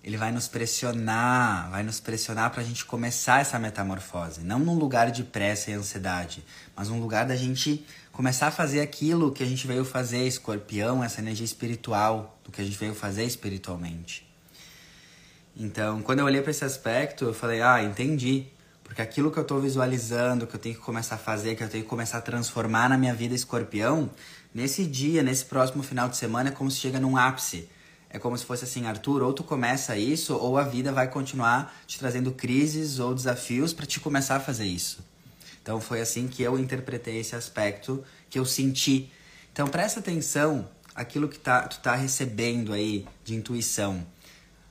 ele 0.05 0.19
vai 0.19 0.31
nos 0.31 0.47
pressionar, 0.47 1.71
vai 1.71 1.83
nos 1.83 1.99
pressionar 1.99 2.51
para 2.51 2.61
a 2.61 2.65
gente 2.65 2.85
começar 2.85 3.41
essa 3.41 3.59
metamorfose. 3.59 4.43
Não 4.43 4.59
num 4.59 4.75
lugar 4.75 5.11
de 5.11 5.25
pressa 5.25 5.71
e 5.71 5.75
ansiedade, 5.75 6.45
mas 6.77 6.91
num 6.91 7.01
lugar 7.01 7.25
da 7.25 7.35
gente 7.35 7.83
começar 8.13 8.49
a 8.49 8.51
fazer 8.51 8.83
aquilo 8.83 9.33
que 9.33 9.43
a 9.43 9.47
gente 9.47 9.67
veio 9.67 9.83
fazer, 9.83 10.27
escorpião, 10.27 11.03
essa 11.03 11.23
energia 11.23 11.47
espiritual, 11.47 12.39
do 12.45 12.53
que 12.53 12.61
a 12.61 12.65
gente 12.65 12.77
veio 12.77 12.95
fazer 12.95 13.25
espiritualmente. 13.25 14.29
Então, 15.57 16.03
quando 16.03 16.19
eu 16.19 16.27
olhei 16.27 16.43
para 16.43 16.51
esse 16.51 16.67
aspecto, 16.67 17.25
eu 17.25 17.35
falei: 17.35 17.63
ah, 17.63 17.83
entendi. 17.83 18.47
Porque 18.87 19.03
aquilo 19.03 19.31
que 19.31 19.39
eu 19.39 19.43
estou 19.43 19.61
visualizando, 19.61 20.47
que 20.47 20.55
eu 20.55 20.61
tenho 20.61 20.75
que 20.75 20.81
começar 20.81 21.17
a 21.17 21.19
fazer, 21.19 21.57
que 21.57 21.63
eu 21.63 21.69
tenho 21.69 21.85
que 21.85 21.91
começar 21.91 22.19
a 22.19 22.23
transformar 22.23 22.89
na 22.89 22.97
minha 22.97 23.15
vida 23.15 23.35
escorpião, 23.35 24.11
nesse 24.55 24.87
dia, 24.87 25.23
nesse 25.23 25.45
próximo 25.45 25.83
final 25.83 26.09
de 26.09 26.17
semana, 26.17 26.51
é 26.51 26.53
como 26.53 26.71
se 26.71 26.79
chega 26.79 26.99
num 27.01 27.17
ápice 27.17 27.69
é 28.17 28.19
como 28.19 28.37
se 28.39 28.47
fosse 28.47 28.65
assim, 28.65 28.87
Arthur, 28.87 29.23
ou 29.23 29.33
tu 29.33 29.45
começa 29.45 29.97
isso, 29.97 30.35
ou 30.35 30.57
a 30.57 30.63
vida 30.63 30.91
vai 30.91 31.07
continuar 31.07 31.77
te 31.87 31.99
trazendo 31.99 32.33
crises 32.33 32.99
ou 32.99 33.15
desafios 33.15 33.75
para 33.75 33.85
te 33.85 34.01
começar 34.01 34.37
a 34.37 34.41
fazer 34.41 34.65
isso. 34.65 35.05
Então 35.63 35.81
foi 35.81 36.01
assim 36.01 36.27
que 36.29 36.43
eu 36.43 36.59
interpretei 36.59 37.19
esse 37.19 37.37
aspecto, 37.37 38.03
que 38.31 38.39
eu 38.39 38.47
senti. 38.47 39.11
Então 39.53 39.67
presta 39.67 40.01
atenção 40.01 40.67
aquilo 40.95 41.29
que 41.29 41.39
tá, 41.39 41.63
tu 41.63 41.79
tá 41.81 41.95
recebendo 41.95 42.73
aí 42.73 43.05
de 43.23 43.35
intuição. 43.35 44.07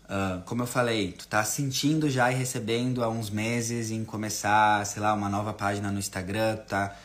Uh, 0.06 0.40
como 0.44 0.62
eu 0.62 0.68
falei, 0.68 1.14
tu 1.14 1.28
tá 1.28 1.44
sentindo 1.44 2.08
já 2.10 2.32
e 2.32 2.36
recebendo 2.36 3.04
há 3.04 3.10
uns 3.10 3.32
meses 3.32 3.90
em 3.90 4.06
começar, 4.06 4.86
sei 4.86 5.02
lá, 5.02 5.14
uma 5.14 5.28
nova 5.28 5.52
página 5.52 5.92
no 5.92 5.98
Instagram, 5.98 6.58
tu 6.58 6.66
tá 6.68 6.96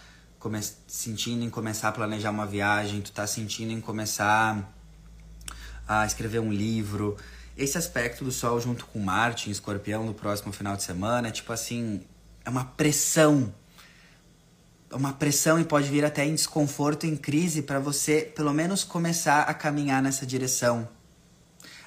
sentindo 0.86 1.42
em 1.42 1.48
começar 1.48 1.88
a 1.88 1.92
planejar 1.92 2.30
uma 2.30 2.46
viagem, 2.46 3.00
tu 3.00 3.10
tá 3.10 3.26
sentindo 3.26 3.72
em 3.72 3.80
começar 3.80 4.70
a 5.88 6.04
escrever 6.04 6.40
um 6.40 6.52
livro. 6.52 7.16
Esse 7.56 7.78
aspecto 7.78 8.22
do 8.22 8.30
Sol 8.30 8.60
junto 8.60 8.84
com 8.86 8.98
Marte 8.98 9.48
em 9.48 9.52
Escorpião 9.52 10.04
no 10.04 10.12
próximo 10.12 10.52
final 10.52 10.76
de 10.76 10.82
semana 10.82 11.28
é 11.28 11.30
tipo 11.30 11.52
assim, 11.52 12.02
é 12.44 12.50
uma 12.50 12.64
pressão. 12.64 13.52
É 14.90 14.96
uma 14.96 15.12
pressão 15.14 15.58
e 15.58 15.64
pode 15.64 15.88
vir 15.88 16.04
até 16.04 16.24
em 16.24 16.34
desconforto, 16.34 17.06
em 17.06 17.16
crise, 17.16 17.62
para 17.62 17.78
você 17.78 18.22
pelo 18.22 18.52
menos 18.52 18.84
começar 18.84 19.42
a 19.42 19.54
caminhar 19.54 20.02
nessa 20.02 20.26
direção. 20.26 20.86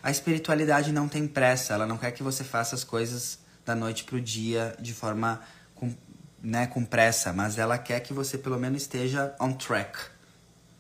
A 0.04 0.12
espiritualidade 0.12 0.92
não 0.92 1.08
tem 1.08 1.26
pressa, 1.26 1.74
ela 1.74 1.88
não 1.88 1.98
quer 1.98 2.12
que 2.12 2.22
você 2.22 2.44
faça 2.44 2.76
as 2.76 2.84
coisas 2.84 3.40
da 3.66 3.74
noite 3.74 4.04
pro 4.04 4.20
dia 4.20 4.76
de 4.78 4.94
forma 4.94 5.40
com, 5.74 5.96
né, 6.42 6.68
com 6.68 6.84
pressa, 6.84 7.32
mas 7.32 7.58
ela 7.58 7.78
quer 7.78 8.02
que 8.02 8.14
você 8.14 8.38
pelo 8.38 8.60
menos 8.60 8.82
esteja 8.82 9.34
on 9.40 9.54
track, 9.54 9.98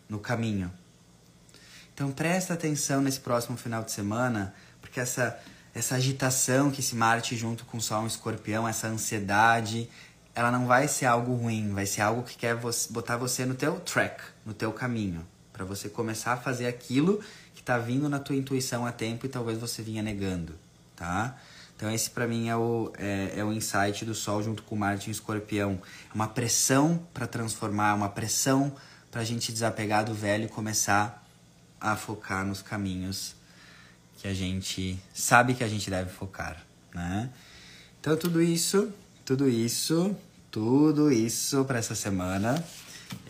no 0.10 0.20
caminho. 0.20 0.70
Então 1.94 2.12
presta 2.12 2.54
atenção 2.54 3.02
nesse 3.02 3.22
próximo 3.22 3.56
final 3.56 3.82
de 3.82 3.94
semana, 3.94 4.54
porque 4.82 5.00
essa, 5.00 5.40
essa 5.74 5.96
agitação 5.96 6.70
que 6.70 6.82
esse 6.82 6.94
Marte 6.94 7.38
junto 7.38 7.64
com 7.64 7.78
o 7.78 7.82
Sol 7.82 8.04
em 8.04 8.08
Escorpião, 8.08 8.68
essa 8.68 8.88
ansiedade, 8.88 9.90
ela 10.36 10.52
não 10.52 10.68
vai 10.68 10.90
ser 10.90 11.06
algo 11.06 11.34
ruim, 11.34 11.72
vai 11.72 11.86
ser 11.86 12.02
algo 12.02 12.24
que 12.24 12.36
quer 12.36 12.56
você, 12.56 12.92
botar 12.92 13.16
você 13.16 13.46
no 13.46 13.54
teu 13.54 13.80
track, 13.80 14.22
no 14.46 14.54
teu 14.54 14.74
caminho, 14.74 15.26
para 15.54 15.64
você 15.64 15.88
começar 15.88 16.34
a 16.34 16.38
fazer 16.38 16.68
aquilo 16.68 17.24
está 17.64 17.78
vindo 17.78 18.10
na 18.10 18.20
tua 18.20 18.36
intuição 18.36 18.86
a 18.86 18.92
tempo 18.92 19.26
e 19.26 19.30
talvez 19.30 19.58
você 19.58 19.82
vinha 19.82 20.04
negando, 20.04 20.54
tá? 20.98 21.38
Então 21.76 21.90
esse 21.90 22.10
para 22.10 22.28
mim 22.28 22.50
é 22.50 22.56
o, 22.56 22.92
é, 22.98 23.34
é, 23.38 23.44
o 23.44 23.54
insight 23.54 24.06
do 24.06 24.14
Sol 24.14 24.44
junto 24.44 24.64
com 24.64 24.76
Marte 24.76 25.08
em 25.08 25.12
Escorpião. 25.12 25.82
É 26.12 26.14
uma 26.14 26.28
pressão 26.28 27.02
para 27.14 27.26
transformar, 27.26 27.94
uma 27.96 28.10
pressão 28.10 28.76
para 29.10 29.22
a 29.22 29.24
gente 29.24 29.52
desapegar 29.52 30.04
do 30.04 30.14
velho 30.14 30.46
e 30.46 30.48
começar 30.50 31.26
a 31.80 31.96
focar 31.96 32.46
nos 32.46 32.62
caminhos 32.62 33.36
que 34.18 34.28
a 34.28 34.34
gente 34.34 35.00
sabe 35.14 35.54
que 35.54 35.64
a 35.64 35.68
gente 35.68 35.90
deve 35.90 36.10
focar, 36.10 36.62
né? 36.94 37.30
Então 38.00 38.16
tudo 38.18 38.42
isso, 38.42 38.92
tudo 39.26 39.50
isso, 39.50 40.16
tudo 40.52 41.12
isso 41.12 41.64
para 41.66 41.80
essa 41.80 41.96
semana. 41.96 42.64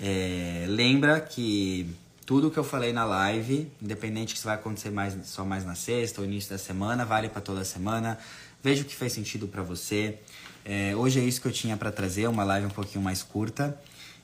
É, 0.02 0.66
lembra 0.68 1.20
que 1.22 1.96
tudo 2.34 2.50
que 2.50 2.58
eu 2.58 2.64
falei 2.64 2.92
na 2.92 3.06
live, 3.06 3.72
independente 3.80 4.34
que 4.34 4.40
isso 4.40 4.48
vai 4.48 4.56
acontecer 4.56 4.90
mais, 4.90 5.16
só 5.26 5.46
mais 5.46 5.64
na 5.64 5.76
sexta 5.76 6.20
ou 6.20 6.26
início 6.26 6.50
da 6.50 6.58
semana, 6.58 7.06
vale 7.06 7.30
para 7.30 7.40
toda 7.40 7.64
semana. 7.64 8.18
Veja 8.64 8.82
o 8.82 8.86
que 8.86 8.96
fez 8.96 9.14
sentido 9.14 9.48
para 9.48 9.62
você. 9.62 10.18
É, 10.66 10.96
hoje 10.96 11.20
é 11.20 11.24
isso 11.24 11.40
que 11.40 11.48
eu 11.48 11.52
tinha 11.52 11.78
para 11.78 11.92
trazer, 11.92 12.28
uma 12.28 12.44
live 12.44 12.66
um 12.66 12.72
pouquinho 12.72 13.04
mais 13.04 13.22
curta. 13.22 13.80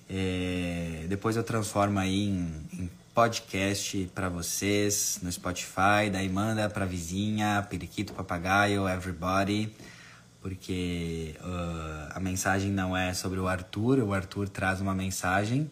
É, 0.09 1.05
depois 1.07 1.35
eu 1.35 1.43
transformo 1.43 1.99
aí 1.99 2.29
em, 2.29 2.51
em 2.73 2.89
podcast 3.13 4.09
para 4.15 4.27
vocês 4.27 5.19
no 5.21 5.31
Spotify, 5.31 6.09
daí 6.11 6.29
manda 6.29 6.67
pra 6.67 6.85
vizinha, 6.85 7.63
periquito, 7.69 8.11
papagaio, 8.13 8.89
everybody, 8.89 9.71
porque 10.41 11.35
uh, 11.41 12.13
a 12.15 12.19
mensagem 12.19 12.71
não 12.71 12.97
é 12.97 13.13
sobre 13.13 13.39
o 13.39 13.47
Arthur, 13.47 13.99
o 13.99 14.15
Arthur 14.15 14.49
traz 14.49 14.81
uma 14.81 14.95
mensagem, 14.95 15.69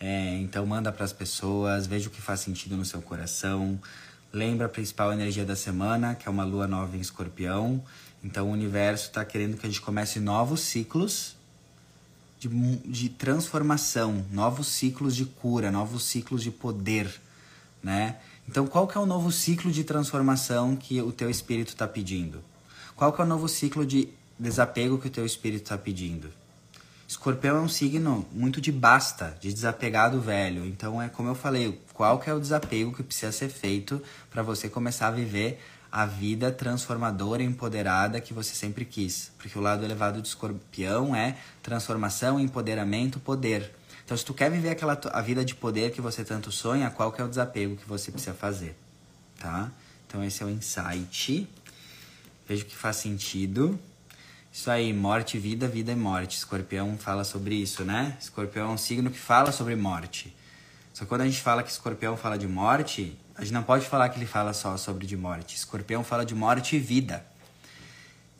é, 0.00 0.38
então 0.38 0.64
manda 0.64 0.90
para 0.90 1.04
as 1.04 1.12
pessoas, 1.12 1.86
veja 1.86 2.08
o 2.08 2.10
que 2.10 2.22
faz 2.22 2.40
sentido 2.40 2.74
no 2.76 2.84
seu 2.86 3.02
coração, 3.02 3.78
lembra 4.32 4.64
a 4.64 4.68
principal 4.68 5.12
energia 5.12 5.44
da 5.44 5.54
semana, 5.54 6.14
que 6.14 6.26
é 6.26 6.30
uma 6.30 6.44
lua 6.44 6.66
nova 6.66 6.96
em 6.96 7.00
escorpião, 7.00 7.84
então 8.24 8.48
o 8.48 8.52
universo 8.52 9.08
está 9.08 9.22
querendo 9.24 9.58
que 9.58 9.66
a 9.66 9.68
gente 9.68 9.82
comece 9.82 10.18
novos 10.18 10.60
ciclos, 10.60 11.36
de, 12.38 12.48
de 12.78 13.10
transformação, 13.10 14.24
novos 14.30 14.68
ciclos 14.68 15.14
de 15.14 15.26
cura, 15.26 15.70
novos 15.70 16.04
ciclos 16.04 16.42
de 16.42 16.50
poder, 16.50 17.20
né? 17.82 18.16
Então, 18.48 18.66
qual 18.66 18.88
que 18.88 18.96
é 18.96 19.00
o 19.00 19.06
novo 19.06 19.30
ciclo 19.30 19.70
de 19.70 19.84
transformação 19.84 20.74
que 20.74 21.00
o 21.02 21.12
teu 21.12 21.28
espírito 21.28 21.68
está 21.68 21.86
pedindo? 21.86 22.42
Qual 22.96 23.12
que 23.12 23.20
é 23.20 23.24
o 23.24 23.26
novo 23.26 23.46
ciclo 23.46 23.84
de 23.84 24.08
desapego 24.38 24.98
que 24.98 25.06
o 25.06 25.10
teu 25.10 25.24
espírito 25.24 25.64
está 25.64 25.78
pedindo? 25.78 26.32
Escorpião 27.10 27.56
é 27.56 27.60
um 27.60 27.68
signo 27.68 28.24
muito 28.30 28.60
de 28.60 28.70
basta, 28.70 29.36
de 29.40 29.52
desapegar 29.52 30.12
do 30.12 30.20
velho. 30.20 30.64
Então, 30.64 31.02
é 31.02 31.08
como 31.08 31.28
eu 31.28 31.34
falei, 31.34 31.82
qual 31.92 32.20
que 32.20 32.30
é 32.30 32.32
o 32.32 32.38
desapego 32.38 32.94
que 32.94 33.02
precisa 33.02 33.32
ser 33.32 33.48
feito 33.48 34.00
para 34.30 34.44
você 34.44 34.68
começar 34.68 35.08
a 35.08 35.10
viver 35.10 35.60
a 35.90 36.06
vida 36.06 36.52
transformadora 36.52 37.42
empoderada 37.42 38.20
que 38.20 38.32
você 38.32 38.54
sempre 38.54 38.84
quis. 38.84 39.32
Porque 39.38 39.58
o 39.58 39.60
lado 39.60 39.84
elevado 39.84 40.22
de 40.22 40.28
escorpião 40.28 41.12
é 41.12 41.36
transformação, 41.60 42.38
empoderamento, 42.38 43.18
poder. 43.18 43.74
Então, 44.04 44.16
se 44.16 44.24
tu 44.24 44.32
quer 44.32 44.48
viver 44.48 44.70
aquela 44.70 44.96
a 45.12 45.20
vida 45.20 45.44
de 45.44 45.56
poder 45.56 45.90
que 45.90 46.00
você 46.00 46.22
tanto 46.22 46.52
sonha, 46.52 46.88
qual 46.90 47.10
que 47.10 47.20
é 47.20 47.24
o 47.24 47.28
desapego 47.28 47.74
que 47.74 47.88
você 47.88 48.12
precisa 48.12 48.34
fazer, 48.34 48.76
tá? 49.36 49.68
Então, 50.06 50.22
esse 50.22 50.44
é 50.44 50.46
o 50.46 50.48
insight. 50.48 51.48
Vejo 52.46 52.66
que 52.66 52.76
faz 52.76 52.98
sentido. 52.98 53.76
Isso 54.52 54.68
aí, 54.68 54.92
morte, 54.92 55.38
vida, 55.38 55.68
vida 55.68 55.92
e 55.92 55.96
morte. 55.96 56.36
Escorpião 56.36 56.98
fala 56.98 57.22
sobre 57.22 57.54
isso, 57.54 57.84
né? 57.84 58.16
Escorpião 58.20 58.70
é 58.70 58.72
um 58.72 58.76
signo 58.76 59.08
que 59.08 59.18
fala 59.18 59.52
sobre 59.52 59.76
morte. 59.76 60.34
Só 60.92 61.04
que 61.04 61.08
quando 61.08 61.20
a 61.20 61.24
gente 61.24 61.40
fala 61.40 61.62
que 61.62 61.70
escorpião 61.70 62.16
fala 62.16 62.36
de 62.36 62.48
morte, 62.48 63.16
a 63.36 63.42
gente 63.42 63.54
não 63.54 63.62
pode 63.62 63.86
falar 63.86 64.08
que 64.08 64.18
ele 64.18 64.26
fala 64.26 64.52
só 64.52 64.76
sobre 64.76 65.06
de 65.06 65.16
morte. 65.16 65.54
Escorpião 65.54 66.02
fala 66.02 66.26
de 66.26 66.34
morte 66.34 66.74
e 66.74 66.80
vida. 66.80 67.24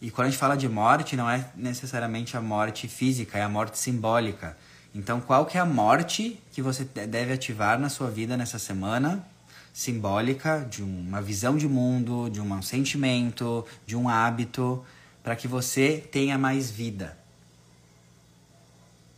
E 0.01 0.11
quando 0.11 0.27
a 0.27 0.31
gente 0.31 0.39
fala 0.39 0.57
de 0.57 0.69
morte, 0.69 1.15
não 1.15 1.31
é 1.31 1.49
necessariamente 1.55 2.37
a 2.37 2.41
morte 2.41 2.89
física, 2.89 3.39
é 3.39 3.43
a 3.43 3.49
morte 3.49 3.79
simbólica. 3.79 4.57
Então, 4.93 5.21
qual 5.21 5.47
que 5.47 5.57
é 5.57 5.61
a 5.61 5.65
morte 5.65 6.41
que 6.53 6.61
você 6.61 6.85
deve 6.85 7.33
ativar 7.33 7.79
na 7.79 7.89
sua 7.89 8.11
vida 8.11 8.37
nessa 8.37 8.59
semana? 8.59 9.25
Simbólica 9.73 10.67
de 10.69 10.83
uma 10.83 11.23
visão 11.23 11.57
de 11.57 11.69
mundo, 11.69 12.29
de 12.29 12.41
um 12.41 12.63
sentimento, 12.63 13.65
de 13.87 13.95
um 13.95 14.09
hábito, 14.09 14.85
para 15.31 15.37
que 15.37 15.47
você 15.47 16.03
tenha 16.11 16.37
mais 16.37 16.73
vida. 16.73 17.17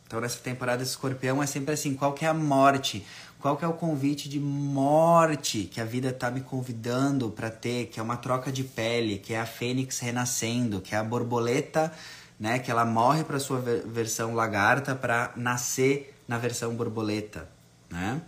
Então, 0.07 0.21
nessa 0.21 0.39
temporada 0.41 0.83
escorpião 0.83 1.43
é 1.43 1.47
sempre 1.47 1.73
assim: 1.73 1.95
qual 1.95 2.13
que 2.13 2.27
é 2.27 2.29
a 2.29 2.35
morte? 2.35 3.03
Qual 3.41 3.57
que 3.57 3.65
é 3.65 3.69
o 3.69 3.73
convite 3.73 4.29
de 4.29 4.39
morte 4.39 5.65
que 5.65 5.81
a 5.81 5.87
vida 5.87 6.11
está 6.11 6.31
me 6.31 6.43
convidando 6.43 7.31
para 7.31 7.51
ter? 7.51 7.87
Que 7.87 7.99
é 7.99 8.03
uma 8.03 8.19
troca 8.19 8.53
de 8.53 8.63
pele, 8.63 9.17
que 9.17 9.33
é 9.33 9.41
a 9.41 9.47
fênix 9.47 10.01
renascendo, 10.01 10.83
que 10.83 10.95
é 10.95 10.99
a 10.99 11.03
borboleta 11.03 11.91
né? 12.39 12.59
Que 12.59 12.71
ela 12.71 12.85
morre 12.85 13.25
para 13.25 13.39
sua 13.39 13.59
versão 13.59 14.35
lagarta 14.35 14.95
para 14.95 15.33
nascer 15.35 16.15
na 16.29 16.37
versão 16.37 16.75
borboleta, 16.75 17.49
né? 17.89 18.21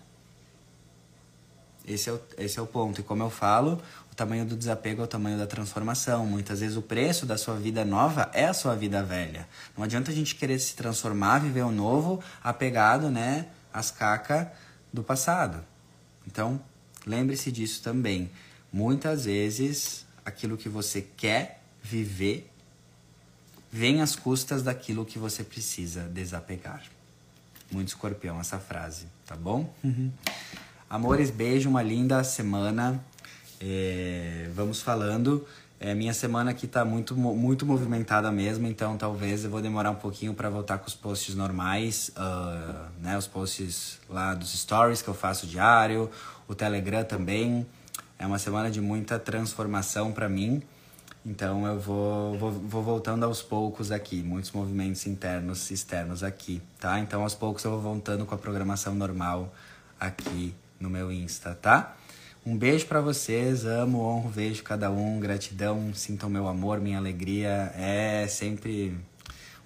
Esse 1.87 2.09
é, 2.09 2.13
o, 2.13 2.21
esse 2.39 2.59
é 2.59 2.63
o 2.63 2.67
ponto. 2.67 3.01
E 3.01 3.05
como 3.05 3.23
eu 3.23 3.31
falo, 3.31 3.81
o 4.11 4.15
tamanho 4.15 4.47
do 4.47 4.57
desapego 4.57 5.03
é 5.03 5.05
o 5.05 5.09
tamanho 5.09 5.37
da 5.37 5.47
transformação. 5.47 6.25
Muitas 6.25 6.61
vezes 6.61 6.77
o 6.77 6.83
preço 6.83 7.27
da 7.27 7.37
sua 7.37 7.57
vida 7.57 7.85
nova 7.85 8.31
é 8.33 8.47
a 8.47 8.55
sua 8.55 8.75
vida 8.75 9.03
velha. 9.03 9.49
Não 9.77 9.85
adianta 9.85 10.11
a 10.11 10.15
gente 10.15 10.35
querer 10.37 10.59
se 10.59 10.75
transformar, 10.75 11.41
viver 11.41 11.63
o 11.63 11.71
novo, 11.71 12.23
apegado, 12.43 13.11
né, 13.11 13.47
às 13.73 13.91
cacas 13.91 14.47
do 14.93 15.03
passado. 15.03 15.65
Então, 16.27 16.61
lembre-se 17.05 17.51
disso 17.51 17.83
também. 17.83 18.31
Muitas 18.73 19.25
vezes, 19.25 20.07
aquilo 20.25 20.57
que 20.57 20.69
você 20.69 21.03
quer 21.03 21.61
viver 21.83 22.51
vem 23.71 24.01
às 24.01 24.15
custas 24.15 24.63
daquilo 24.63 25.05
que 25.05 25.19
você 25.19 25.43
precisa 25.43 26.03
desapegar. 26.03 26.85
Muito 27.71 27.89
escorpião 27.89 28.41
essa 28.41 28.61
frase, 28.61 29.07
tá 29.27 29.35
bom? 29.35 29.69
Uhum. 29.83 30.13
Amores, 30.89 31.31
beijo, 31.31 31.69
uma 31.69 31.83
linda 31.83 32.23
semana. 32.23 33.03
É, 33.61 34.49
vamos 34.55 34.83
falando. 34.83 35.45
É, 35.81 35.95
minha 35.95 36.15
semana 36.15 36.51
aqui 36.51 36.67
tá 36.67 36.85
muito, 36.85 37.17
muito 37.17 37.67
movimentada 37.67 38.31
mesmo, 38.31 38.67
então 38.67 38.97
talvez 38.97 39.45
eu 39.45 39.51
vou 39.51 39.61
demorar 39.61 39.91
um 39.91 39.97
pouquinho 39.97 40.33
para 40.33 40.49
voltar 40.49 40.79
com 40.79 40.87
os 40.87 40.95
posts 40.95 41.35
normais, 41.35 42.11
uh, 42.17 42.89
né? 43.03 43.19
Os 43.19 43.27
posts 43.27 43.99
lá 44.09 44.35
dos 44.35 44.53
stories 44.53 45.03
que 45.03 45.09
eu 45.09 45.15
faço 45.15 45.47
diário, 45.47 46.11
o 46.47 46.55
Telegram 46.55 47.03
também. 47.03 47.67
É 48.19 48.27
uma 48.27 48.39
semana 48.39 48.71
de 48.71 48.81
muita 48.81 49.19
transformação 49.19 50.13
para 50.13 50.29
mim. 50.29 50.63
Então 51.27 51.67
eu 51.67 51.81
vou, 51.81 52.39
vou, 52.39 52.51
vou, 52.53 52.83
voltando 52.83 53.25
aos 53.25 53.43
poucos 53.43 53.91
aqui, 53.91 54.23
muitos 54.23 54.53
movimentos 54.53 55.07
internos 55.07 55.71
e 55.71 55.75
externos 55.75 56.23
aqui, 56.23 56.63
tá? 56.79 57.01
Então 57.01 57.23
aos 57.23 57.35
poucos 57.35 57.65
eu 57.65 57.71
vou 57.71 57.81
voltando 57.81 58.27
com 58.27 58.35
a 58.35 58.39
programação 58.39 58.95
normal 58.95 59.53
aqui 59.99 60.55
no 60.85 60.91
meu 60.91 61.11
Insta, 61.11 61.55
tá? 61.55 61.97
Um 62.47 62.57
beijo 62.57 62.87
para 62.87 63.01
vocês, 63.01 63.65
amo, 63.65 64.01
honro, 64.01 64.29
vejo 64.29 64.63
cada 64.63 64.91
um, 64.91 65.19
gratidão, 65.19 65.95
sintam 65.95 66.29
meu 66.29 66.47
amor, 66.47 66.79
minha 66.79 66.99
alegria. 66.99 67.73
É 67.75 68.27
sempre 68.29 68.95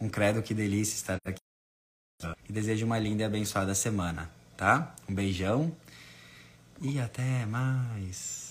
um 0.00 0.08
credo, 0.08 0.40
que 0.40 0.54
delícia 0.54 0.94
estar 0.94 1.18
aqui. 1.26 1.40
E 2.48 2.52
desejo 2.52 2.86
uma 2.86 2.98
linda 2.98 3.22
e 3.22 3.26
abençoada 3.26 3.74
semana, 3.74 4.30
tá? 4.56 4.94
Um 5.08 5.14
beijão 5.14 5.74
e 6.80 7.00
até 7.00 7.44
mais. 7.46 8.47